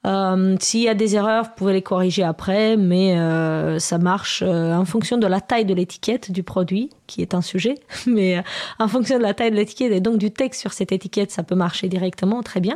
Euh, 0.05 0.55
s'il 0.59 0.81
y 0.81 0.89
a 0.89 0.93
des 0.93 1.15
erreurs, 1.15 1.45
vous 1.45 1.51
pouvez 1.55 1.73
les 1.73 1.81
corriger 1.81 2.23
après, 2.23 2.77
mais 2.77 3.17
euh, 3.17 3.79
ça 3.79 3.97
marche 3.97 4.43
euh, 4.45 4.73
en 4.73 4.85
fonction 4.85 5.17
de 5.17 5.27
la 5.27 5.41
taille 5.41 5.65
de 5.65 5.73
l'étiquette 5.73 6.31
du 6.31 6.43
produit, 6.43 6.91
qui 7.07 7.21
est 7.21 7.33
un 7.33 7.41
sujet. 7.41 7.75
Mais 8.05 8.43
en 8.79 8.87
fonction 8.87 9.17
de 9.17 9.23
la 9.23 9.33
taille 9.33 9.51
de 9.51 9.55
l'étiquette 9.55 9.91
et 9.91 9.99
donc 9.99 10.17
du 10.17 10.31
texte 10.31 10.61
sur 10.61 10.73
cette 10.73 10.91
étiquette, 10.91 11.31
ça 11.31 11.43
peut 11.43 11.55
marcher 11.55 11.87
directement, 11.87 12.43
très 12.43 12.59
bien. 12.59 12.75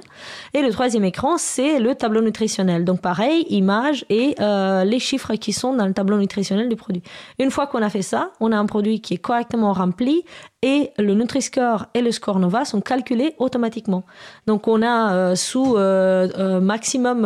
Et 0.53 0.61
le 0.61 0.71
troisième 0.71 1.03
écran, 1.03 1.37
c'est 1.37 1.79
le 1.79 1.95
tableau 1.95 2.21
nutritionnel. 2.21 2.85
Donc 2.85 3.01
pareil, 3.01 3.45
image 3.49 4.05
et 4.09 4.35
les 4.39 4.99
chiffres 4.99 5.35
qui 5.35 5.53
sont 5.53 5.73
dans 5.73 5.85
le 5.85 5.93
tableau 5.93 6.17
nutritionnel 6.17 6.69
du 6.69 6.75
produit. 6.75 7.03
Une 7.39 7.51
fois 7.51 7.67
qu'on 7.67 7.81
a 7.81 7.89
fait 7.89 8.01
ça, 8.01 8.31
on 8.39 8.51
a 8.51 8.57
un 8.57 8.65
produit 8.65 9.01
qui 9.01 9.13
est 9.13 9.17
correctement 9.17 9.73
rempli 9.73 10.23
et 10.63 10.91
le 10.99 11.15
Nutri-Score 11.15 11.87
et 11.95 12.01
le 12.01 12.11
Score 12.11 12.37
Nova 12.37 12.65
sont 12.65 12.81
calculés 12.81 13.33
automatiquement. 13.39 14.03
Donc 14.45 14.67
on 14.67 14.83
a 14.83 15.13
euh, 15.13 15.35
sous 15.35 15.75
euh, 15.75 16.27
euh, 16.37 16.59
maximum, 16.59 17.25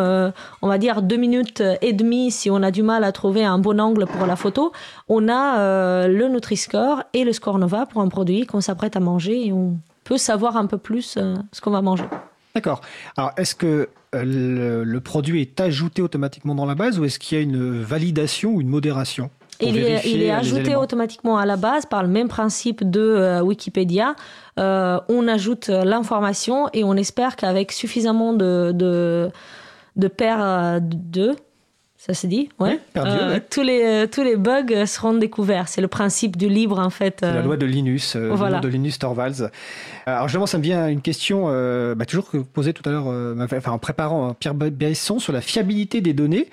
on 0.62 0.68
va 0.68 0.78
dire 0.78 1.02
deux 1.02 1.18
minutes 1.18 1.62
et 1.82 1.92
demie 1.92 2.32
si 2.32 2.50
on 2.50 2.64
a 2.64 2.72
du 2.72 2.82
mal 2.82 3.04
à 3.04 3.12
trouver 3.12 3.44
un 3.44 3.58
bon 3.58 3.82
angle 3.82 4.06
pour 4.06 4.26
la 4.26 4.38
photo, 4.38 4.72
on 5.10 5.28
a 5.28 6.08
le 6.08 6.28
Nutri-Score 6.30 6.95
et 7.14 7.24
le 7.24 7.34
Score 7.34 7.58
Nova 7.58 7.86
pour 7.86 8.02
un 8.02 8.08
produit 8.08 8.46
qu'on 8.46 8.62
s'apprête 8.62 8.96
à 8.96 9.00
manger 9.00 9.48
et 9.48 9.54
on 9.54 9.78
peut 10.04 10.18
savoir 10.18 10.58
un 10.58 10.66
peu 10.66 10.78
plus 10.78 11.18
ce 11.52 11.62
qu'on 11.62 11.72
va 11.72 11.82
manger. 11.82 12.06
D'accord. 12.54 12.82
Alors 13.18 13.32
est-ce 13.38 13.56
que 13.56 13.90
le 14.14 15.00
produit 15.00 15.42
est 15.42 15.60
ajouté 15.60 16.02
automatiquement 16.02 16.56
dans 16.56 16.66
la 16.66 16.76
base 16.76 17.00
ou 17.00 17.06
est-ce 17.06 17.20
qu'il 17.20 17.38
y 17.38 17.42
a 17.42 17.44
une 17.44 17.82
validation 17.82 18.52
ou 18.52 18.62
une 18.62 18.70
modération 18.70 19.30
il 19.62 19.78
est, 19.78 20.06
il 20.06 20.22
est 20.22 20.32
ajouté 20.32 20.76
automatiquement 20.76 21.38
à 21.38 21.46
la 21.46 21.56
base 21.56 21.86
par 21.86 22.04
le 22.04 22.10
même 22.10 22.28
principe 22.28 22.90
de 22.90 23.00
euh, 23.00 23.42
Wikipédia. 23.42 24.16
Euh, 24.60 25.00
on 25.08 25.30
ajoute 25.30 25.70
l'information 25.70 26.68
et 26.74 26.84
on 26.84 26.94
espère 26.96 27.38
qu'avec 27.38 27.72
suffisamment 27.72 28.34
de, 28.34 28.74
de, 28.74 29.30
de 29.96 30.08
paires 30.10 30.82
de 30.82 31.36
ça 32.06 32.14
se 32.14 32.28
dit 32.28 32.50
ouais. 32.60 32.80
euh, 32.98 33.40
tous, 33.50 33.64
les, 33.64 34.08
tous 34.12 34.22
les 34.22 34.36
bugs 34.36 34.86
seront 34.86 35.16
découverts. 35.16 35.68
C'est 35.68 35.82
le 35.82 35.88
principe 35.88 36.38
du 36.38 36.50
libre, 36.50 36.78
en 36.78 36.90
fait. 36.90 37.18
C'est 37.22 37.34
la 37.34 37.42
loi 37.42 37.58
de 37.58 37.66
Linus, 37.66 38.16
voilà. 38.16 38.60
de 38.60 38.68
Linus 38.68 39.00
Torvalds. 39.00 39.50
Alors, 40.06 40.28
justement, 40.28 40.46
ça 40.46 40.58
me 40.60 40.64
vient 40.64 40.88
une 40.88 41.02
question, 41.02 41.46
bah, 41.96 42.06
toujours 42.06 42.30
que 42.30 42.38
vous 42.38 42.46
posez 42.46 42.74
tout 42.74 42.88
à 42.88 42.92
l'heure, 42.92 43.08
enfin, 43.40 43.72
en 43.72 43.80
préparant 43.80 44.30
hein, 44.30 44.36
Pierre 44.40 44.54
Besson 44.54 45.18
sur 45.18 45.34
la 45.34 45.42
fiabilité 45.42 46.02
des 46.02 46.14
données. 46.14 46.48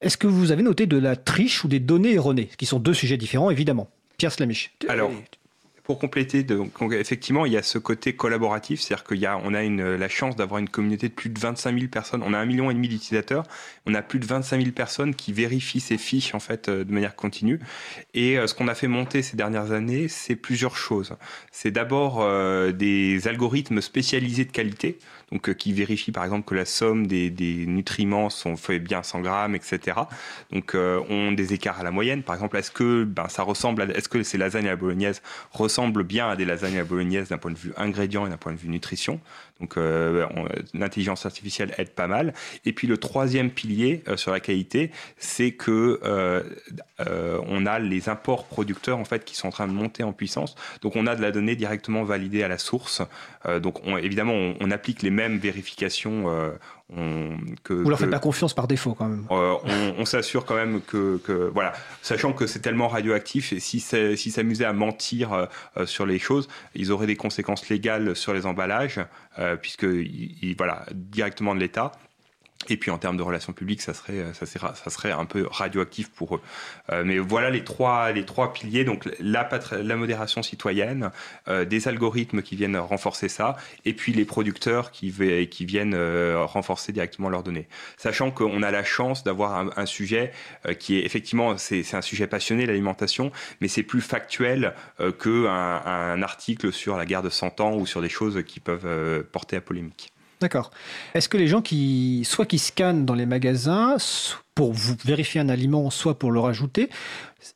Est-ce 0.00 0.16
que 0.16 0.26
vous 0.26 0.50
avez 0.50 0.62
noté 0.62 0.86
de 0.86 0.98
la 0.98 1.16
triche 1.16 1.64
ou 1.64 1.68
des 1.68 1.80
données 1.80 2.14
erronées, 2.14 2.48
qui 2.58 2.66
sont 2.66 2.78
deux 2.78 2.94
sujets 2.94 3.16
différents, 3.16 3.50
évidemment 3.50 3.88
Pierre 4.18 4.32
Slamiche. 4.32 4.72
Alors, 4.88 5.10
pour 5.86 6.00
compléter, 6.00 6.42
donc, 6.42 6.72
effectivement, 6.90 7.46
il 7.46 7.52
y 7.52 7.56
a 7.56 7.62
ce 7.62 7.78
côté 7.78 8.16
collaboratif, 8.16 8.80
c'est-à-dire 8.80 9.04
qu'on 9.04 9.54
a, 9.54 9.60
a 9.60 9.96
la 9.96 10.08
chance 10.08 10.34
d'avoir 10.34 10.58
une 10.58 10.68
communauté 10.68 11.08
de 11.08 11.14
plus 11.14 11.30
de 11.30 11.38
25 11.38 11.78
000 11.78 11.88
personnes. 11.88 12.24
On 12.24 12.34
a 12.34 12.38
un 12.38 12.44
million 12.44 12.72
et 12.72 12.74
demi 12.74 12.88
d'utilisateurs. 12.88 13.44
On 13.86 13.94
a 13.94 14.02
plus 14.02 14.18
de 14.18 14.26
25 14.26 14.58
000 14.60 14.72
personnes 14.72 15.14
qui 15.14 15.32
vérifient 15.32 15.78
ces 15.78 15.96
fiches 15.96 16.34
en 16.34 16.40
fait 16.40 16.68
euh, 16.68 16.84
de 16.84 16.92
manière 16.92 17.14
continue. 17.14 17.60
Et 18.14 18.36
euh, 18.36 18.48
ce 18.48 18.54
qu'on 18.54 18.66
a 18.66 18.74
fait 18.74 18.88
monter 18.88 19.22
ces 19.22 19.36
dernières 19.36 19.70
années, 19.70 20.08
c'est 20.08 20.34
plusieurs 20.34 20.76
choses. 20.76 21.14
C'est 21.52 21.70
d'abord 21.70 22.18
euh, 22.20 22.72
des 22.72 23.28
algorithmes 23.28 23.80
spécialisés 23.80 24.44
de 24.44 24.50
qualité 24.52 24.98
donc 25.32 25.48
euh, 25.48 25.54
qui 25.54 25.72
vérifie 25.72 26.12
par 26.12 26.24
exemple 26.24 26.46
que 26.46 26.54
la 26.54 26.64
somme 26.64 27.06
des, 27.06 27.30
nutriments 27.66 28.30
sont 28.30 28.56
fait 28.56 28.78
bien 28.78 29.02
100 29.02 29.20
grammes, 29.20 29.54
etc. 29.54 29.98
Donc 30.52 30.74
euh, 30.74 31.00
ont 31.10 31.32
des 31.32 31.52
écarts 31.52 31.80
à 31.80 31.82
la 31.82 31.90
moyenne. 31.90 32.22
Par 32.22 32.34
exemple, 32.34 32.56
est-ce 32.56 32.70
que 32.70 33.04
ben, 33.04 33.28
ça 33.28 33.42
ressemble, 33.42 33.90
est-ce 33.94 34.08
que 34.08 34.22
ces 34.22 34.38
lasagnes 34.38 34.66
à 34.66 34.70
la 34.70 34.76
bolognaise 34.76 35.22
ressemblent 35.52 36.04
bien 36.04 36.28
à 36.28 36.36
des 36.36 36.44
lasagnes 36.44 36.74
à 36.74 36.78
la 36.78 36.84
bolognaise 36.84 37.28
d'un 37.28 37.38
point 37.38 37.50
de 37.50 37.58
vue 37.58 37.72
ingrédient 37.76 38.26
et 38.26 38.30
d'un 38.30 38.36
point 38.36 38.52
de 38.52 38.58
vue 38.58 38.68
nutrition? 38.68 39.20
Donc 39.60 39.78
euh, 39.78 40.26
l'intelligence 40.74 41.24
artificielle 41.24 41.74
aide 41.78 41.90
pas 41.90 42.06
mal. 42.06 42.34
Et 42.64 42.72
puis 42.72 42.86
le 42.86 42.98
troisième 42.98 43.50
pilier 43.50 44.02
euh, 44.06 44.16
sur 44.16 44.30
la 44.30 44.40
qualité, 44.40 44.90
c'est 45.16 45.52
que 45.52 45.98
euh, 46.04 46.42
on 47.48 47.64
a 47.64 47.78
les 47.78 48.08
imports 48.08 48.44
producteurs 48.44 48.98
en 48.98 49.04
fait 49.04 49.24
qui 49.24 49.34
sont 49.34 49.48
en 49.48 49.52
train 49.52 49.66
de 49.66 49.72
monter 49.72 50.02
en 50.02 50.12
puissance. 50.12 50.56
Donc 50.82 50.96
on 50.96 51.06
a 51.06 51.16
de 51.16 51.22
la 51.22 51.32
donnée 51.32 51.56
directement 51.56 52.04
validée 52.04 52.42
à 52.42 52.48
la 52.48 52.58
source. 52.58 53.02
donc 53.62 53.80
évidemment 54.02 54.54
on, 54.60 54.70
applique 54.70 55.02
les 55.02 55.10
mêmes 55.10 55.38
vérifications 55.38 56.26
on, 56.94 57.36
que, 57.64 57.72
Vous 57.72 57.90
leur 57.90 57.98
faites 57.98 58.10
pas 58.10 58.20
confiance 58.20 58.54
par 58.54 58.68
défaut 58.68 58.94
quand 58.94 59.08
même. 59.08 59.26
Euh, 59.30 59.92
on, 59.98 60.04
s'assure 60.04 60.44
quand 60.44 60.54
même 60.54 60.80
que, 60.80 61.18
que, 61.18 61.50
voilà, 61.52 61.72
sachant 62.00 62.32
que 62.32 62.46
c'est 62.46 62.60
tellement 62.60 62.86
radioactif 62.86 63.52
et 63.52 63.58
si 63.58 63.80
s'ils 63.80 64.32
s'amusaient 64.32 64.64
à 64.64 64.72
mentir 64.72 65.32
euh, 65.32 65.46
euh, 65.76 65.86
sur 65.86 66.06
les 66.06 66.20
choses, 66.20 66.48
ils 66.74 66.92
auraient 66.92 67.08
des 67.08 67.16
conséquences 67.16 67.68
légales 67.68 68.14
sur 68.14 68.32
les 68.34 68.46
emballages, 68.46 69.00
puisque 69.60 69.86
voilà 70.56 70.86
directement 70.92 71.54
de 71.54 71.60
l'État. 71.60 71.92
Et 72.68 72.76
puis 72.76 72.90
en 72.90 72.98
termes 72.98 73.16
de 73.16 73.22
relations 73.22 73.52
publiques, 73.52 73.82
ça 73.82 73.94
serait, 73.94 74.32
ça 74.32 74.46
serait, 74.46 74.72
ça 74.74 74.90
serait 74.90 75.12
un 75.12 75.24
peu 75.24 75.46
radioactif 75.50 76.10
pour 76.10 76.36
eux. 76.36 76.40
Euh, 76.90 77.04
mais 77.04 77.18
voilà 77.18 77.50
les 77.50 77.62
trois, 77.62 78.10
les 78.12 78.24
trois 78.24 78.52
piliers. 78.52 78.84
Donc 78.84 79.08
la, 79.20 79.48
la 79.72 79.96
modération 79.96 80.42
citoyenne, 80.42 81.10
euh, 81.48 81.64
des 81.64 81.86
algorithmes 81.86 82.42
qui 82.42 82.56
viennent 82.56 82.76
renforcer 82.76 83.28
ça, 83.28 83.56
et 83.84 83.92
puis 83.92 84.12
les 84.12 84.24
producteurs 84.24 84.90
qui, 84.90 85.14
qui 85.50 85.64
viennent 85.64 85.94
euh, 85.94 86.44
renforcer 86.44 86.92
directement 86.92 87.28
leurs 87.28 87.42
données. 87.42 87.68
Sachant 87.96 88.30
qu'on 88.30 88.62
a 88.62 88.70
la 88.70 88.84
chance 88.84 89.22
d'avoir 89.24 89.56
un, 89.56 89.70
un, 89.76 89.86
sujet 89.86 90.32
euh, 90.66 90.74
qui 90.74 90.98
est 90.98 91.04
effectivement, 91.04 91.56
c'est 91.58 91.94
un 91.94 92.02
sujet 92.02 92.26
passionné, 92.26 92.66
l'alimentation, 92.66 93.32
mais 93.60 93.68
c'est 93.68 93.82
plus 93.82 94.00
factuel 94.00 94.74
euh, 95.00 95.12
qu'un 95.12 95.46
un 95.46 96.22
article 96.22 96.72
sur 96.72 96.96
la 96.96 97.06
guerre 97.06 97.22
de 97.22 97.30
100 97.30 97.60
ans 97.60 97.74
ou 97.76 97.86
sur 97.86 98.02
des 98.02 98.08
choses 98.08 98.42
qui 98.46 98.60
peuvent 98.60 99.24
porter 99.30 99.56
à 99.56 99.60
polémique. 99.60 100.12
D'accord. 100.40 100.70
Est-ce 101.14 101.28
que 101.28 101.36
les 101.36 101.48
gens 101.48 101.62
qui, 101.62 102.22
soit 102.24 102.46
qui 102.46 102.58
scannent 102.58 103.06
dans 103.06 103.14
les 103.14 103.26
magasins 103.26 103.96
pour 104.54 104.72
vérifier 104.72 105.40
un 105.40 105.48
aliment, 105.48 105.90
soit 105.90 106.18
pour 106.18 106.30
le 106.30 106.40
rajouter, 106.40 106.90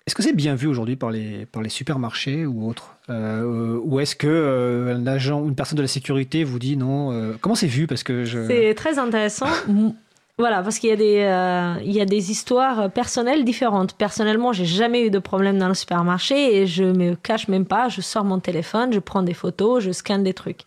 est-ce 0.06 0.14
que 0.14 0.22
c'est 0.22 0.34
bien 0.34 0.54
vu 0.54 0.66
aujourd'hui 0.66 0.96
par 0.96 1.10
les, 1.10 1.46
supermarchés 1.68 2.46
ou 2.46 2.68
autres 2.68 2.96
euh, 3.08 3.78
Ou 3.82 4.00
est-ce 4.00 4.16
que 4.16 4.26
euh, 4.28 4.96
un 4.96 5.06
agent 5.06 5.40
ou 5.40 5.48
une 5.48 5.54
personne 5.54 5.76
de 5.76 5.82
la 5.82 5.88
sécurité 5.88 6.44
vous 6.44 6.58
dit 6.58 6.76
non 6.76 7.12
euh, 7.12 7.34
Comment 7.40 7.54
c'est 7.54 7.66
vu? 7.66 7.86
Parce 7.86 8.02
que 8.02 8.24
je... 8.24 8.46
C'est 8.46 8.74
très 8.74 8.98
intéressant. 8.98 9.46
Voilà, 10.38 10.62
parce 10.62 10.78
qu'il 10.78 10.88
y, 10.88 10.92
a 10.94 10.96
des, 10.96 11.90
y 11.92 12.00
a 12.00 12.04
des 12.06 12.30
histoires 12.30 12.90
personnelles 12.90 13.44
différentes. 13.44 13.92
Personnellement, 13.92 14.54
j'ai 14.54 14.64
jamais 14.64 15.04
eu 15.04 15.10
de 15.10 15.18
problème 15.18 15.58
dans 15.58 15.68
le 15.68 15.74
supermarché 15.74 16.56
et 16.56 16.66
je 16.66 16.82
me 16.82 17.14
cache 17.14 17.48
même 17.48 17.66
pas. 17.66 17.90
Je 17.90 18.00
sors 18.00 18.24
mon 18.24 18.38
téléphone, 18.38 18.90
je 18.90 19.00
prends 19.00 19.22
des 19.22 19.34
photos, 19.34 19.84
je 19.84 19.92
scanne 19.92 20.24
des 20.24 20.32
trucs. 20.32 20.62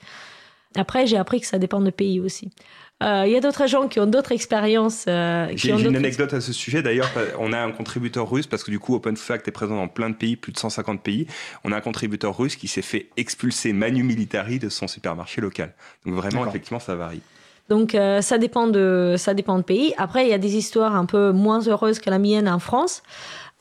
Après, 0.75 1.07
j'ai 1.07 1.17
appris 1.17 1.41
que 1.41 1.47
ça 1.47 1.59
dépend 1.59 1.81
de 1.81 1.89
pays 1.89 2.19
aussi. 2.19 2.51
Euh, 3.01 3.23
il 3.25 3.33
y 3.33 3.35
a 3.35 3.41
d'autres 3.41 3.67
gens 3.67 3.87
qui 3.87 3.99
ont 3.99 4.05
d'autres 4.05 4.31
expériences. 4.31 5.05
Euh, 5.07 5.51
j'ai 5.55 5.71
une 5.71 5.95
anecdote 5.95 6.33
à 6.33 6.39
ce 6.39 6.53
sujet. 6.53 6.81
D'ailleurs, 6.81 7.09
on 7.39 7.51
a 7.51 7.59
un 7.59 7.71
contributeur 7.71 8.29
russe 8.29 8.47
parce 8.47 8.63
que 8.63 8.71
du 8.71 8.79
coup, 8.79 8.95
OpenFact 8.95 9.47
est 9.47 9.51
présent 9.51 9.75
dans 9.75 9.87
plein 9.87 10.09
de 10.09 10.15
pays, 10.15 10.35
plus 10.37 10.53
de 10.53 10.57
150 10.57 11.01
pays. 11.01 11.27
On 11.63 11.71
a 11.71 11.77
un 11.77 11.81
contributeur 11.81 12.37
russe 12.37 12.55
qui 12.55 12.67
s'est 12.67 12.81
fait 12.81 13.09
expulser 13.17 13.73
manu 13.73 14.03
militari 14.03 14.59
de 14.59 14.69
son 14.69 14.87
supermarché 14.87 15.41
local. 15.41 15.73
Donc 16.05 16.15
vraiment, 16.15 16.47
effectivement, 16.47 16.79
ça 16.79 16.95
varie. 16.95 17.21
Donc 17.69 17.95
euh, 17.95 18.21
ça 18.21 18.37
dépend 18.37 18.67
de 18.67 19.15
ça 19.17 19.33
dépend 19.33 19.57
de 19.57 19.63
pays. 19.63 19.93
Après, 19.97 20.25
il 20.25 20.29
y 20.29 20.33
a 20.33 20.37
des 20.37 20.55
histoires 20.55 20.95
un 20.95 21.05
peu 21.05 21.31
moins 21.31 21.61
heureuses 21.61 21.99
que 21.99 22.09
la 22.09 22.19
mienne 22.19 22.47
en 22.47 22.59
France. 22.59 23.03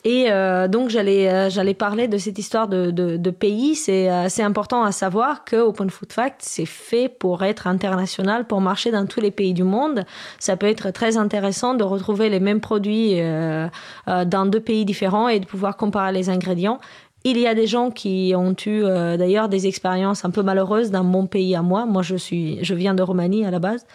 Et 0.04 0.32
euh, 0.32 0.66
donc 0.66 0.88
j'allais 0.88 1.28
euh, 1.28 1.48
j'allais 1.48 1.74
parler 1.74 2.08
de 2.08 2.18
cette 2.18 2.36
histoire 2.36 2.66
de, 2.66 2.90
de, 2.90 3.16
de 3.16 3.30
pays. 3.30 3.76
C'est 3.76 4.10
euh, 4.10 4.28
c'est 4.28 4.42
important 4.42 4.82
à 4.82 4.90
savoir 4.90 5.44
que 5.44 5.54
Open 5.54 5.90
Food 5.90 6.12
Fact 6.12 6.40
c'est 6.40 6.66
fait 6.66 7.08
pour 7.08 7.44
être 7.44 7.68
international, 7.68 8.44
pour 8.46 8.60
marcher 8.60 8.90
dans 8.90 9.06
tous 9.06 9.20
les 9.20 9.30
pays 9.30 9.54
du 9.54 9.62
monde. 9.62 10.04
Ça 10.40 10.56
peut 10.56 10.66
être 10.66 10.90
très 10.90 11.16
intéressant 11.16 11.74
de 11.74 11.84
retrouver 11.84 12.30
les 12.30 12.40
mêmes 12.40 12.60
produits 12.60 13.20
euh, 13.20 13.68
euh, 14.08 14.24
dans 14.24 14.44
deux 14.44 14.60
pays 14.60 14.84
différents 14.84 15.28
et 15.28 15.38
de 15.38 15.46
pouvoir 15.46 15.76
comparer 15.76 16.12
les 16.12 16.30
ingrédients. 16.30 16.80
Il 17.24 17.38
y 17.38 17.46
a 17.46 17.54
des 17.54 17.68
gens 17.68 17.92
qui 17.92 18.32
ont 18.36 18.56
eu 18.66 18.82
d'ailleurs 18.82 19.48
des 19.48 19.68
expériences 19.68 20.24
un 20.24 20.30
peu 20.30 20.42
malheureuses 20.42 20.90
dans 20.90 21.04
mon 21.04 21.28
pays 21.28 21.54
à 21.54 21.62
moi. 21.62 21.86
Moi 21.86 22.02
je 22.02 22.16
suis 22.16 22.58
je 22.64 22.74
viens 22.74 22.94
de 22.94 23.02
Roumanie 23.04 23.46
à 23.46 23.52
la 23.52 23.60
base. 23.60 23.86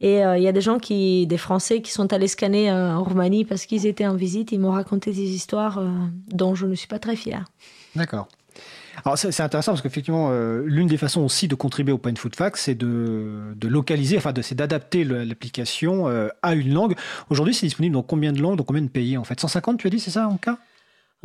Et 0.00 0.18
il 0.18 0.42
y 0.42 0.48
a 0.48 0.52
des 0.52 0.60
gens 0.60 0.78
qui, 0.78 1.26
des 1.26 1.38
Français 1.38 1.80
qui 1.80 1.90
sont 1.90 2.12
allés 2.12 2.28
scanner 2.28 2.70
en 2.70 3.02
Roumanie 3.02 3.44
parce 3.44 3.64
qu'ils 3.64 3.86
étaient 3.86 4.06
en 4.06 4.16
visite. 4.16 4.52
Ils 4.52 4.60
m'ont 4.60 4.72
raconté 4.72 5.12
des 5.12 5.30
histoires 5.34 5.82
dont 6.28 6.54
je 6.54 6.66
ne 6.66 6.74
suis 6.74 6.88
pas 6.88 6.98
très 6.98 7.16
fière. 7.16 7.46
D'accord. 7.96 8.28
Alors 9.04 9.18
c'est 9.18 9.40
intéressant 9.40 9.72
parce 9.72 9.82
qu'effectivement, 9.82 10.28
euh, 10.30 10.62
l'une 10.66 10.86
des 10.86 10.96
façons 10.96 11.22
aussi 11.22 11.48
de 11.48 11.54
contribuer 11.54 11.92
au 11.92 11.98
Point 11.98 12.14
Food 12.14 12.36
Fact, 12.36 12.56
c'est 12.56 12.74
de, 12.74 13.54
localiser, 13.62 14.16
enfin 14.16 14.32
c'est 14.42 14.54
d'adapter 14.54 15.04
l'application 15.04 16.08
euh, 16.08 16.28
à 16.42 16.54
une 16.54 16.72
langue. 16.72 16.94
Aujourd'hui, 17.28 17.54
c'est 17.54 17.66
disponible 17.66 17.94
dans 17.94 18.02
combien 18.02 18.32
de 18.32 18.40
langues, 18.40 18.56
dans 18.56 18.64
combien 18.64 18.82
de 18.82 18.88
pays 18.88 19.16
en 19.16 19.24
fait? 19.24 19.40
150, 19.40 19.78
tu 19.78 19.86
as 19.86 19.90
dit, 19.90 20.00
c'est 20.00 20.10
ça 20.10 20.28
en 20.28 20.36
cas? 20.36 20.58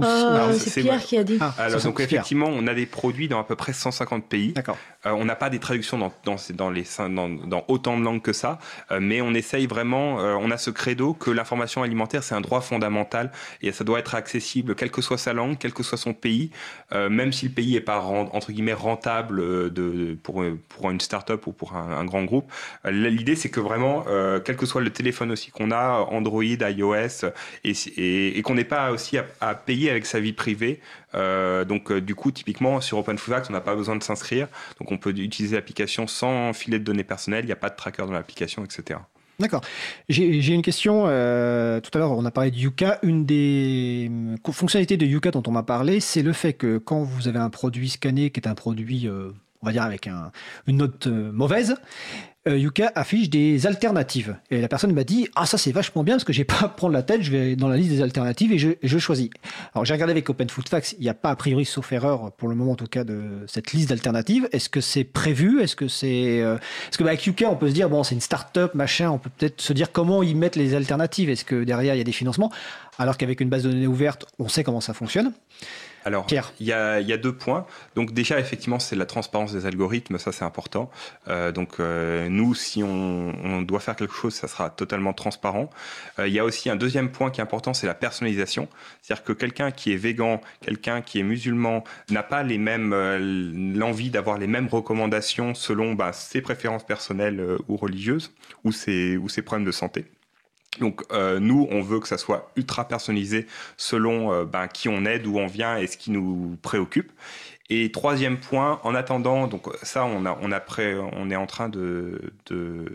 Euh, 0.02 0.54
c'est 0.54 0.82
Pierre 0.82 1.04
qui 1.04 1.18
a 1.18 1.24
dit. 1.24 1.38
Ah, 1.42 1.54
Alors, 1.58 1.82
donc, 1.82 2.00
effectivement, 2.00 2.48
on 2.48 2.68
a 2.68 2.74
des 2.74 2.86
produits 2.86 3.28
dans 3.28 3.40
à 3.40 3.44
peu 3.44 3.56
près 3.56 3.74
150 3.74 4.26
pays. 4.26 4.54
D'accord. 4.54 4.78
Euh, 5.06 5.12
on 5.12 5.26
n'a 5.26 5.36
pas 5.36 5.50
des 5.50 5.60
traductions 5.60 5.98
dans, 5.98 6.14
dans, 6.26 6.36
dans, 6.54 6.70
les, 6.70 6.84
dans, 6.98 7.30
dans, 7.30 7.64
autant 7.68 7.98
de 7.98 8.04
langues 8.04 8.22
que 8.22 8.34
ça, 8.34 8.60
euh, 8.92 9.00
mais 9.02 9.22
on 9.22 9.34
essaye 9.34 9.66
vraiment, 9.66 10.20
euh, 10.20 10.36
on 10.40 10.52
a 10.52 10.58
ce 10.58 10.70
credo 10.72 11.14
que 11.14 11.32
l'information 11.32 11.84
alimentaire, 11.84 12.24
c'est 12.24 12.36
un 12.36 12.42
droit 12.42 12.62
fondamental 12.62 13.32
et 13.62 13.72
ça 13.72 13.84
doit 13.84 14.00
être 14.00 14.16
accessible, 14.16 14.76
quelle 14.76 14.92
que 14.92 15.02
soit 15.02 15.18
sa 15.18 15.34
langue, 15.34 15.58
quel 15.58 15.74
que 15.74 15.84
soit 15.84 15.98
son 15.98 16.14
pays, 16.14 16.52
euh, 16.92 17.10
même 17.10 17.32
si 17.32 17.48
le 17.48 17.52
pays 17.54 17.74
n'est 17.74 17.82
pas, 17.82 18.00
entre 18.02 18.52
guillemets, 18.52 18.74
rentable 18.74 19.40
euh, 19.40 19.70
de, 19.70 20.18
pour, 20.22 20.44
pour 20.68 20.92
une 20.92 21.00
start-up 21.00 21.48
ou 21.48 21.54
pour 21.54 21.76
un, 21.76 21.92
un 21.92 22.06
grand 22.06 22.24
groupe. 22.24 22.52
L'idée, 22.86 23.36
c'est 23.36 23.50
que 23.50 23.60
vraiment, 23.60 24.06
quel 24.44 24.56
que 24.56 24.66
soit 24.66 24.82
le 24.82 24.90
téléphone 24.90 25.32
aussi 25.32 25.52
qu'on 25.52 25.72
a, 25.72 26.08
Android, 26.12 26.44
iOS, 26.44 27.26
et, 27.64 27.72
et, 27.98 28.38
et 28.38 28.42
qu'on 28.42 28.56
n'ait 28.56 28.64
pas 28.64 28.92
aussi 28.92 29.18
à, 29.18 29.26
à 29.42 29.56
payer 29.56 29.89
avec 29.90 30.06
sa 30.06 30.20
vie 30.20 30.34
privée. 30.34 30.80
Euh, 31.16 31.66
donc 31.66 31.92
euh, 31.92 32.02
du 32.02 32.16
coup, 32.16 32.32
typiquement 32.32 32.82
sur 32.82 32.98
OpenFoodFacts, 32.98 33.50
on 33.50 33.54
n'a 33.54 33.62
pas 33.62 33.76
besoin 33.76 33.96
de 33.96 34.04
s'inscrire. 34.04 34.48
Donc 34.80 34.92
on 34.92 34.98
peut 34.98 35.12
utiliser 35.12 35.56
l'application 35.56 36.08
sans 36.08 36.54
filet 36.54 36.80
de 36.80 36.84
données 36.84 37.04
personnelles. 37.04 37.44
Il 37.44 37.48
n'y 37.48 37.54
a 37.54 37.58
pas 37.58 37.70
de 37.70 37.76
tracker 37.76 38.06
dans 38.06 38.12
l'application, 38.12 38.64
etc. 38.64 39.00
D'accord. 39.40 39.62
J'ai 40.10 40.54
une 40.54 40.62
question. 40.62 41.06
Euh, 41.08 41.80
tout 41.80 41.92
à 41.94 42.00
l'heure, 42.00 42.12
on 42.12 42.26
a 42.26 42.32
parlé 42.32 42.52
de 42.52 42.58
Yuka. 42.58 43.00
Une 43.04 43.26
des 43.26 44.12
fonctionnalités 44.52 44.98
de 44.98 45.06
Yuka 45.06 45.32
dont 45.32 45.44
on 45.48 45.52
m'a 45.52 45.64
parlé, 45.64 46.02
c'est 46.02 46.22
le 46.22 46.34
fait 46.34 46.54
que 46.54 46.78
quand 46.78 47.04
vous 47.04 47.30
avez 47.30 47.40
un 47.40 47.50
produit 47.50 47.90
scanné 47.90 48.32
qui 48.32 48.42
est 48.42 48.48
un 48.48 48.56
produit, 48.56 49.08
on 49.10 49.66
va 49.66 49.72
dire 49.72 49.84
avec 49.84 50.08
un, 50.08 50.32
une 50.68 50.78
note 50.78 51.08
mauvaise, 51.08 51.76
euh, 52.48 52.58
Yuka 52.58 52.92
affiche 52.96 53.30
des 53.30 53.68
alternatives. 53.68 54.38
Et 54.50 54.62
la 54.62 54.70
personne 54.70 54.94
m'a 54.94 55.04
dit 55.04 55.28
Ah, 55.36 55.46
ça 55.46 55.58
c'est 55.58 55.74
vachement 55.74 56.04
bien 56.04 56.16
parce 56.16 56.24
que 56.24 56.32
j'ai 56.32 56.46
pas 56.46 56.62
à 56.62 56.70
prendre 56.70 56.94
la 56.94 57.04
tête, 57.04 57.22
je 57.22 57.32
vais 57.32 57.56
dans 57.56 57.68
la 57.68 57.76
liste 57.76 57.92
des 57.92 58.02
alternatives 58.02 58.54
et 58.54 58.58
je, 58.58 58.70
je 58.82 58.98
choisis. 58.98 59.30
Alors 59.74 59.84
j'ai 59.84 59.94
regardé 59.94 60.12
avec 60.12 60.30
Open 60.30 60.50
Food 60.50 60.70
Facts, 60.70 60.96
il 60.98 61.02
n'y 61.02 61.10
a 61.10 61.14
pas 61.14 61.32
a 61.32 61.36
priori, 61.36 61.66
sauf 61.66 61.92
erreur 61.92 62.32
pour 62.32 62.48
le 62.48 62.56
moment 62.56 62.72
en 62.72 62.76
tout 62.76 62.88
cas, 62.88 63.04
de 63.04 63.44
cette 63.48 63.74
liste 63.74 63.90
d'alternatives. 63.90 64.48
Est-ce 64.54 64.70
que 64.70 64.80
c'est 64.80 65.04
prévu? 65.04 65.62
Est-ce 65.62 65.76
que 65.76 65.90
c'est. 65.90 66.42
Euh... 66.42 66.58
Parce 66.86 66.98
que 66.98 67.04
bah, 67.04 67.10
avec 67.10 67.26
Yuka, 67.26 67.50
on 67.50 67.58
peut 67.58 67.70
se 67.70 67.74
dire 67.74 67.90
Bon, 67.90 68.04
c'est 68.04 68.16
une 68.16 68.22
start-up, 68.22 68.74
machin, 68.74 69.10
on 69.10 69.18
peut 69.18 69.30
peut-être 69.38 69.60
se 69.60 69.74
dire 69.74 69.92
comment 69.92 70.24
ils 70.24 70.38
mettent 70.38 70.56
les 70.56 70.76
alternatives? 70.76 71.30
Est-ce 71.30 71.44
que 71.44 71.64
derrière 71.66 71.96
il 71.96 71.98
y 71.98 72.02
a 72.02 72.06
des 72.06 72.12
financements? 72.14 72.52
Alors 72.98 73.18
qu'avec 73.18 73.42
une 73.42 73.50
base 73.50 73.64
de 73.64 73.72
données 73.72 73.88
ouverte, 73.88 74.26
on 74.40 74.48
sait 74.48 74.64
comment 74.64 74.82
ça 74.82 74.94
fonctionne. 74.94 75.34
Alors, 76.06 76.28
il 76.60 76.66
y 76.66 76.72
a, 76.72 77.00
y 77.02 77.14
a, 77.14 77.18
deux 77.18 77.34
points. 77.34 77.66
Donc 77.96 78.14
déjà, 78.14 78.40
effectivement, 78.40 78.80
c'est 78.80 78.96
la 78.96 79.06
transparence 79.06 79.54
des 79.54 79.66
algorithmes, 79.66 80.18
ça 80.18 80.32
c'est 80.32 80.46
important. 80.46 80.90
Euh, 81.28 81.52
donc 81.52 81.80
euh, 81.80 82.30
nous, 82.30 82.56
si 82.56 82.84
on, 82.84 83.34
on, 83.44 83.62
doit 83.62 83.80
faire 83.80 83.96
quelque 83.96 84.14
chose, 84.14 84.34
ça 84.34 84.48
sera 84.48 84.70
totalement 84.70 85.14
transparent. 85.14 85.70
Euh, 86.18 86.28
il 86.28 86.34
y 86.34 86.40
a 86.40 86.46
aussi 86.46 86.70
un 86.70 86.76
deuxième 86.76 87.12
point 87.12 87.32
qui 87.32 87.42
est 87.42 87.44
important, 87.44 87.74
c'est 87.74 87.88
la 87.88 87.94
personnalisation. 87.94 88.68
C'est-à-dire 89.02 89.24
que 89.24 89.34
quelqu'un 89.34 89.72
qui 89.72 89.92
est 89.92 89.98
végan, 89.98 90.42
quelqu'un 90.62 91.02
qui 91.02 91.20
est 91.20 91.24
musulman, 91.24 91.84
n'a 92.10 92.24
pas 92.24 92.44
les 92.44 92.58
mêmes 92.58 92.96
l'envie 93.76 94.10
d'avoir 94.10 94.38
les 94.38 94.48
mêmes 94.48 94.68
recommandations 94.68 95.54
selon 95.54 95.94
bah, 95.94 96.14
ses 96.14 96.42
préférences 96.42 96.86
personnelles 96.86 97.58
ou 97.68 97.76
religieuses 97.76 98.34
ou 98.64 98.72
ses, 98.72 99.18
ou 99.18 99.30
ses 99.30 99.42
problèmes 99.42 99.66
de 99.66 99.72
santé. 99.72 100.06
Donc 100.80 101.02
euh, 101.12 101.40
nous, 101.40 101.68
on 101.72 101.82
veut 101.82 102.00
que 102.00 102.08
ça 102.08 102.18
soit 102.18 102.52
ultra 102.56 102.88
personnalisé 102.88 103.48
selon 103.76 104.32
euh, 104.32 104.46
ben, 104.46 104.68
qui 104.68 104.88
on 104.88 105.06
est, 105.06 105.20
d'où 105.20 105.38
on 105.38 105.48
vient 105.48 105.78
et 105.78 105.88
ce 105.88 105.98
qui 105.98 106.12
nous 106.12 106.58
préoccupe. 106.62 107.12
Et 107.72 107.92
troisième 107.92 108.38
point, 108.38 108.80
en 108.84 108.96
attendant, 108.96 109.46
donc 109.46 109.68
ça, 109.84 110.04
on, 110.04 110.26
a, 110.26 110.36
on, 110.42 110.52
a 110.52 110.60
pré, 110.60 110.96
on 110.98 111.30
est 111.30 111.36
en 111.36 111.46
train 111.46 111.70
de, 111.70 112.34
de, 112.48 112.86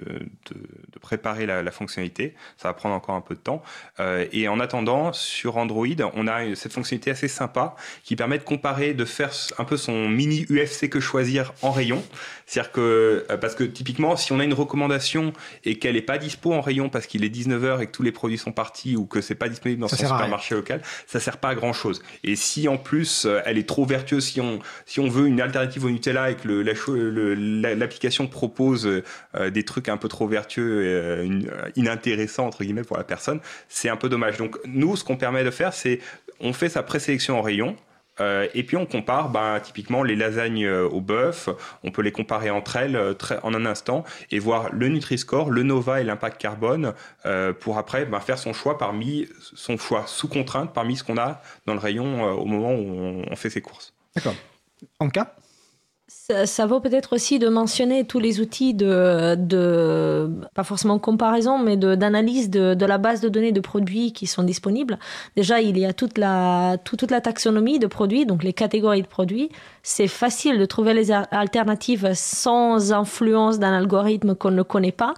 de, 0.50 0.54
de 0.92 0.98
préparer 1.00 1.46
la, 1.46 1.62
la, 1.62 1.70
fonctionnalité. 1.70 2.34
Ça 2.56 2.68
va 2.68 2.74
prendre 2.74 2.94
encore 2.96 3.14
un 3.14 3.20
peu 3.20 3.36
de 3.36 3.40
temps. 3.40 3.62
Euh, 4.00 4.26
et 4.32 4.48
en 4.48 4.58
attendant, 4.58 5.12
sur 5.12 5.58
Android, 5.58 5.86
on 6.14 6.26
a 6.26 6.56
cette 6.56 6.72
fonctionnalité 6.72 7.12
assez 7.12 7.28
sympa 7.28 7.76
qui 8.02 8.16
permet 8.16 8.38
de 8.38 8.42
comparer, 8.42 8.94
de 8.94 9.04
faire 9.04 9.30
un 9.58 9.64
peu 9.64 9.76
son 9.76 10.08
mini 10.08 10.44
UFC 10.50 10.88
que 10.88 10.98
choisir 10.98 11.52
en 11.62 11.70
rayon. 11.70 12.02
C'est-à-dire 12.46 12.72
que, 12.72 13.26
euh, 13.30 13.36
parce 13.36 13.54
que 13.54 13.64
typiquement, 13.64 14.16
si 14.16 14.32
on 14.32 14.40
a 14.40 14.44
une 14.44 14.54
recommandation 14.54 15.32
et 15.64 15.78
qu'elle 15.78 15.94
n'est 15.94 16.02
pas 16.02 16.18
dispo 16.18 16.52
en 16.52 16.60
rayon 16.60 16.88
parce 16.88 17.06
qu'il 17.06 17.24
est 17.24 17.34
19h 17.34 17.80
et 17.80 17.86
que 17.86 17.92
tous 17.92 18.02
les 18.02 18.12
produits 18.12 18.38
sont 18.38 18.52
partis 18.52 18.96
ou 18.96 19.06
que 19.06 19.20
c'est 19.20 19.34
pas 19.34 19.48
disponible 19.48 19.80
dans 19.80 19.88
ça 19.88 19.96
son 19.96 20.08
supermarché 20.08 20.54
local, 20.54 20.82
ça 21.06 21.20
sert 21.20 21.38
pas 21.38 21.50
à 21.50 21.54
grand 21.54 21.72
chose. 21.72 22.02
Et 22.22 22.36
si 22.36 22.68
en 22.68 22.76
plus 22.76 23.24
euh, 23.24 23.40
elle 23.46 23.56
est 23.56 23.68
trop 23.68 23.86
vertueuse, 23.86 24.24
si 24.24 24.40
on, 24.40 24.58
si 24.86 25.00
on 25.00 25.08
veut 25.08 25.26
une 25.26 25.40
alternative 25.40 25.84
au 25.84 25.90
Nutella 25.90 26.30
et 26.30 26.36
que 26.36 26.48
l'application 27.74 28.26
propose 28.26 28.86
euh, 28.86 29.50
des 29.50 29.64
trucs 29.64 29.88
un 29.88 29.96
peu 29.96 30.08
trop 30.08 30.26
vertueux 30.26 30.84
et 30.84 30.94
euh, 30.94 31.70
inintéressants 31.76 32.46
entre 32.46 32.64
guillemets 32.64 32.84
pour 32.84 32.96
la 32.96 33.04
personne, 33.04 33.40
c'est 33.68 33.88
un 33.88 33.96
peu 33.96 34.08
dommage. 34.08 34.36
Donc 34.36 34.58
nous, 34.66 34.96
ce 34.96 35.04
qu'on 35.04 35.16
permet 35.16 35.44
de 35.44 35.50
faire, 35.50 35.72
c'est 35.72 36.00
on 36.40 36.52
fait 36.52 36.68
sa 36.68 36.82
présélection 36.82 37.38
en 37.38 37.42
rayon. 37.42 37.76
Euh, 38.20 38.46
et 38.54 38.62
puis 38.62 38.76
on 38.76 38.86
compare 38.86 39.28
bah, 39.28 39.58
typiquement 39.60 40.04
les 40.04 40.14
lasagnes 40.14 40.64
euh, 40.64 40.88
au 40.88 41.00
bœuf, 41.00 41.48
on 41.82 41.90
peut 41.90 42.02
les 42.02 42.12
comparer 42.12 42.48
entre 42.50 42.76
elles 42.76 42.94
euh, 42.94 43.14
en 43.42 43.54
un 43.54 43.66
instant 43.66 44.04
et 44.30 44.38
voir 44.38 44.72
le 44.72 44.88
Nutri-Score, 44.88 45.50
le 45.50 45.64
Nova 45.64 46.00
et 46.00 46.04
l'impact 46.04 46.40
carbone 46.40 46.94
euh, 47.26 47.52
pour 47.52 47.76
après 47.76 48.06
bah, 48.06 48.20
faire 48.20 48.38
son 48.38 48.52
choix 48.52 48.78
parmi 48.78 49.26
son 49.40 49.76
choix 49.76 50.04
sous 50.06 50.28
contrainte 50.28 50.72
parmi 50.72 50.96
ce 50.96 51.02
qu'on 51.02 51.18
a 51.18 51.42
dans 51.66 51.74
le 51.74 51.80
rayon 51.80 52.22
au 52.34 52.44
moment 52.44 52.72
où 52.72 53.24
on 53.28 53.36
fait 53.36 53.50
ses 53.50 53.60
courses. 53.60 53.94
D'accord. 54.14 54.34
En 55.00 55.10
cas 55.10 55.28
ça, 56.46 56.64
vaut 56.64 56.80
peut-être 56.80 57.12
aussi 57.12 57.38
de 57.38 57.48
mentionner 57.48 58.04
tous 58.06 58.18
les 58.18 58.40
outils 58.40 58.72
de, 58.72 59.34
de 59.34 60.30
pas 60.54 60.64
forcément 60.64 60.98
comparaison, 60.98 61.58
mais 61.58 61.76
d'analyse 61.76 62.48
de, 62.48 62.72
de, 62.72 62.86
la 62.86 62.96
base 62.96 63.20
de 63.20 63.28
données 63.28 63.52
de 63.52 63.60
produits 63.60 64.12
qui 64.12 64.26
sont 64.26 64.42
disponibles. 64.42 64.98
Déjà, 65.36 65.60
il 65.60 65.78
y 65.78 65.84
a 65.84 65.92
toute 65.92 66.16
la, 66.16 66.78
toute 66.82 67.10
la 67.10 67.20
taxonomie 67.20 67.78
de 67.78 67.86
produits, 67.86 68.24
donc 68.24 68.42
les 68.42 68.54
catégories 68.54 69.02
de 69.02 69.06
produits. 69.06 69.50
C'est 69.82 70.08
facile 70.08 70.58
de 70.58 70.64
trouver 70.64 70.94
les 70.94 71.12
alternatives 71.12 72.12
sans 72.14 72.94
influence 72.94 73.58
d'un 73.58 73.74
algorithme 73.74 74.34
qu'on 74.34 74.50
ne 74.50 74.62
connaît 74.62 74.92
pas. 74.92 75.12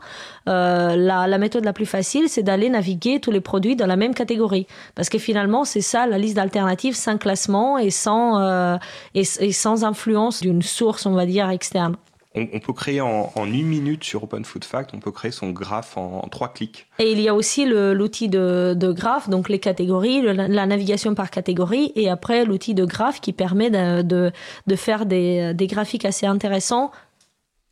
Euh, 0.49 0.97
la, 0.97 1.29
la, 1.29 1.39
méthode 1.39 1.65
la 1.65 1.73
plus 1.73 1.87
facile, 1.87 2.29
c'est 2.29 2.43
d'aller 2.43 2.69
naviguer 2.69 3.21
tous 3.21 3.31
les 3.31 3.41
produits 3.41 3.77
dans 3.77 3.87
la 3.87 3.97
même 3.97 4.13
catégorie. 4.15 4.67
Parce 4.97 5.09
que 5.09 5.19
finalement, 5.19 5.65
c'est 5.65 5.81
ça 5.81 6.09
la 6.09 6.19
liste 6.19 6.35
d'alternatives 6.35 6.97
sans 6.97 7.17
classement 7.17 7.79
et 7.79 7.91
sans, 7.91 8.41
euh, 8.41 8.77
et 9.15 9.25
sans 9.25 9.85
influence 9.85 10.41
d'une 10.41 10.63
source, 10.63 10.86
on 11.05 11.13
va 11.13 11.27
dire, 11.27 11.49
externe. 11.51 11.97
On, 12.35 12.61
peut 12.61 12.75
créer 12.75 13.01
en, 13.01 13.31
une 13.47 13.67
minute 13.67 14.05
sur 14.05 14.25
Open 14.25 14.45
Food 14.45 14.65
Fact, 14.65 14.91
on 14.93 14.99
peut 14.99 15.11
créer 15.11 15.31
son 15.31 15.53
graphe 15.53 15.97
en, 15.97 16.21
trois 16.31 16.49
clics. 16.49 16.87
Et 16.99 17.13
il 17.13 17.21
y 17.21 17.31
a 17.31 17.35
aussi 17.35 17.65
l'outil 17.65 18.29
de, 18.29 18.75
de, 18.77 18.93
graphe, 18.93 19.31
donc 19.31 19.49
les 19.49 19.59
catégories, 19.59 20.21
la 20.21 20.67
navigation 20.67 21.15
par 21.15 21.31
catégorie, 21.31 21.93
et 21.95 22.11
après 22.11 22.45
l'outil 22.45 22.75
de 22.75 22.85
graphe 22.85 23.23
qui 23.23 23.33
permet 23.33 23.71
de, 23.71 24.03
de, 24.03 24.33
de 24.67 24.77
faire 24.77 25.07
des, 25.07 25.55
des, 25.55 25.67
graphiques 25.67 26.05
assez 26.05 26.27
intéressants 26.27 26.91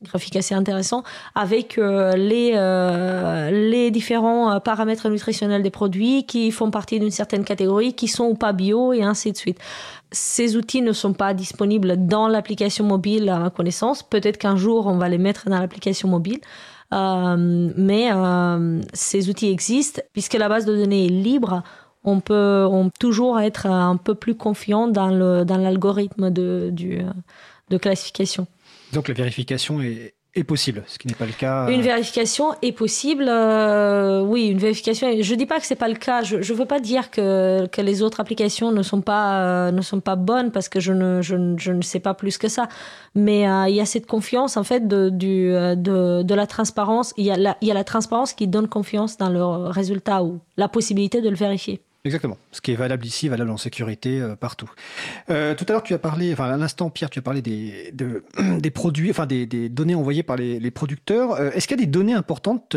graphique 0.05 0.37
assez 0.37 0.55
intéressant 0.55 1.03
avec 1.35 1.79
euh, 1.79 2.13
les, 2.17 2.53
euh, 2.55 3.51
les 3.51 3.91
différents 3.91 4.53
euh, 4.53 4.61
paramètres 4.61 5.09
nutritionnels 5.09 5.63
des 5.63 5.71
produits 5.71 6.25
qui 6.25 6.51
font 6.51 6.71
partie 6.71 7.01
d'une 7.01 7.11
certaine 7.11 7.45
catégorie, 7.45 7.95
qui 7.95 8.07
sont 8.07 8.27
ou 8.27 8.35
pas 8.35 8.53
bio 8.53 8.93
et 8.93 9.03
ainsi 9.03 9.33
de 9.33 9.37
suite. 9.37 9.59
Ces 10.13 10.57
outils 10.57 10.83
ne 10.83 10.93
sont 10.93 11.13
pas 11.13 11.35
disponibles 11.35 12.07
dans 12.07 12.29
l'application 12.29 12.85
mobile 12.85 13.29
à 13.29 13.39
ma 13.39 13.51
connaissance. 13.51 14.03
Peut-être 14.03 14.39
qu'un 14.39 14.57
jour 14.57 14.87
on 14.87 14.97
va 14.97 15.09
les 15.09 15.19
mettre 15.19 15.49
dans 15.49 15.59
l'application 15.59 16.09
mobile. 16.09 16.41
mais 16.93 18.11
ces 18.93 19.29
outils 19.29 19.49
existent 19.49 20.03
puisque 20.13 20.35
la 20.35 20.49
base 20.49 20.65
de 20.65 20.77
données 20.77 21.07
est 21.07 21.11
libre. 21.11 21.63
On 22.05 22.21
peut 22.21 22.67
on 22.71 22.91
toujours 22.91 23.41
être 23.41 23.67
un 23.67 23.97
peu 23.97 24.15
plus 24.15 24.35
confiant 24.35 24.89
dans 24.89 25.09
l'algorithme 25.09 26.31
dans 26.31 26.31
de, 26.31 26.73
de 27.71 27.79
classification. 27.79 28.47
Donc 28.93 29.09
la 29.09 29.15
vérification 29.15 29.81
est, 29.81 30.14
possible, 30.43 30.83
ce 30.89 30.99
qui 30.99 31.07
n'est 31.07 31.15
pas 31.15 31.27
le 31.27 31.33
cas. 31.33 31.69
Une 31.69 31.83
vérification 31.83 32.55
est 32.61 32.73
possible, 32.73 33.27
euh, 33.29 34.21
oui, 34.23 34.49
une 34.49 34.59
vérification. 34.59 35.09
Je 35.21 35.35
dis 35.37 35.47
pas 35.47 35.61
que 35.61 35.67
c'est 35.67 35.77
pas 35.77 35.87
le 35.87 35.95
cas. 35.95 36.23
Je 36.23 36.37
ne 36.37 36.59
veux 36.59 36.67
pas 36.67 36.81
dire 36.81 37.13
que, 37.13 37.69
les 37.81 38.03
autres 38.03 38.19
applications 38.19 38.73
ne 38.73 38.83
sont 38.83 39.01
pas 39.01 39.45
euh, 39.45 39.71
ne 39.71 39.83
sont 39.83 40.01
pas 40.01 40.17
bonnes 40.17 40.51
parce 40.51 40.69
que 40.69 40.81
je 40.81 40.93
ne, 40.93 41.23
je, 41.23 41.37
je 41.57 41.71
ne 41.71 41.83
sais 41.83 42.01
pas 42.01 42.15
plus 42.15 42.37
que 42.39 42.49
ça. 42.49 42.69
Mais 43.15 43.49
euh, 43.49 43.69
il 43.69 43.77
y 43.77 43.81
a 43.81 43.87
cette 43.87 44.07
confiance 44.07 44.57
en 44.57 44.65
fait 44.65 44.89
de, 44.89 45.09
du, 45.11 45.51
de, 45.53 46.23
de 46.23 46.35
la 46.35 46.47
transparence. 46.49 47.15
Il 47.17 47.27
y, 47.27 47.29
il 47.29 47.69
y 47.69 47.71
a 47.71 47.75
la 47.75 47.85
transparence 47.85 48.33
qui 48.33 48.49
donne 48.49 48.67
confiance 48.67 49.17
dans 49.17 49.29
le 49.29 49.69
résultat 49.71 50.25
ou 50.25 50.41
la 50.57 50.67
possibilité 50.67 51.21
de 51.21 51.29
le 51.29 51.37
vérifier. 51.37 51.81
Exactement. 52.07 52.37
Ce 52.53 52.61
qui 52.61 52.71
est 52.73 52.77
valable 52.77 53.07
ici, 53.07 53.29
valable 53.29 53.51
en 53.51 53.57
sécurité 53.57 54.21
euh, 54.21 54.37
partout. 54.37 54.71
Euh, 55.31 55.55
tout 55.55 55.65
à 55.69 55.73
l'heure, 55.73 55.83
tu 55.83 55.95
as 55.95 55.99
parlé, 55.99 56.35
enfin 56.35 56.51
à 56.51 56.57
l'instant, 56.59 56.91
Pierre, 56.91 57.09
tu 57.09 57.19
as 57.19 57.23
parlé 57.23 57.41
des, 57.41 57.93
des 58.39 58.71
produits, 58.71 59.11
enfin 59.11 59.25
des, 59.25 59.47
des, 59.47 59.71
données 59.71 59.95
envoyées 59.95 60.23
par 60.23 60.37
les, 60.37 60.61
les 60.61 60.71
producteurs. 60.71 61.33
Euh, 61.33 61.51
est-ce 61.53 61.67
qu'il 61.67 61.79
y 61.79 61.83
a 61.83 61.87
des 61.87 61.91
données 61.91 62.13
importantes 62.13 62.77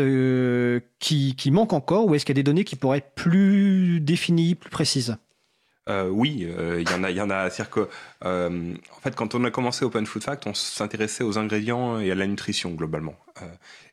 qui, 0.98 1.36
qui 1.36 1.50
manquent 1.50 1.74
encore, 1.74 2.06
ou 2.06 2.14
est-ce 2.14 2.24
qu'il 2.24 2.34
y 2.34 2.38
a 2.38 2.40
des 2.40 2.42
données 2.42 2.64
qui 2.64 2.76
pourraient 2.76 2.98
être 2.98 3.14
plus 3.14 4.00
définies, 4.00 4.54
plus 4.54 4.70
précises? 4.70 5.18
Euh, 5.88 6.08
oui, 6.08 6.46
euh, 6.48 6.82
il 6.82 6.90
y 6.90 6.94
en 6.94 7.02
a, 7.02 7.10
en. 7.10 7.50
C'est-à-dire 7.50 7.70
que, 7.70 7.88
euh, 8.24 8.74
en 8.96 9.00
fait, 9.00 9.14
quand 9.14 9.34
on 9.34 9.44
a 9.44 9.50
commencé 9.50 9.84
Open 9.84 10.04
Food 10.06 10.22
Fact, 10.22 10.46
on 10.46 10.54
s'intéressait 10.54 11.24
aux 11.24 11.38
ingrédients 11.38 11.98
et 11.98 12.10
à 12.10 12.14
la 12.14 12.26
nutrition 12.26 12.70
globalement. 12.70 13.16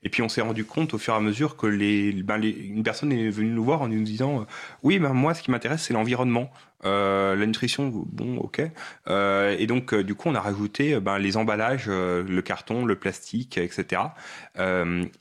et 0.04 0.10
puis 0.10 0.24
on 0.24 0.30
s'est 0.30 0.41
rendu 0.41 0.66
compte 0.66 0.93
au 0.96 0.98
fur 0.98 1.14
et 1.14 1.18
à 1.18 1.20
mesure 1.20 1.56
que 1.56 1.68
les, 1.68 2.12
ben, 2.24 2.41
une 2.41 2.84
personne 2.84 3.12
est 3.12 3.30
venue 3.30 3.52
nous 3.52 3.64
voir 3.64 3.82
en 3.82 3.88
nous 3.88 4.04
disant, 4.04 4.46
oui, 4.84 5.00
ben 5.00 5.14
moi, 5.14 5.34
ce 5.34 5.41
qui 5.41 5.52
m'intéresse, 5.52 5.84
c'est 5.84 5.93
l'environnement. 5.93 6.52
la 6.84 7.46
nutrition, 7.46 7.89
bon, 7.89 8.38
ok. 8.38 8.62
et 9.10 9.68
donc, 9.68 9.93
du 9.96 10.16
coup, 10.16 10.30
on 10.30 10.36
a 10.36 10.41
rajouté 10.41 11.00
ben, 11.00 11.18
les 11.20 11.38
emballages, 11.38 11.88
le 11.88 12.41
carton, 12.41 12.86
le 12.86 12.96
plastique, 12.96 13.58
etc. 13.58 14.02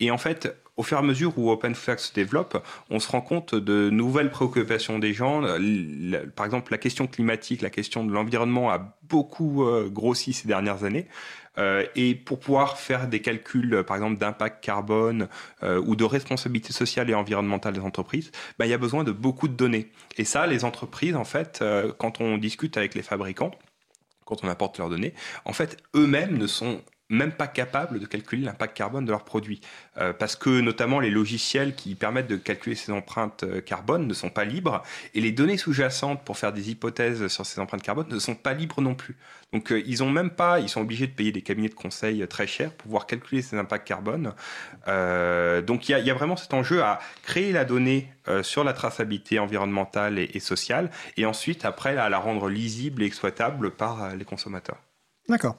et 0.01 0.11
en 0.11 0.18
fait, 0.18 0.57
au 0.77 0.83
fur 0.83 0.97
et 0.97 1.01
à 1.01 1.03
mesure 1.03 1.39
où 1.39 1.51
OpenFact 1.51 2.01
se 2.01 2.12
développe, 2.12 2.64
on 2.91 2.99
se 2.99 3.09
rend 3.09 3.20
compte 3.20 3.55
de 3.55 3.91
nouvelles 3.91 4.31
préoccupations 4.31 4.99
des 4.99 5.12
gens. 5.12 5.43
Par 6.35 6.47
exemple, 6.47 6.72
la 6.72 6.79
question 6.79 7.07
climatique, 7.07 7.62
la 7.62 7.70
question 7.70 8.05
de 8.05 8.12
l'environnement 8.12 8.70
a 8.70 8.97
beaucoup 9.05 9.64
euh, 9.64 9.89
grossi 9.89 10.33
ces 10.33 10.49
dernières 10.49 10.85
années. 10.85 11.07
Euh, 11.57 11.87
et 11.95 12.16
pour 12.16 12.41
pouvoir 12.41 12.79
faire 12.79 13.07
des 13.07 13.20
calculs, 13.20 13.85
par 13.87 13.97
exemple, 13.97 14.18
d'impact 14.18 14.64
carbone 14.64 15.29
euh, 15.62 15.81
ou 15.87 15.95
de 15.95 16.03
responsabilité 16.03 16.72
sociale 16.72 17.09
et 17.09 17.14
environnementale 17.14 17.75
des 17.75 17.81
entreprises, 17.81 18.33
ben, 18.59 18.64
il 18.64 18.70
y 18.70 18.75
a 18.75 18.79
besoin 18.79 19.05
de 19.05 19.12
beaucoup 19.12 19.47
de 19.47 19.55
données. 19.55 19.93
Et 20.16 20.25
ça, 20.25 20.49
les 20.49 20.64
entreprises, 20.64 21.14
en 21.14 21.25
fait, 21.25 21.62
quand 21.99 22.20
on 22.20 22.39
discute 22.39 22.77
avec 22.77 22.97
les 22.97 23.03
fabricants, 23.03 23.53
quand 24.25 24.43
on 24.43 24.49
apporte 24.49 24.79
leurs 24.79 24.89
données, 24.89 25.14
en 25.45 25.53
fait, 25.53 25.77
eux-mêmes 25.95 26.37
ne 26.37 26.49
sont 26.49 26.81
même 27.11 27.33
pas 27.33 27.47
capables 27.47 28.01
de 28.01 28.07
calculer 28.07 28.43
l'impact 28.43 28.77
carbone 28.77 29.05
de 29.05 29.11
leurs 29.11 29.25
produits. 29.25 29.61
Euh, 29.99 30.13
parce 30.13 30.37
que 30.37 30.61
notamment 30.61 31.01
les 31.01 31.11
logiciels 31.11 31.75
qui 31.75 31.95
permettent 31.95 32.29
de 32.29 32.37
calculer 32.37 32.77
ces 32.77 32.93
empreintes 32.93 33.45
euh, 33.45 33.61
carbone 33.61 34.07
ne 34.07 34.15
sont 34.15 34.31
pas 34.31 34.45
libres 34.45 34.83
et 35.15 35.21
les 35.21 35.33
données 35.33 35.59
sous-jacentes 35.59 36.25
pour 36.25 36.39
faire 36.39 36.53
des 36.53 36.71
hypothèses 36.71 37.29
sur 37.29 37.45
ces 37.45 37.61
empreintes 37.61 37.83
carbone 37.83 38.07
ne 38.09 38.19
sont 38.19 38.35
pas 38.35 38.55
libres 38.55 38.81
non 38.81 38.95
plus. 38.95 39.17
Donc 39.53 39.71
euh, 39.71 39.83
ils 39.87 40.03
ont 40.03 40.11
même 40.11 40.31
pas, 40.31 40.61
ils 40.61 40.69
sont 40.69 40.81
obligés 40.81 41.07
de 41.07 41.13
payer 41.13 41.31
des 41.31 41.43
cabinets 41.43 41.69
de 41.69 41.75
conseil 41.75 42.27
très 42.27 42.47
chers 42.47 42.71
pour 42.71 42.85
pouvoir 42.85 43.07
calculer 43.07 43.43
ces 43.43 43.57
impacts 43.57 43.87
carbone. 43.87 44.33
donc 44.87 45.89
il 45.89 45.99
y, 45.99 46.11
a, 46.11 46.15
vraiment 46.15 46.37
cet 46.37 46.55
enjeu 46.55 46.83
à 46.83 46.99
créer 47.23 47.53
la 47.53 47.65
donnée 47.65 48.09
sur 48.43 48.65
la 48.65 48.73
traçabilité 48.73 49.39
environnementale 49.39 50.19
et, 50.19 50.41
sociale 50.41 50.91
et 51.17 51.27
ensuite 51.27 51.65
après 51.65 51.97
à 51.97 52.09
la 52.09 52.19
rendre 52.19 52.49
lisible 52.49 53.03
et 53.03 53.07
exploitable 53.07 53.71
par 53.71 54.15
les 54.17 54.25
consommateurs. 54.25 54.79
D'accord. 55.29 55.57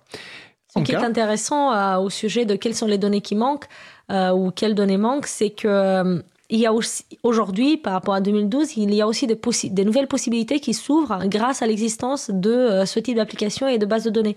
Ce 0.78 0.84
qui 0.84 0.92
est 0.92 0.96
intéressant 0.96 1.72
euh, 1.72 1.98
au 1.98 2.10
sujet 2.10 2.46
de 2.46 2.56
quelles 2.56 2.76
sont 2.76 2.88
les 2.88 2.98
données 2.98 3.22
qui 3.22 3.36
manquent 3.36 3.68
euh, 4.12 4.32
ou 4.32 4.52
quelles 4.52 4.76
données 4.76 4.98
manquent, 4.98 5.28
c'est 5.28 5.50
que 5.50 5.68
euh, 5.68 6.20
il 6.50 6.60
y 6.60 6.66
a 6.66 6.74
aussi 6.74 7.06
aujourd'hui, 7.24 7.78
par 7.78 7.94
rapport 7.94 8.14
à 8.14 8.22
2012, 8.22 8.78
il 8.78 8.94
y 8.94 9.02
a 9.02 9.08
aussi 9.08 9.26
des, 9.26 9.40
des 9.70 9.86
nouvelles 9.86 10.08
possibilités 10.08 10.60
qui 10.60 10.74
s'ouvrent 10.74 11.20
grâce 11.26 11.62
à 11.62 11.68
l'existence 11.68 12.30
de 12.30 12.84
ce 12.86 13.00
type 13.00 13.16
d'application 13.16 13.68
et 13.68 13.80
de 13.80 13.86
base 13.86 14.04
de 14.04 14.12
données. 14.12 14.36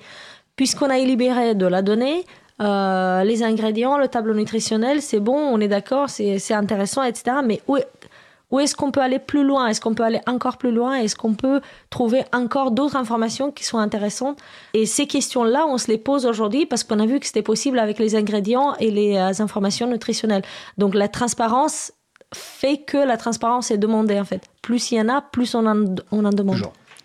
Puisqu'on 0.56 0.88
a 0.88 0.98
libéré 0.98 1.54
de 1.54 1.66
la 1.66 1.82
donnée, 1.82 2.24
les 2.60 3.42
ingrédients, 3.42 3.98
le 3.98 4.08
tableau 4.08 4.32
nutritionnel, 4.32 5.02
c'est 5.02 5.20
bon, 5.20 5.36
on 5.36 5.60
est 5.60 5.68
d'accord, 5.68 6.08
c'est 6.08 6.54
intéressant, 6.54 7.02
etc. 7.02 7.36
Mais 7.44 7.60
où, 7.68 7.76
où 8.50 8.60
est-ce 8.60 8.74
qu'on 8.74 8.90
peut 8.90 9.00
aller 9.00 9.18
plus 9.18 9.44
loin? 9.44 9.66
Est-ce 9.66 9.80
qu'on 9.80 9.94
peut 9.94 10.04
aller 10.04 10.20
encore 10.26 10.56
plus 10.56 10.72
loin? 10.72 10.94
Est-ce 10.96 11.16
qu'on 11.16 11.34
peut 11.34 11.60
trouver 11.90 12.24
encore 12.32 12.70
d'autres 12.70 12.96
informations 12.96 13.52
qui 13.52 13.64
sont 13.64 13.78
intéressantes? 13.78 14.38
Et 14.74 14.86
ces 14.86 15.06
questions-là, 15.06 15.66
on 15.66 15.76
se 15.76 15.88
les 15.88 15.98
pose 15.98 16.24
aujourd'hui 16.24 16.64
parce 16.64 16.84
qu'on 16.84 16.98
a 16.98 17.06
vu 17.06 17.20
que 17.20 17.26
c'était 17.26 17.42
possible 17.42 17.78
avec 17.78 17.98
les 17.98 18.16
ingrédients 18.16 18.74
et 18.76 18.90
les 18.90 19.16
euh, 19.16 19.42
informations 19.42 19.86
nutritionnelles. 19.86 20.42
Donc 20.78 20.94
la 20.94 21.08
transparence 21.08 21.92
fait 22.34 22.78
que 22.78 22.98
la 22.98 23.16
transparence 23.16 23.70
est 23.70 23.78
demandée 23.78 24.18
en 24.18 24.24
fait. 24.24 24.48
Plus 24.62 24.90
il 24.92 24.96
y 24.96 25.00
en 25.00 25.08
a, 25.08 25.20
plus 25.20 25.54
on 25.54 25.66
en, 25.66 25.74
demande. 25.74 26.56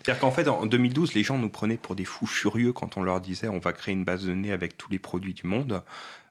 C'est-à-dire 0.02 0.20
qu'en 0.20 0.30
fait, 0.30 0.48
en 0.48 0.66
2012, 0.66 1.14
les 1.14 1.22
gens 1.22 1.38
nous 1.38 1.48
prenaient 1.48 1.78
pour 1.78 1.94
des 1.94 2.04
fous 2.04 2.26
furieux 2.26 2.72
quand 2.72 2.96
on 2.98 3.02
leur 3.02 3.20
disait 3.20 3.48
on 3.48 3.58
va 3.58 3.72
créer 3.72 3.94
une 3.94 4.04
base 4.04 4.24
de 4.24 4.28
données 4.28 4.52
avec 4.52 4.76
tous 4.76 4.90
les 4.90 4.98
produits 4.98 5.34
du 5.34 5.46
monde. 5.46 5.82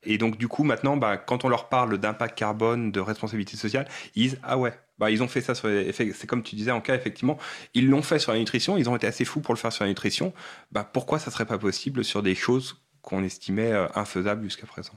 Et 0.05 0.17
donc, 0.17 0.37
du 0.37 0.47
coup, 0.47 0.63
maintenant, 0.63 0.97
bah, 0.97 1.17
quand 1.17 1.45
on 1.45 1.49
leur 1.49 1.69
parle 1.69 1.97
d'impact 1.97 2.37
carbone, 2.37 2.91
de 2.91 2.99
responsabilité 2.99 3.57
sociale, 3.57 3.87
ils 4.15 4.23
disent 4.23 4.39
Ah 4.43 4.57
ouais, 4.57 4.73
bah, 4.97 5.11
ils 5.11 5.23
ont 5.23 5.27
fait 5.27 5.41
ça 5.41 5.55
sur 5.55 5.69
C'est 5.93 6.27
comme 6.27 6.43
tu 6.43 6.55
disais 6.55 6.71
en 6.71 6.81
cas, 6.81 6.95
effectivement, 6.95 7.37
ils 7.73 7.89
l'ont 7.89 8.01
fait 8.01 8.19
sur 8.19 8.31
la 8.31 8.39
nutrition, 8.39 8.77
ils 8.77 8.89
ont 8.89 8.95
été 8.95 9.07
assez 9.07 9.25
fous 9.25 9.41
pour 9.41 9.53
le 9.53 9.59
faire 9.59 9.71
sur 9.71 9.83
la 9.83 9.89
nutrition. 9.89 10.33
Bah, 10.71 10.89
pourquoi 10.91 11.19
ça 11.19 11.31
serait 11.31 11.45
pas 11.45 11.57
possible 11.57 12.03
sur 12.03 12.23
des 12.23 12.35
choses 12.35 12.81
qu'on 13.01 13.23
estimait 13.23 13.71
euh, 13.71 13.87
infaisables 13.95 14.43
jusqu'à 14.43 14.65
présent? 14.65 14.93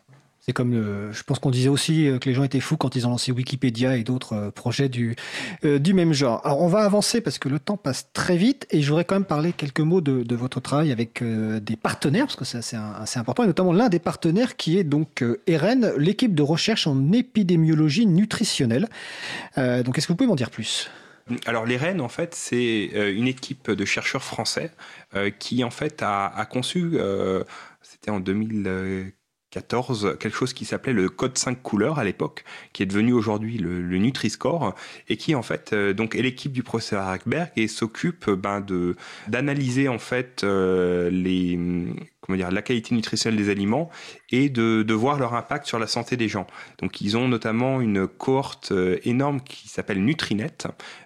C'est 0.47 0.53
comme, 0.53 1.11
je 1.11 1.23
pense 1.25 1.41
qu'on 1.41 1.51
disait 1.51 1.69
aussi 1.69 2.07
euh, 2.07 2.21
que 2.21 2.29
les 2.29 2.35
gens 2.35 2.45
étaient 2.45 2.61
fous 2.61 2.77
quand 2.77 2.95
ils 2.95 3.05
ont 3.05 3.11
lancé 3.11 3.33
Wikipédia 3.33 3.97
et 3.97 4.05
d'autres 4.05 4.35
euh, 4.35 4.51
projets 4.53 4.89
du, 4.89 5.17
euh, 5.65 5.81
du 5.81 5.93
même 5.93 6.13
genre. 6.13 6.41
Alors 6.45 6.63
on 6.63 6.69
va 6.69 6.85
avancer 6.85 7.21
parce 7.21 7.41
que 7.41 7.49
le 7.49 7.59
temps 7.59 7.77
passe 7.77 8.11
très 8.13 8.37
vite 8.37 8.65
et 8.71 8.81
je 8.81 8.89
voudrais 8.89 9.05
quand 9.05 9.17
même 9.17 9.25
parler 9.25 9.53
quelques 9.53 9.81
mots 9.81 10.01
de, 10.01 10.23
de 10.23 10.37
votre 10.37 10.61
travail 10.61 10.93
avec 10.93 11.23
des 11.23 11.77
partenaires 11.77 12.27
parce 12.27 12.37
que 12.37 12.45
c'est 12.45 12.59
assez, 12.59 13.19
important 13.19 13.43
et 13.43 13.47
notamment 13.47 13.73
l'un 13.73 13.89
des 13.89 13.99
partenaires 13.99 14.57
qui 14.57 14.79
est 14.79 14.85
donc 14.85 15.25
EREN, 15.49 15.95
l'équipe 15.99 16.35
de 16.35 16.43
recherche 16.43 16.87
en 16.87 17.13
épidémiologie 17.13 18.07
nutritionnelle. 18.07 18.89
donc 19.57 19.99
est-ce 19.99 20.07
que 20.07 20.13
vous 20.13 20.17
pouvez 20.17 20.29
m'en 20.29 20.37
dire 20.37 20.51
plus? 20.51 20.91
Alors 21.47 21.67
l'EREN, 21.67 22.01
en 22.01 22.09
fait, 22.09 22.35
c'est 22.35 22.91
une 22.95 23.27
équipe 23.27 23.71
de 23.71 23.85
chercheurs 23.85 24.23
français 24.23 24.71
qui, 25.39 25.65
en 25.65 25.71
fait, 25.71 26.03
a, 26.03 26.27
a 26.27 26.45
conçu, 26.45 26.99
c'était 27.83 28.11
en 28.11 28.21
2000 28.21 29.13
quelque 29.61 30.37
chose 30.37 30.53
qui 30.53 30.65
s'appelait 30.65 30.93
le 30.93 31.09
code 31.09 31.37
5 31.37 31.63
couleurs 31.63 31.99
à 31.99 32.05
l'époque, 32.05 32.45
qui 32.73 32.83
est 32.83 32.87
devenu 32.87 33.13
aujourd'hui 33.13 33.59
le, 33.59 33.97
Nutri-Score, 33.99 34.75
et 35.09 35.17
qui 35.17 35.35
en 35.35 35.43
fait 35.43 35.73
euh, 35.73 35.93
donc 35.93 36.15
est 36.15 36.23
l'équipe 36.23 36.53
du 36.53 36.63
professeur 36.63 37.07
Hackberg 37.07 37.51
et 37.57 37.69
s'occupe 37.69 38.31
ben, 38.31 38.65
d'analyser 39.29 39.89
en 39.89 39.99
fait 39.99 40.43
euh, 40.45 41.11
les 41.11 41.59
comment 42.27 42.37
dire, 42.37 42.51
la 42.51 42.63
qualité 42.63 42.95
nutritionnelle 42.95 43.39
des 43.39 43.51
aliments 43.51 43.91
et 44.31 44.49
de, 44.49 44.83
de, 44.83 44.95
voir 44.95 45.19
leur 45.19 45.35
impact 45.35 45.67
sur 45.67 45.79
la 45.79 45.87
santé 45.87 46.17
des 46.17 46.29
gens. 46.29 46.47
Donc 46.79 47.01
ils 47.01 47.17
ont 47.17 47.29
notamment 47.29 47.81
une 47.81 48.07
cohorte 48.07 48.73
euh, 48.73 48.99
énorme 49.05 49.41
qui 49.41 49.69
s'appelle 49.69 50.05
Nutrinet. 50.05 50.51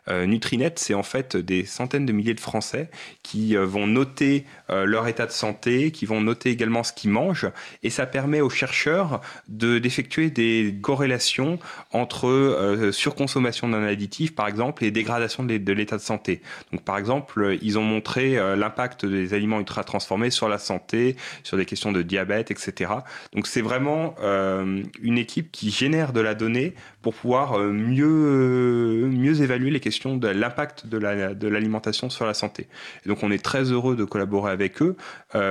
Euh, 0.08 0.26
Nutrinet, 0.26 0.72
c'est 0.76 0.94
en 0.94 1.02
fait 1.02 1.36
des 1.36 1.64
centaines 1.64 2.06
de 2.06 2.12
milliers 2.12 2.34
de 2.34 2.40
Français 2.40 2.90
qui 3.22 3.56
euh, 3.56 3.64
vont 3.64 3.86
noter 3.86 4.44
leur 4.68 5.08
état 5.08 5.26
de 5.26 5.32
santé, 5.32 5.90
qui 5.90 6.06
vont 6.06 6.20
noter 6.20 6.50
également 6.50 6.84
ce 6.84 6.92
qu'ils 6.92 7.10
mangent, 7.10 7.50
et 7.82 7.90
ça 7.90 8.06
permet 8.06 8.40
aux 8.40 8.50
chercheurs 8.50 9.20
de 9.48 9.80
d'effectuer 9.80 10.30
des 10.30 10.78
corrélations 10.80 11.58
entre 11.90 12.90
surconsommation 12.92 13.68
d'un 13.68 13.82
additif, 13.82 14.32
par 14.32 14.46
exemple, 14.46 14.84
et 14.84 14.92
dégradation 14.92 15.42
de 15.42 15.72
l'état 15.72 15.96
de 15.96 16.02
santé. 16.02 16.40
Donc 16.70 16.84
par 16.84 16.98
exemple, 16.98 17.58
ils 17.62 17.80
ont 17.80 17.82
montré 17.82 18.36
l'impact 18.56 19.06
des 19.06 19.34
aliments 19.34 19.58
ultra 19.58 19.82
transformés 19.82 20.30
sur 20.30 20.48
la 20.48 20.58
santé, 20.58 21.09
sur 21.42 21.56
des 21.56 21.64
questions 21.64 21.92
de 21.92 22.02
diabète, 22.02 22.50
etc. 22.50 22.92
Donc 23.34 23.46
c'est 23.46 23.62
vraiment 23.62 24.14
euh, 24.22 24.82
une 25.02 25.18
équipe 25.18 25.50
qui 25.52 25.70
génère 25.70 26.12
de 26.12 26.20
la 26.20 26.34
donnée 26.34 26.74
pour 27.02 27.14
pouvoir 27.14 27.58
euh, 27.58 27.72
mieux, 27.72 28.06
euh, 28.06 29.06
mieux 29.06 29.42
évaluer 29.42 29.70
les 29.70 29.80
questions 29.80 30.16
de 30.16 30.28
l'impact 30.28 30.86
de 30.86 30.98
l'alimentation 30.98 32.06
la, 32.06 32.10
de 32.10 32.14
sur 32.14 32.26
la 32.26 32.34
santé. 32.34 32.68
Et 33.04 33.08
donc 33.08 33.22
on 33.22 33.30
est 33.30 33.42
très 33.42 33.64
heureux 33.64 33.96
de 33.96 34.04
collaborer 34.04 34.52
avec 34.52 34.82
eux 34.82 34.96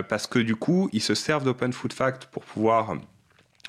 parce 0.07 0.27
que 0.27 0.39
du 0.39 0.55
coup, 0.55 0.89
ils 0.93 1.01
se 1.01 1.15
servent 1.15 1.43
d'Open 1.43 1.73
Food 1.73 1.93
Fact 1.93 2.25
pour 2.25 2.43
pouvoir 2.43 2.95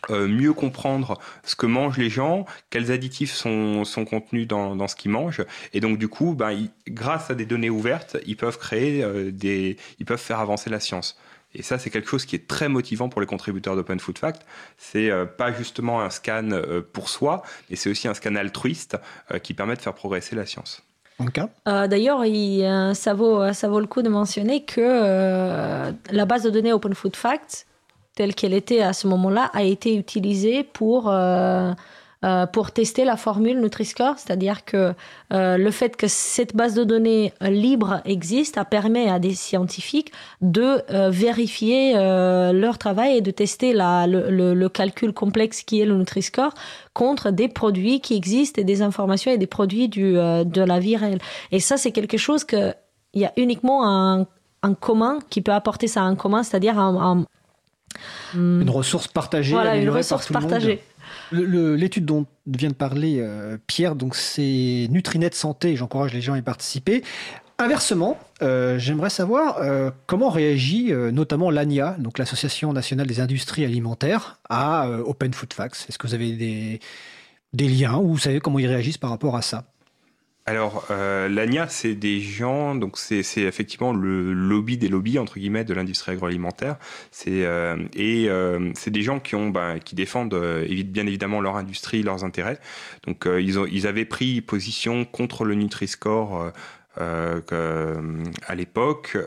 mieux 0.08 0.52
comprendre 0.52 1.18
ce 1.44 1.54
que 1.54 1.66
mangent 1.66 1.98
les 1.98 2.08
gens, 2.10 2.46
quels 2.70 2.90
additifs 2.90 3.32
sont, 3.32 3.84
sont 3.84 4.04
contenus 4.04 4.48
dans, 4.48 4.74
dans 4.74 4.88
ce 4.88 4.96
qu'ils 4.96 5.10
mangent. 5.10 5.44
Et 5.72 5.80
donc, 5.80 5.98
du 5.98 6.08
coup, 6.08 6.34
ben, 6.34 6.68
grâce 6.88 7.30
à 7.30 7.34
des 7.34 7.46
données 7.46 7.70
ouvertes, 7.70 8.16
ils 8.26 8.36
peuvent 8.36 8.58
créer 8.58 9.04
des, 9.30 9.76
ils 9.98 10.06
peuvent 10.06 10.20
faire 10.20 10.40
avancer 10.40 10.70
la 10.70 10.80
science. 10.80 11.18
Et 11.54 11.62
ça, 11.62 11.78
c'est 11.78 11.90
quelque 11.90 12.08
chose 12.08 12.26
qui 12.26 12.36
est 12.36 12.46
très 12.46 12.68
motivant 12.68 13.08
pour 13.08 13.20
les 13.20 13.26
contributeurs 13.26 13.74
d'Open 13.74 13.98
Food 13.98 14.18
Fact. 14.18 14.42
C'est 14.78 15.10
euh, 15.10 15.24
pas 15.24 15.52
justement 15.52 16.00
un 16.00 16.10
scan 16.10 16.50
euh, 16.52 16.80
pour 16.80 17.08
soi, 17.08 17.42
mais 17.68 17.76
c'est 17.76 17.90
aussi 17.90 18.06
un 18.06 18.14
scan 18.14 18.36
altruiste 18.36 18.96
euh, 19.32 19.38
qui 19.38 19.54
permet 19.54 19.74
de 19.74 19.80
faire 19.80 19.94
progresser 19.94 20.36
la 20.36 20.46
science. 20.46 20.82
D'ailleurs, 21.66 22.24
ça, 22.94 23.12
vaut, 23.12 23.52
ça 23.52 23.68
vaut 23.68 23.80
le 23.80 23.86
coup 23.86 24.00
de 24.00 24.08
mentionner 24.08 24.64
que 24.64 25.92
la 26.10 26.24
base 26.24 26.44
de 26.44 26.50
données 26.50 26.72
Open 26.72 26.94
Food 26.94 27.14
Fact, 27.14 27.66
telle 28.14 28.34
qu'elle 28.34 28.54
était 28.54 28.80
à 28.80 28.94
ce 28.94 29.06
moment-là, 29.06 29.50
a 29.52 29.62
été 29.62 29.96
utilisée 29.96 30.64
pour 30.64 31.12
euh, 32.22 32.46
pour 32.46 32.70
tester 32.70 33.04
la 33.04 33.16
formule 33.16 33.60
Nutri-Score, 33.60 34.18
c'est-à-dire 34.18 34.66
que 34.66 34.92
euh, 35.32 35.56
le 35.56 35.70
fait 35.70 35.96
que 35.96 36.06
cette 36.06 36.54
base 36.54 36.74
de 36.74 36.84
données 36.84 37.32
libre 37.40 38.02
existe 38.04 38.58
a 38.58 38.66
permis 38.66 39.08
à 39.08 39.18
des 39.18 39.32
scientifiques 39.32 40.12
de 40.42 40.82
euh, 40.90 41.08
vérifier 41.08 41.94
leur 41.94 42.76
travail 42.76 43.16
et 43.16 43.20
de 43.22 43.30
tester 43.30 43.72
la, 43.72 44.06
le, 44.06 44.52
le, 44.54 44.68
calcul 44.68 45.14
complexe 45.14 45.62
qui 45.62 45.80
est 45.80 45.86
le 45.86 45.96
Nutri-Score 45.96 46.52
contre 46.92 47.30
des 47.30 47.48
produits 47.48 48.00
qui 48.00 48.14
existent 48.14 48.60
et 48.60 48.64
des 48.64 48.82
informations 48.82 49.30
et 49.30 49.38
des 49.38 49.46
produits 49.46 49.88
du, 49.88 50.12
de 50.12 50.62
la 50.62 50.78
vie 50.78 50.96
réelle. 50.96 51.20
Et 51.52 51.60
ça, 51.60 51.78
c'est 51.78 51.92
quelque 51.92 52.18
chose 52.18 52.44
que 52.44 52.74
il 53.14 53.22
y 53.22 53.24
a 53.24 53.32
uniquement 53.36 53.86
un, 53.88 54.26
un 54.62 54.74
commun 54.74 55.18
qui 55.30 55.40
peut 55.40 55.52
apporter 55.52 55.88
ça 55.88 56.02
en 56.02 56.14
commun, 56.16 56.42
c'est-à-dire 56.42 56.78
un, 56.78 57.24
une 58.34 58.70
ressource 58.70 59.08
partagée. 59.08 59.52
Voilà, 59.52 59.76
une 59.76 59.90
ressource 59.90 60.28
partagée. 60.28 60.82
L'étude 61.32 62.04
dont 62.04 62.26
vient 62.46 62.70
de 62.70 62.74
parler 62.74 63.18
euh, 63.20 63.56
Pierre, 63.66 63.94
donc 63.94 64.16
c'est 64.16 64.88
Nutrinet 64.90 65.30
Santé, 65.32 65.76
j'encourage 65.76 66.12
les 66.12 66.20
gens 66.20 66.34
à 66.34 66.38
y 66.38 66.42
participer. 66.42 67.02
Inversement, 67.58 68.18
euh, 68.42 68.78
j'aimerais 68.78 69.10
savoir 69.10 69.58
euh, 69.58 69.90
comment 70.06 70.30
réagit 70.30 70.92
notamment 71.12 71.50
l'ANIA, 71.50 71.96
donc 71.98 72.18
l'Association 72.18 72.72
nationale 72.72 73.06
des 73.06 73.20
industries 73.20 73.64
alimentaires, 73.64 74.40
à 74.48 74.88
Open 74.88 75.32
Food 75.32 75.52
Facts. 75.52 75.86
Est-ce 75.88 75.98
que 75.98 76.06
vous 76.06 76.14
avez 76.14 76.32
des, 76.32 76.80
des 77.52 77.68
liens 77.68 77.98
ou 77.98 78.08
vous 78.12 78.18
savez 78.18 78.40
comment 78.40 78.58
ils 78.58 78.66
réagissent 78.66 78.98
par 78.98 79.10
rapport 79.10 79.36
à 79.36 79.42
ça? 79.42 79.64
Alors, 80.50 80.84
euh, 80.90 81.28
l'ANIA, 81.28 81.68
c'est 81.68 81.94
des 81.94 82.18
gens, 82.18 82.74
donc 82.74 82.98
c'est 82.98 83.20
effectivement 83.36 83.92
le 83.92 84.32
lobby 84.32 84.76
des 84.76 84.88
lobbies, 84.88 85.20
entre 85.20 85.38
guillemets, 85.38 85.62
de 85.62 85.72
l'industrie 85.72 86.10
agroalimentaire. 86.10 86.76
Euh, 87.28 87.76
Et 87.94 88.28
euh, 88.28 88.72
c'est 88.74 88.90
des 88.90 89.02
gens 89.02 89.20
qui, 89.20 89.36
ont, 89.36 89.50
ben, 89.50 89.78
qui 89.78 89.94
défendent 89.94 90.34
bien 90.86 91.06
évidemment 91.06 91.40
leur 91.40 91.54
industrie, 91.56 92.02
leurs 92.02 92.24
intérêts. 92.24 92.58
Donc, 93.06 93.28
ils, 93.28 93.60
ont, 93.60 93.66
ils 93.70 93.86
avaient 93.86 94.04
pris 94.04 94.40
position 94.40 95.04
contre 95.04 95.44
le 95.44 95.54
Nutri-Score 95.54 96.50
à 96.96 98.54
l'époque. 98.56 99.18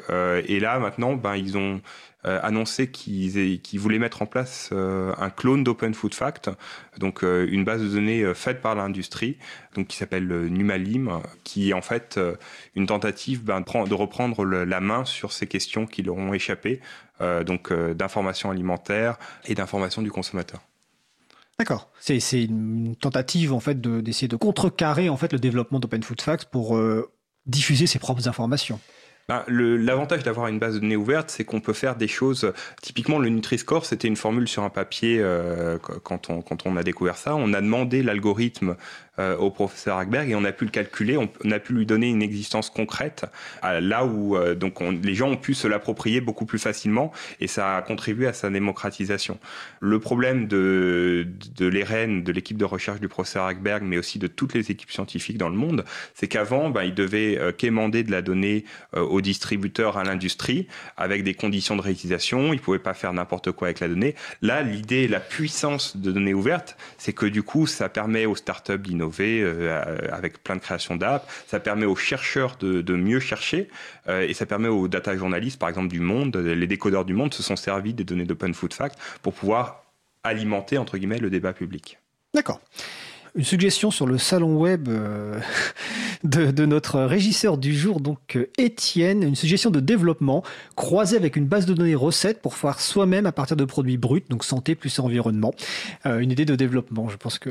et 0.45 0.59
là, 0.59 0.77
maintenant, 0.79 1.13
ben, 1.13 1.37
ils 1.37 1.57
ont 1.57 1.79
annoncé 2.25 2.89
qu'ils 2.89 3.79
voulaient 3.79 3.99
mettre 3.99 4.21
en 4.21 4.25
place 4.25 4.69
euh, 4.71 5.13
un 5.17 5.29
clone 5.29 5.63
d'Open 5.63 5.93
Food 5.93 6.13
Fact, 6.13 6.49
donc 6.97 7.23
euh, 7.23 7.45
une 7.49 7.65
base 7.65 7.81
de 7.81 7.87
données 7.87 8.33
faite 8.33 8.61
par 8.61 8.75
l'industrie, 8.75 9.37
donc 9.75 9.87
qui 9.87 9.97
s'appelle 9.97 10.27
Numalim, 10.47 11.19
qui 11.43 11.71
est 11.71 11.73
en 11.73 11.81
fait 11.81 12.19
une 12.75 12.85
tentative 12.85 13.43
ben, 13.43 13.61
de 13.61 13.93
reprendre 13.93 14.45
la 14.45 14.79
main 14.79 15.05
sur 15.05 15.31
ces 15.31 15.47
questions 15.47 15.85
qui 15.85 16.03
leur 16.03 16.15
ont 16.15 16.33
échappé, 16.33 16.79
donc 17.45 17.73
d'information 17.73 18.51
alimentaire 18.51 19.17
et 19.45 19.55
d'information 19.55 20.01
du 20.01 20.11
consommateur. 20.11 20.61
D'accord. 21.59 21.89
C'est 21.99 22.43
une 22.43 22.95
tentative 22.95 23.53
en 23.53 23.59
fait 23.59 23.79
d'essayer 23.81 24.27
de, 24.27 24.35
contrecarrer 24.35 25.09
en 25.09 25.17
fait 25.17 25.31
le 25.33 25.39
développement 25.39 25.79
d'Open 25.79 26.03
Food 26.03 26.21
Facts 26.21 26.45
pour 26.45 26.79
diffuser 27.45 27.87
ses 27.87 27.99
propres 27.99 28.27
informations. 28.27 28.79
Ben, 29.29 29.45
L'avantage 29.47 30.23
d'avoir 30.23 30.47
une 30.47 30.59
base 30.59 30.75
de 30.75 30.79
données 30.79 30.97
ouverte, 30.97 31.29
c'est 31.29 31.45
qu'on 31.45 31.61
peut 31.61 31.73
faire 31.73 31.95
des 31.95 32.09
choses. 32.09 32.51
Typiquement, 32.81 33.19
le 33.19 33.29
Nutri-Score, 33.29 33.85
c'était 33.85 34.07
une 34.07 34.17
formule 34.17 34.47
sur 34.47 34.63
un 34.63 34.69
papier 34.69 35.19
euh, 35.21 35.77
quand, 35.77 36.29
on, 36.29 36.41
quand 36.41 36.65
on 36.65 36.75
a 36.75 36.83
découvert 36.83 37.15
ça. 37.15 37.35
On 37.35 37.53
a 37.53 37.61
demandé 37.61 38.03
l'algorithme 38.03 38.75
euh, 39.19 39.37
au 39.37 39.51
professeur 39.51 39.99
Hackberg 39.99 40.31
et 40.31 40.33
on 40.33 40.43
a 40.43 40.51
pu 40.51 40.65
le 40.65 40.71
calculer, 40.71 41.17
on, 41.17 41.51
a 41.51 41.59
pu 41.59 41.73
lui 41.73 41.85
donner 41.85 42.09
une 42.09 42.23
existence 42.23 42.71
concrète, 42.71 43.25
là 43.61 44.05
où 44.05 44.35
euh, 44.35 44.55
donc 44.55 44.81
les 44.81 45.13
gens 45.13 45.29
ont 45.29 45.37
pu 45.37 45.53
se 45.53 45.67
l'approprier 45.67 46.19
beaucoup 46.19 46.47
plus 46.47 46.57
facilement 46.57 47.11
et 47.39 47.45
ça 47.45 47.77
a 47.77 47.81
contribué 47.83 48.25
à 48.25 48.33
sa 48.33 48.49
démocratisation. 48.49 49.37
Le 49.81 49.99
problème 49.99 50.47
de, 50.47 51.27
de 51.55 51.67
l'ERN, 51.67 52.23
de 52.23 52.31
l'équipe 52.31 52.57
de 52.57 52.65
recherche 52.65 52.99
du 52.99 53.07
professeur 53.07 53.45
Hackberg, 53.45 53.83
mais 53.83 53.99
aussi 53.99 54.17
de 54.17 54.25
toutes 54.25 54.55
les 54.55 54.71
équipes 54.71 54.89
scientifiques 54.89 55.37
dans 55.37 55.49
le 55.49 55.57
monde, 55.57 55.85
c'est 56.15 56.27
qu'avant, 56.27 56.71
ben, 56.71 56.81
il 56.81 56.95
devait 56.95 57.37
euh, 57.37 57.51
quémander 57.51 58.01
de 58.01 58.09
la 58.09 58.23
donnée 58.23 58.65
aux 58.95 59.21
distributeurs, 59.21 59.97
à 59.97 60.03
l'industrie, 60.03 60.67
avec 60.97 61.23
des 61.23 61.35
conditions 61.35 61.75
de 61.75 61.81
réutilisation, 61.81 62.51
il 62.51 62.59
pouvait 62.59 62.79
pas 62.79 62.95
faire 62.95 63.13
n'importe 63.13 63.51
quoi 63.51 63.67
avec 63.67 63.79
la 63.79 63.87
donnée. 63.87 64.15
Là, 64.41 64.63
l'idée, 64.63 65.07
la 65.07 65.19
puissance 65.19 65.97
de 65.97 66.11
données 66.11 66.33
ouvertes, 66.33 66.77
c'est 66.97 67.13
que 67.13 67.27
du 67.27 67.43
coup, 67.43 67.67
ça 67.67 67.89
permet 67.89 68.25
aux 68.25 68.35
startups 68.35 68.79
d'innover 68.79 69.02
euh, 69.19 69.97
avec 70.11 70.43
plein 70.43 70.55
de 70.55 70.61
créations 70.61 70.95
d'apps. 70.95 71.25
Ça 71.47 71.59
permet 71.59 71.85
aux 71.85 71.95
chercheurs 71.95 72.57
de, 72.59 72.93
mieux 72.93 73.19
chercher 73.19 73.69
euh, 74.07 74.27
et 74.27 74.33
ça 74.33 74.45
permet 74.45 74.67
aux 74.67 74.87
data 74.87 75.15
journalistes, 75.15 75.59
par 75.59 75.69
exemple 75.69 75.89
du 75.89 75.99
Monde, 75.99 76.35
les 76.35 76.67
décodeurs 76.67 77.05
du 77.05 77.13
Monde 77.13 77.33
se 77.33 77.43
sont 77.43 77.55
servis 77.55 77.93
des 77.93 78.03
données 78.03 78.25
d'Open 78.25 78.53
Food 78.53 78.73
Fact 78.73 78.97
pour 79.21 79.33
pouvoir 79.33 79.83
alimenter 80.23 80.77
entre 80.77 80.97
guillemets 80.97 81.19
le 81.19 81.29
débat 81.29 81.53
public. 81.53 81.97
D'accord 82.33 82.59
une 83.35 83.43
suggestion 83.43 83.89
sur 83.89 84.05
le 84.05 84.17
salon 84.17 84.57
web 84.57 84.87
euh, 84.89 85.39
de, 86.23 86.65
notre 86.65 87.01
régisseur 87.01 87.57
du 87.57 87.73
jour, 87.73 87.99
donc 87.99 88.35
euh, 88.35 88.49
Étienne, 88.57 89.23
une 89.23 89.35
suggestion 89.35 89.71
de 89.71 89.79
développement 89.79 90.43
croisée 90.75 91.17
avec 91.17 91.35
une 91.35 91.45
base 91.45 91.65
de 91.65 91.73
données 91.73 91.95
recettes 91.95 92.41
pour 92.41 92.55
faire 92.55 92.79
soi-même 92.79 93.25
à 93.25 93.31
partir 93.31 93.57
de 93.57 93.65
produits 93.65 93.97
bruts, 93.97 94.23
donc 94.29 94.43
santé 94.43 94.75
plus 94.75 94.99
environnement. 94.99 95.53
Euh, 96.05 96.19
une 96.19 96.31
idée 96.31 96.45
de 96.45 96.55
développement, 96.55 97.09
je 97.09 97.17
pense 97.17 97.39
que 97.39 97.49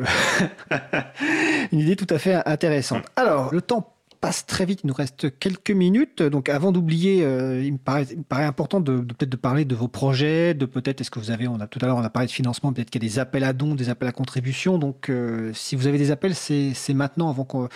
une 1.72 1.80
idée 1.80 1.96
tout 1.96 2.06
à 2.10 2.18
fait 2.18 2.34
intéressante. 2.46 3.04
Alors, 3.16 3.52
le 3.52 3.60
temps 3.60 3.92
passe 4.22 4.46
très 4.46 4.64
vite, 4.64 4.82
il 4.84 4.86
nous 4.86 4.94
reste 4.94 5.36
quelques 5.40 5.72
minutes. 5.72 6.22
Donc 6.22 6.48
avant 6.48 6.70
d'oublier, 6.70 7.24
euh, 7.24 7.60
il, 7.62 7.72
me 7.72 7.78
paraît, 7.78 8.06
important 8.44 8.80
de, 8.80 9.00
peut-être 9.00 9.34
parler 9.36 9.64
de 9.64 9.74
vos 9.74 9.88
projets, 9.88 10.54
de 10.54 10.64
peut-être, 10.64 11.00
est-ce 11.00 11.10
que 11.10 11.18
vous 11.18 11.32
avez, 11.32 11.48
on 11.48 11.60
a 11.60 11.66
tout 11.66 11.80
à 11.82 11.86
l'heure 11.86 11.96
on 11.96 12.04
a 12.04 12.08
parlé 12.08 12.28
de 12.28 12.32
financement, 12.32 12.72
peut-être 12.72 12.88
qu'il 12.88 13.02
y 13.02 13.06
a 13.06 13.08
des 13.08 13.18
appels 13.18 13.42
à 13.42 13.52
dons, 13.52 13.74
des 13.74 13.90
appels 13.90 14.08
à 14.08 14.12
contribution. 14.12 14.78
Donc 14.78 15.10
euh, 15.10 15.50
si 15.54 15.74
vous 15.74 15.88
avez 15.88 15.98
des 15.98 16.12
appels, 16.12 16.36
c'est 16.36 16.94
maintenant 16.94 17.28
avant 17.28 17.44
qu'on 17.44 17.68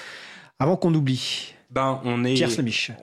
avant 0.61 0.77
qu'on 0.77 0.95
oublie. 0.95 1.56
Ben, 1.71 2.01
on 2.05 2.25
est, 2.25 2.35
Pierre 2.35 2.51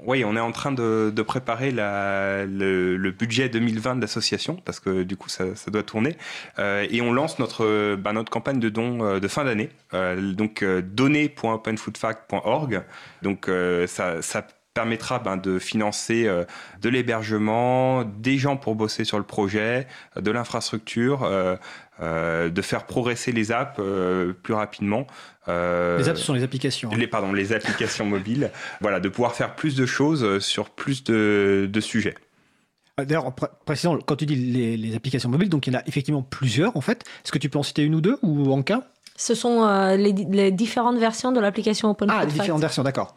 Oui, 0.05 0.23
on 0.23 0.37
est 0.37 0.39
en 0.39 0.53
train 0.53 0.71
de, 0.71 1.11
de 1.13 1.21
préparer 1.21 1.71
la, 1.71 2.45
le, 2.45 2.95
le, 2.95 3.11
budget 3.11 3.49
2020 3.49 3.97
de 3.97 4.01
l'association 4.01 4.55
parce 4.63 4.79
que 4.79 5.03
du 5.03 5.17
coup 5.17 5.27
ça, 5.27 5.53
ça 5.55 5.69
doit 5.69 5.83
tourner 5.83 6.15
euh, 6.59 6.87
et 6.89 7.01
on 7.01 7.11
lance 7.11 7.39
notre 7.39 7.95
ben, 7.95 8.13
notre 8.13 8.31
campagne 8.31 8.59
de 8.59 8.69
dons 8.69 9.03
euh, 9.03 9.19
de 9.19 9.27
fin 9.27 9.43
d'année. 9.43 9.69
Euh, 9.93 10.31
donc 10.31 10.63
euh, 10.63 10.81
donner.openfoodfact.org. 10.81 12.83
Donc 13.21 13.49
ça, 13.87 14.21
ça 14.21 14.47
permettra 14.73 15.19
ben, 15.19 15.37
de 15.37 15.59
financer 15.59 16.27
euh, 16.27 16.45
de 16.81 16.89
l'hébergement, 16.89 18.03
des 18.03 18.37
gens 18.37 18.57
pour 18.57 18.75
bosser 18.75 19.03
sur 19.03 19.17
le 19.17 19.23
projet, 19.23 19.87
de 20.19 20.31
l'infrastructure, 20.31 21.23
euh, 21.23 21.55
de 22.01 22.61
faire 22.61 22.85
progresser 22.85 23.31
les 23.31 23.51
apps 23.51 23.79
plus 24.43 24.53
rapidement. 24.53 25.07
les 25.47 26.09
apps 26.09 26.19
sont 26.19 26.33
les 26.33 26.43
applications. 26.43 26.89
Hein. 26.91 26.97
Les, 26.97 27.07
pardon, 27.07 27.33
les 27.33 27.53
applications 27.53 28.05
mobiles. 28.07 28.51
Voilà, 28.81 28.99
de 28.99 29.09
pouvoir 29.09 29.35
faire 29.35 29.55
plus 29.55 29.75
de 29.75 29.85
choses 29.85 30.39
sur 30.39 30.69
plus 30.69 31.03
de, 31.03 31.69
de 31.71 31.79
sujets. 31.79 32.15
Euh, 32.99 33.05
d'ailleurs, 33.05 33.33
précisément, 33.65 33.97
quand 34.05 34.15
tu 34.15 34.25
dis 34.25 34.35
les, 34.35 34.95
applications 34.95 35.29
mobiles, 35.29 35.49
donc 35.49 35.67
il 35.67 35.73
y 35.73 35.75
en 35.75 35.79
a 35.79 35.83
effectivement 35.87 36.21
plusieurs 36.21 36.77
en 36.77 36.81
fait. 36.81 37.03
Est-ce 37.23 37.31
que 37.31 37.39
tu 37.39 37.49
peux 37.49 37.59
en 37.59 37.63
citer 37.63 37.83
une 37.83 37.95
ou 37.95 38.01
deux 38.01 38.17
ou 38.21 38.51
en 38.51 38.61
cas? 38.61 38.83
Ce 39.15 39.35
sont 39.35 39.63
euh, 39.63 39.95
les, 39.95 40.11
les, 40.11 40.51
différentes 40.51 40.97
versions 40.97 41.31
de 41.31 41.39
l'application 41.39 41.89
OpenFootFact. 41.89 42.23
Ah, 42.23 42.25
les 42.25 42.39
différentes 42.39 42.61
versions, 42.61 42.83
d'accord. 42.83 43.15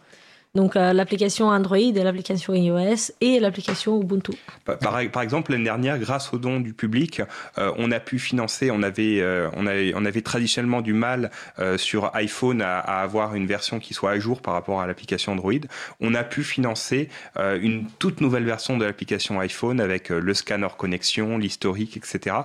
Donc 0.57 0.74
euh, 0.74 0.94
l'application 0.94 1.48
Android 1.48 1.76
l'application 1.76 2.54
iOS 2.54 3.12
et 3.20 3.38
l'application 3.38 4.00
Ubuntu. 4.00 4.32
Par, 4.64 5.22
exemple, 5.22 5.52
l'année 5.52 5.64
dernière, 5.64 5.98
grâce 5.98 6.32
aux 6.32 6.38
dons 6.38 6.61
du 6.61 6.72
public, 6.72 7.20
euh, 7.59 7.72
on 7.76 7.92
a 7.92 8.00
pu 8.00 8.18
financer, 8.18 8.70
on 8.70 8.82
avait, 8.82 9.20
euh, 9.20 9.50
on 9.54 9.66
avait, 9.66 9.92
on 9.94 10.04
avait 10.07 10.22
traditionnellement 10.22 10.80
du 10.80 10.94
mal 10.94 11.30
sur 11.76 12.14
iPhone 12.14 12.62
à, 12.62 12.78
avoir 12.78 13.34
une 13.34 13.46
version 13.46 13.78
qui 13.78 13.92
soit 13.92 14.12
à 14.12 14.18
jour 14.18 14.40
par 14.40 14.54
rapport 14.54 14.80
à 14.80 14.86
l'application 14.86 15.32
Android. 15.32 15.52
On 16.00 16.14
a 16.14 16.24
pu 16.24 16.42
financer 16.42 17.11
une 17.38 17.84
toute 17.98 18.20
nouvelle 18.22 18.44
version 18.44 18.78
de 18.78 18.84
l'application 18.84 19.38
iPhone 19.40 19.80
avec 19.80 20.09
le 20.09 20.34
scanner 20.34 20.68
connexion, 20.78 21.36
l'historique, 21.36 21.96
etc. 21.96 22.36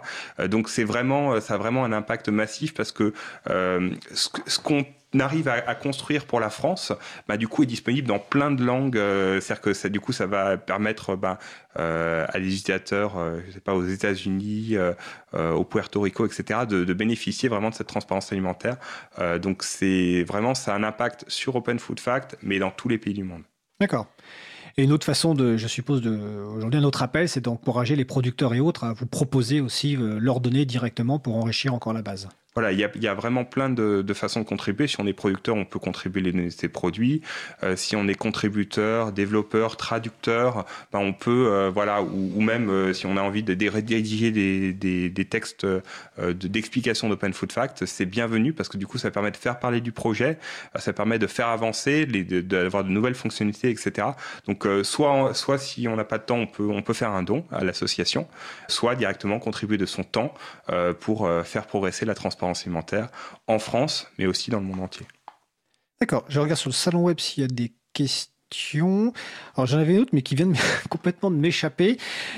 donc 0.48 0.68
c'est 0.68 0.84
vraiment, 0.84 1.40
ça 1.40 1.54
a 1.54 1.58
vraiment 1.58 1.86
un 1.86 1.94
impact 1.94 2.28
massif 2.30 2.74
parce 2.74 2.92
que 2.92 3.14
ce 3.46 4.60
qu'on 4.60 4.86
arrive 5.20 5.48
à, 5.48 5.76
construire 5.76 6.26
pour 6.26 6.40
la 6.40 6.50
France, 6.50 6.94
bah, 7.28 7.38
du 7.38 7.48
coup, 7.48 7.64
est 7.64 7.68
disponible 7.68 8.08
dans 8.08 8.20
plein 8.20 8.52
de 8.52 8.64
langues. 8.64 8.98
Euh, 8.98 9.42
c'est-à-dire 9.42 9.62
que 9.62 9.74
ça, 9.74 9.90
du 9.90 10.00
coup, 10.00 10.14
ça 10.14 10.26
va 10.26 10.58
permettre 10.58 11.16
bah, 11.16 11.38
euh, 11.80 12.26
à 12.30 12.40
des 12.40 12.46
utilisateurs, 12.46 13.18
euh, 13.18 13.40
je 13.48 13.52
sais 13.52 13.60
pas, 13.60 13.74
aux 13.74 13.86
États-Unis, 13.86 14.78
au 15.34 15.64
Puerto 15.64 16.02
Rico, 16.02 16.26
etc., 16.26 16.62
de, 16.68 16.94
bénéficier 16.94 17.50
vraiment 17.50 17.70
de 17.70 17.76
cette 17.76 17.88
transparence 17.88 18.32
alimentaire. 18.32 18.78
donc, 19.42 19.64
c'est 19.64 20.24
vraiment, 20.24 20.54
ça 20.54 20.74
a 20.74 20.78
un 20.78 20.84
impact 20.84 21.26
sur 21.28 21.56
Open 21.56 21.80
Food 21.80 22.00
Fact, 22.00 22.38
mais 22.44 22.60
dans 22.60 22.72
tous 22.72 22.90
les 22.90 22.98
pays 22.98 23.14
du 23.14 23.24
monde. 23.24 23.44
D'accord. 23.80 24.08
Et 24.78 24.84
une 24.84 24.92
autre 24.92 25.06
façon 25.06 25.34
de, 25.34 25.58
je 25.58 25.68
suppose, 25.68 26.06
aujourd'hui, 26.06 26.80
un 26.80 26.84
autre 26.84 27.02
appel, 27.02 27.28
c'est 27.28 27.42
d'encourager 27.42 27.96
les 27.96 28.06
producteurs 28.06 28.54
et 28.54 28.60
autres 28.60 28.84
à 28.84 28.94
vous 28.94 29.06
proposer 29.06 29.62
aussi 29.62 29.98
leurs 29.98 30.40
données 30.40 30.66
directement 30.66 31.20
pour 31.20 31.36
enrichir 31.38 31.74
encore 31.74 31.94
la 31.94 32.02
base 32.02 32.30
voilà, 32.54 32.74
il 32.74 32.80
y 32.80 33.08
a, 33.08 33.14
vraiment 33.14 33.46
plein 33.46 33.70
de, 33.70 34.14
façons 34.14 34.42
de 34.42 34.46
contribuer. 34.46 34.88
Si 34.88 35.00
on 35.00 35.08
est 35.08 35.14
producteur, 35.14 35.56
on 35.56 35.64
peut 35.64 35.80
contribuer 35.80 36.22
les 36.22 36.50
ses 36.50 36.68
produits. 36.68 37.22
Euh, 37.64 37.78
si 37.78 37.96
on 37.96 38.10
est 38.10 38.16
contributeur, 38.16 39.14
développeur, 39.14 39.78
traducteur, 39.78 40.66
ben 40.92 41.00
on 41.00 41.14
peut, 41.14 41.48
euh, 41.50 41.72
voilà, 41.74 42.02
ou, 42.02 42.42
même 42.42 42.70
euh, 42.70 42.94
si 42.94 43.06
on 43.06 43.16
a 43.16 43.22
envie 43.22 43.42
de, 43.42 43.70
rédiger 43.70 44.32
des, 44.32 44.74
des, 44.74 45.26
textes 45.26 45.66
d'explication 46.20 47.08
d'Open 47.08 47.32
Food 47.32 47.54
Fact, 47.54 47.86
c'est 47.86 48.06
bienvenu 48.06 48.52
parce 48.52 48.68
que 48.68 48.78
du 48.78 48.86
coup, 48.86 48.98
ça 48.98 49.12
permet 49.12 49.32
de 49.32 49.38
faire 49.38 49.60
parler 49.60 49.80
du 49.80 49.94
projet, 49.94 50.38
ça 50.76 50.92
permet 50.92 51.20
de 51.20 51.28
faire 51.28 51.48
avancer, 51.48 52.06
d'avoir 52.06 52.84
de, 52.84 52.90
de, 52.90 52.94
nouvelles 52.94 53.16
fonctionnalités, 53.16 53.70
etc. 53.70 54.10
Donc, 54.46 54.68
soit, 54.84 55.34
soit 55.34 55.58
si 55.58 55.88
on 55.88 55.96
n'a 55.96 56.04
pas 56.04 56.18
de 56.18 56.24
temps, 56.24 56.38
on 56.38 56.48
peut, 56.48 56.68
on 56.70 56.82
peut 56.82 56.94
faire 56.94 57.12
un 57.12 57.24
don 57.24 57.46
à 57.52 57.64
l'association, 57.64 58.28
soit 58.68 58.96
directement 58.96 59.40
contribuer 59.40 59.78
de 59.78 59.86
son 59.86 60.04
temps 60.04 60.34
pour 61.00 61.30
faire 61.46 61.66
progresser 61.68 62.06
la 62.06 62.16
transparence 62.16 62.41
en 62.44 63.60
France, 63.60 64.08
mais 64.18 64.26
aussi 64.26 64.52
dans 64.52 64.60
le 64.60 64.66
monde 64.66 64.80
entier. 64.80 65.06
D'accord, 66.00 66.26
je 66.28 66.40
regarde 66.40 66.60
sur 66.60 66.70
le 66.70 66.74
salon 66.74 67.04
web 67.04 67.20
s'il 67.20 67.42
y 67.42 67.46
a 67.46 67.48
des 67.48 67.74
questions. 67.94 68.32
Alors 69.56 69.66
j'en 69.66 69.78
avais 69.78 69.94
une 69.94 70.02
autre, 70.02 70.12
mais 70.14 70.22
qui 70.22 70.36
vient 70.36 70.52
complètement 70.90 71.32
de 71.32 71.36
m'échapper. 71.36 71.98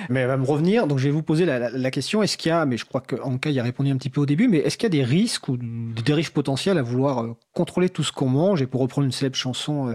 Mais 0.09 0.21
elle 0.21 0.27
va 0.27 0.37
me 0.37 0.45
revenir. 0.45 0.87
Donc 0.87 0.99
je 0.99 1.05
vais 1.05 1.11
vous 1.11 1.23
poser 1.23 1.45
la, 1.45 1.91
question 1.91 2.23
est-ce 2.23 2.37
qu'il 2.37 2.49
y 2.49 2.51
a, 2.51 2.65
mais 2.65 2.77
je 2.77 2.85
crois 2.85 3.01
qu'en 3.01 3.37
cas 3.37 3.49
il 3.49 3.59
a 3.59 3.63
répondu 3.63 3.91
un 3.91 3.97
petit 3.97 4.09
peu 4.09 4.21
au 4.21 4.25
début, 4.25 4.47
mais 4.47 4.57
est-ce 4.57 4.77
qu'il 4.77 4.85
y 4.85 4.91
a 4.91 4.97
des 4.97 5.03
risques 5.03 5.47
ou 5.47 5.57
des 5.57 6.01
dérives 6.01 6.31
potentielles 6.31 6.77
à 6.77 6.81
vouloir 6.81 7.23
euh, 7.23 7.35
contrôler 7.53 7.89
tout 7.89 8.03
ce 8.03 8.11
qu'on 8.11 8.29
mange? 8.29 8.61
Et 8.61 8.67
pour 8.67 8.81
reprendre 8.81 9.05
une 9.05 9.11
célèbre 9.11 9.35
chanson 9.35 9.89
euh, 9.89 9.93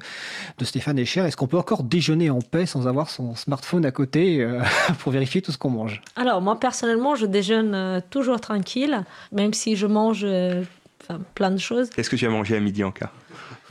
de 0.59 0.65
Stéphane 0.65 0.99
Echer, 0.99 1.21
est-ce 1.21 1.37
qu'on 1.37 1.49
peut 1.49 1.59
encore 1.59 1.83
déjeuner 1.83 2.31
en 2.31 2.41
paix 2.41 2.67
sans 2.67 2.87
avoir 2.87 3.11
son 3.11 3.35
smartphone 3.35 3.85
à 3.85 3.91
côté 3.91 4.41
euh, 4.41 4.61
pour 5.01 5.13
vérifier 5.13 5.43
tout 5.43 5.53
ce 5.53 5.59
qu'on 5.59 5.71
mange? 5.71 6.03
Alors 6.17 6.41
moi 6.41 6.59
personnellement, 6.59 7.17
je 7.17 7.27
déjeune 7.27 8.03
toujours 8.11 8.41
tranquille, 8.41 9.05
même 9.33 9.53
si 9.53 9.77
je 9.77 9.87
mange 9.87 10.27
plein 11.35 11.51
de 11.51 11.59
choses. 11.59 11.91
Qu'est-ce 11.91 12.11
que 12.11 12.17
tu 12.17 12.27
as 12.27 12.31
mangé 12.31 12.57
à 12.57 12.61
midi 12.61 12.85
en 12.85 12.91
cas 12.91 13.11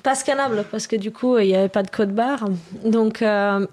pas 0.08 0.16
scannable 0.16 0.64
parce 0.72 0.88
que 0.88 0.96
du 0.96 1.12
coup 1.12 1.38
il 1.38 1.48
n'y 1.48 1.56
avait 1.56 1.68
pas 1.68 1.84
de 1.84 1.90
code 1.90 2.14
barre. 2.14 2.46
Donc 2.86 3.22
euh, 3.22 3.68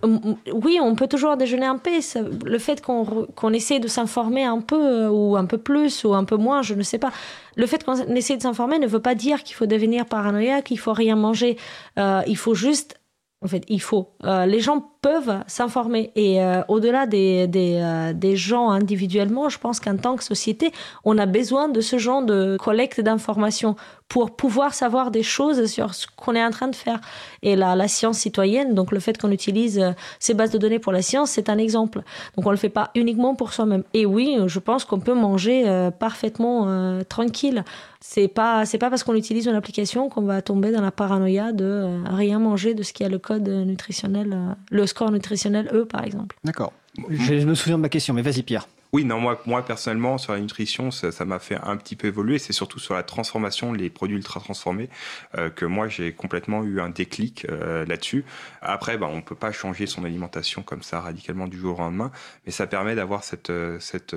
oui, 0.53 0.81
on 0.83 0.97
peut 0.97 1.07
toujours 1.07 1.37
déjeuner 1.37 1.69
en 1.69 1.79
paix. 1.79 2.01
Le 2.45 2.59
fait 2.59 2.83
qu'on 2.83 3.53
essaie 3.53 3.79
de 3.79 3.87
s'informer 3.87 4.43
un 4.43 4.61
peu 4.61 5.05
euh, 5.05 5.09
ou 5.11 5.37
un 5.37 5.45
peu 5.45 5.59
plus 5.59 6.03
ou 6.03 6.13
un 6.13 6.25
peu 6.25 6.37
moins, 6.37 6.63
je 6.63 6.75
ne 6.75 6.83
sais 6.83 6.99
pas. 6.99 7.13
Le 7.55 7.67
fait 7.69 7.85
qu'on 7.85 7.95
essaie 8.17 8.37
de 8.37 8.43
s'informer 8.43 8.81
ne 8.81 8.89
veut 8.89 8.99
pas 8.99 9.15
dire 9.15 9.45
qu'il 9.45 9.55
faut 9.55 9.67
devenir 9.67 10.07
paranoïaque, 10.07 10.65
qu'il 10.65 10.79
faut 10.81 10.93
rien 10.93 11.15
manger. 11.15 11.57
Euh, 12.01 12.23
il 12.27 12.37
faut 12.37 12.57
juste 12.57 12.99
en 13.41 13.47
fait, 13.47 13.63
il 13.69 13.83
faut. 13.83 14.09
les 14.25 14.59
gens 14.59 14.83
peuvent 15.03 15.45
s'informer. 15.47 16.13
Et 16.17 16.41
au-delà 16.69 17.05
des, 17.05 17.47
des, 17.47 18.13
des, 18.15 18.37
gens 18.37 18.71
individuellement, 18.71 19.51
je 19.51 19.59
pense 19.59 19.81
qu'en 19.81 19.99
tant 19.99 20.17
que 20.17 20.25
société, 20.25 20.73
on 21.05 21.19
a 21.19 21.27
besoin 21.27 21.69
de 21.69 21.83
ce 21.83 21.99
genre 21.99 22.23
de 22.23 22.57
collecte 22.57 23.03
d'informations 23.03 23.77
pour 24.15 24.37
pouvoir 24.37 24.75
savoir 24.75 25.11
des 25.11 25.25
choses 25.25 25.67
sur 25.67 25.93
ce 25.93 26.07
qu'on 26.15 26.37
est 26.37 26.45
en 26.45 26.51
train 26.51 26.69
de 26.69 26.77
faire. 26.77 27.01
Et 27.43 27.57
la, 27.57 27.75
la 27.75 27.89
science 27.89 28.19
citoyenne, 28.19 28.73
donc 28.73 28.93
le 28.93 29.01
fait 29.01 29.19
qu'on 29.19 29.33
utilise 29.33 29.81
euh, 29.81 29.91
ces 30.21 30.35
bases 30.35 30.53
de 30.53 30.59
données 30.59 30.79
pour 30.79 30.93
la 30.93 31.03
science, 31.03 31.33
c'est 31.33 31.49
un 31.49 31.59
exemple. 31.59 31.99
Donc 32.37 32.47
on 32.47 32.51
ne 32.51 32.55
le 32.55 32.57
fait 32.57 32.69
pas 32.69 32.93
uniquement 32.95 33.35
pour 33.35 33.53
soi-même. 33.53 33.83
Et 33.93 34.07
oui, 34.07 34.39
je 34.47 34.61
pense 34.61 34.85
qu'on 34.85 35.01
peut 35.01 35.15
manger 35.15 35.65
euh, 35.67 35.91
parfaitement 35.91 36.69
euh, 36.69 37.03
tranquille. 37.03 37.65
C'est 38.01 38.29
pas 38.29 38.65
c'est 38.67 38.79
pas 38.79 38.89
parce 38.89 39.03
qu'on 39.03 39.17
utilise 39.17 39.47
une 39.47 39.57
application 39.57 40.09
qu'on 40.09 40.23
va 40.23 40.43
tomber 40.43 40.71
dans 40.71 40.83
la 40.83 40.93
paranoïa 40.93 41.51
de 41.51 41.99
rien 42.07 42.39
manger 42.39 42.75
de 42.75 42.85
ce 42.85 42.93
qui 42.93 43.03
a 43.03 43.09
le 43.09 43.19
code 43.19 43.49
nutritionnel, 43.49 44.55
le 44.71 44.87
score 44.87 45.11
nutritionnel 45.11 45.69
E 45.73 45.87
par 45.87 46.05
exemple. 46.05 46.37
D'accord. 46.45 46.73
Je 47.11 47.45
me 47.45 47.57
souviens 47.57 47.79
de 47.79 47.83
ma 47.83 47.89
question, 47.89 48.15
mais 48.15 48.23
vas-y 48.23 48.45
Pierre. 48.45 48.69
Oui, 48.95 49.05
non, 49.05 49.19
moi, 49.19 49.43
moi 49.47 49.65
personnellement, 49.65 50.19
sur 50.19 50.35
la 50.35 50.39
nutrition, 50.39 50.93
ça 50.93 51.25
m'a 51.25 51.41
fait 51.41 51.57
un 51.61 51.77
petit 51.77 51.97
peu 51.97 52.07
évoluer. 52.07 52.39
C'est 52.39 52.53
surtout 52.53 52.79
sur 52.79 52.95
la 52.95 53.03
transformation, 53.03 53.73
les 53.73 53.91
produits 53.91 54.15
ultra 54.17 54.39
transformés, 54.39 54.89
euh, 55.37 55.51
que 55.51 55.65
moi 55.65 55.89
j'ai 55.89 56.13
complètement 56.13 56.63
eu 56.63 56.81
un 56.81 56.91
déclic 56.91 57.45
euh, 57.51 57.85
là-dessus. 57.87 58.25
Après, 58.63 58.97
bah, 58.97 59.09
on 59.11 59.21
peut 59.21 59.35
pas 59.35 59.51
changer 59.51 59.89
son 59.89 60.05
alimentation 60.05 60.63
comme 60.63 60.85
ça 60.85 61.01
radicalement 61.01 61.49
du 61.49 61.59
jour 61.59 61.81
au 61.81 61.83
lendemain, 61.83 62.13
mais 62.47 62.53
ça 62.53 62.69
permet 62.69 62.95
d'avoir 62.95 63.25
cette, 63.25 63.51
euh, 63.51 63.81
cette 63.81 64.15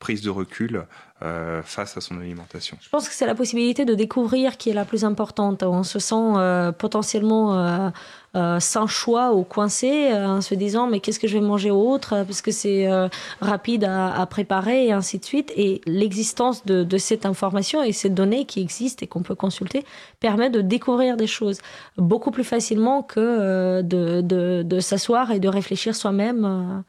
prise 0.00 0.22
de 0.22 0.30
recul 0.30 0.84
face 1.20 1.96
à 1.96 2.00
son 2.00 2.18
alimentation. 2.20 2.76
Je 2.80 2.88
pense 2.88 3.08
que 3.08 3.14
c'est 3.14 3.26
la 3.26 3.34
possibilité 3.34 3.84
de 3.84 3.94
découvrir 3.94 4.56
qui 4.56 4.70
est 4.70 4.74
la 4.74 4.84
plus 4.84 5.04
importante. 5.04 5.62
On 5.62 5.82
se 5.82 5.98
sent 5.98 6.72
potentiellement 6.78 7.90
euh, 8.36 8.60
sans 8.60 8.86
choix 8.86 9.32
ou 9.32 9.42
coincé 9.42 10.10
euh, 10.12 10.28
en 10.28 10.40
se 10.42 10.54
disant 10.54 10.86
mais 10.86 11.00
qu'est-ce 11.00 11.18
que 11.18 11.26
je 11.26 11.38
vais 11.38 11.44
manger 11.44 11.70
autre 11.70 12.24
parce 12.24 12.42
que 12.42 12.50
c'est 12.50 12.86
euh, 12.86 13.08
rapide 13.40 13.84
à, 13.84 14.26
préparer 14.26 14.86
et 14.86 14.92
ainsi 14.92 15.18
de 15.18 15.24
suite. 15.24 15.50
Et 15.56 15.80
l'existence 15.86 16.66
de, 16.66 16.98
cette 16.98 17.24
information 17.24 17.82
et 17.82 17.92
ces 17.92 18.10
données 18.10 18.44
qui 18.44 18.60
existent 18.60 19.02
et 19.02 19.06
qu'on 19.06 19.22
peut 19.22 19.34
consulter 19.34 19.82
permet 20.20 20.50
de 20.50 20.60
découvrir 20.60 21.16
des 21.16 21.26
choses 21.26 21.60
beaucoup 21.96 22.30
plus 22.30 22.44
facilement 22.44 23.02
que 23.02 23.80
de, 23.80 24.20
de, 24.20 24.80
s'asseoir 24.80 25.30
et 25.30 25.40
de 25.40 25.48
réfléchir 25.48 25.96
soi-même. 25.96 26.84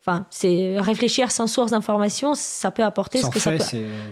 Enfin, 0.00 0.26
c'est 0.30 0.76
réfléchir 0.78 1.30
sans 1.30 1.46
source 1.46 1.72
d'information, 1.72 2.34
ça 2.34 2.70
peut 2.70 2.82
apporter 2.82 3.20
ce 3.20 3.28
que 3.28 3.38
ça 3.38 3.52
peut. 3.52 3.58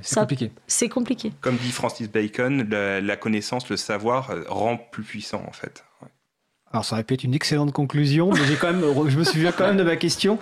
C'est 0.02 0.20
compliqué. 0.20 0.52
C'est 0.66 0.88
compliqué. 0.90 1.32
Comme 1.40 1.56
dit 1.56 1.70
Francis 1.70 2.10
Bacon, 2.10 2.68
la, 2.68 3.16
connaissance, 3.16 3.70
le 3.70 3.78
savoir 3.78 4.30
rend 4.48 4.76
plus 4.76 5.02
puissant 5.02 5.42
en 5.48 5.52
fait. 5.52 5.84
Alors 6.72 6.84
ça 6.84 6.96
aurait 6.96 7.04
pu 7.04 7.14
être 7.14 7.24
une 7.24 7.34
excellente 7.34 7.72
conclusion, 7.72 8.30
mais 8.30 8.40
j'ai 8.46 8.56
quand 8.56 8.72
même, 8.72 8.84
je 9.08 9.18
me 9.18 9.24
souviens 9.24 9.52
quand 9.52 9.66
même 9.66 9.78
de 9.78 9.82
ma 9.82 9.96
question. 9.96 10.38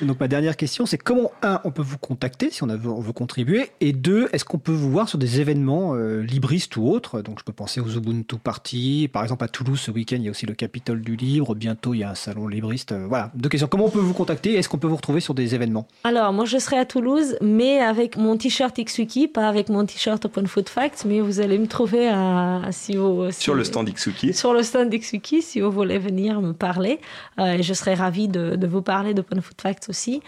Donc 0.00 0.20
ma 0.20 0.28
dernière 0.28 0.56
question, 0.56 0.86
c'est 0.86 0.98
comment 0.98 1.32
un, 1.42 1.60
on 1.64 1.72
peut 1.72 1.82
vous 1.82 1.98
contacter 1.98 2.50
si 2.50 2.62
on, 2.62 2.68
veut, 2.68 2.88
on 2.88 3.00
veut 3.00 3.12
contribuer, 3.12 3.70
et 3.80 3.92
deux, 3.92 4.28
est-ce 4.32 4.44
qu'on 4.44 4.58
peut 4.58 4.72
vous 4.72 4.90
voir 4.90 5.08
sur 5.08 5.18
des 5.18 5.40
événements 5.40 5.94
euh, 5.94 6.20
libristes 6.22 6.76
ou 6.76 6.88
autres? 6.88 7.20
Donc 7.20 7.40
je 7.40 7.44
peux 7.44 7.52
penser 7.52 7.80
aux 7.80 7.88
Ubuntu 7.88 8.36
Party, 8.36 9.08
par 9.12 9.24
exemple 9.24 9.44
à 9.44 9.48
Toulouse 9.48 9.80
ce 9.80 9.90
week-end, 9.90 10.16
il 10.16 10.24
y 10.24 10.28
a 10.28 10.30
aussi 10.30 10.46
le 10.46 10.54
Capitole 10.54 11.00
du 11.00 11.16
Livre, 11.16 11.54
bientôt 11.56 11.94
il 11.94 11.98
y 11.98 12.04
a 12.04 12.10
un 12.10 12.14
salon 12.14 12.46
libriste. 12.46 12.92
Euh, 12.92 13.06
voilà, 13.08 13.32
deux 13.34 13.48
questions. 13.48 13.66
Comment 13.66 13.86
on 13.86 13.90
peut 13.90 13.98
vous 13.98 14.14
contacter 14.14 14.54
Est-ce 14.54 14.68
qu'on 14.68 14.78
peut 14.78 14.86
vous 14.86 14.96
retrouver 14.96 15.20
sur 15.20 15.34
des 15.34 15.56
événements? 15.56 15.88
Alors 16.04 16.32
moi 16.32 16.44
je 16.44 16.58
serai 16.58 16.78
à 16.78 16.84
Toulouse, 16.84 17.36
mais 17.40 17.80
avec 17.80 18.16
mon 18.16 18.36
t-shirt 18.36 18.76
Xsuki, 18.78 19.26
pas 19.26 19.48
avec 19.48 19.68
mon 19.68 19.84
t-shirt 19.84 20.24
Open 20.24 20.46
Food 20.46 20.68
Facts, 20.68 21.04
mais 21.06 21.20
vous 21.20 21.40
allez 21.40 21.58
me 21.58 21.66
trouver 21.66 22.08
à, 22.08 22.62
si 22.70 22.96
vous, 22.96 23.32
sur 23.32 23.54
le 23.54 23.64
stand 23.64 23.90
Xsuki. 23.90 24.32
Sur 24.32 24.52
le 24.54 24.62
stand 24.62 24.94
Xsuki, 24.94 25.42
si 25.42 25.55
vous 25.60 25.70
voulez 25.70 25.98
venir 25.98 26.40
me 26.40 26.52
parler. 26.52 27.00
Euh, 27.38 27.52
et 27.52 27.62
je 27.62 27.74
serais 27.74 27.94
ravie 27.94 28.28
de, 28.28 28.66
vous 28.66 28.82
parler 28.82 29.14
d'Open 29.14 29.40
Food 29.40 29.60
Facts 29.60 29.88
aussi. 29.88 30.22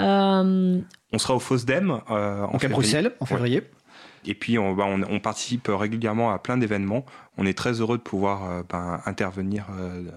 Euh, 0.00 0.80
on 1.12 1.18
sera 1.18 1.34
au 1.34 1.40
FOSDEM 1.40 2.00
euh, 2.10 2.44
en 2.44 2.58
Bruxelles 2.68 3.12
en 3.20 3.26
février. 3.26 3.62
Et 4.26 4.34
puis 4.34 4.56
bah, 4.56 4.84
on, 4.86 5.02
on, 5.02 5.18
participe 5.18 5.68
régulièrement 5.68 6.30
à 6.30 6.38
plein 6.38 6.58
d'événements. 6.58 7.06
On 7.38 7.46
est 7.46 7.56
très 7.56 7.80
heureux 7.80 7.96
de 7.96 8.02
pouvoir 8.02 8.64
ben, 8.68 9.00
intervenir 9.06 9.66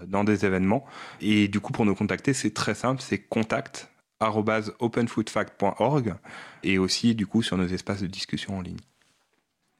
dans 0.07 0.25
des 0.25 0.45
événements. 0.45 0.83
Et 1.21 1.47
du 1.47 1.61
coup, 1.61 1.71
pour 1.71 1.85
nous 1.85 1.95
contacter, 1.95 2.33
c'est 2.33 2.53
très 2.53 2.75
simple, 2.75 3.01
c'est 3.01 3.19
contact 3.19 3.89
openfoodfact.org 4.79 6.15
et 6.63 6.77
aussi 6.77 7.15
du 7.15 7.27
coup 7.27 7.41
sur 7.43 7.57
nos 7.57 7.67
espaces 7.67 8.01
de 8.01 8.07
discussion 8.07 8.57
en 8.57 8.61
ligne. 8.61 8.77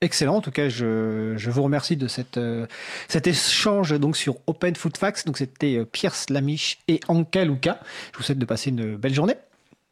Excellent. 0.03 0.35
En 0.35 0.41
tout 0.41 0.51
cas, 0.51 0.69
je, 0.69 1.33
je 1.37 1.49
vous 1.49 1.63
remercie 1.63 1.97
de 1.97 2.07
cette, 2.07 2.37
euh, 2.37 2.67
cet 3.07 3.27
échange 3.27 3.97
donc 3.99 4.17
sur 4.17 4.35
Open 4.47 4.75
Food 4.75 4.97
Facts. 4.97 5.25
Donc, 5.25 5.37
c'était 5.37 5.77
euh, 5.77 5.85
Pierre 5.85 6.15
Slamiche 6.15 6.79
et 6.87 6.99
Anka 7.07 7.45
Luca. 7.45 7.79
Je 8.11 8.17
vous 8.17 8.23
souhaite 8.23 8.39
de 8.39 8.45
passer 8.45 8.69
une 8.69 8.95
belle 8.95 9.13
journée. 9.13 9.35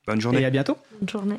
Bonne 0.08 0.22
journée. 0.22 0.42
Et 0.42 0.46
à 0.46 0.50
bientôt. 0.50 0.78
Bonne 1.00 1.10
journée. 1.10 1.38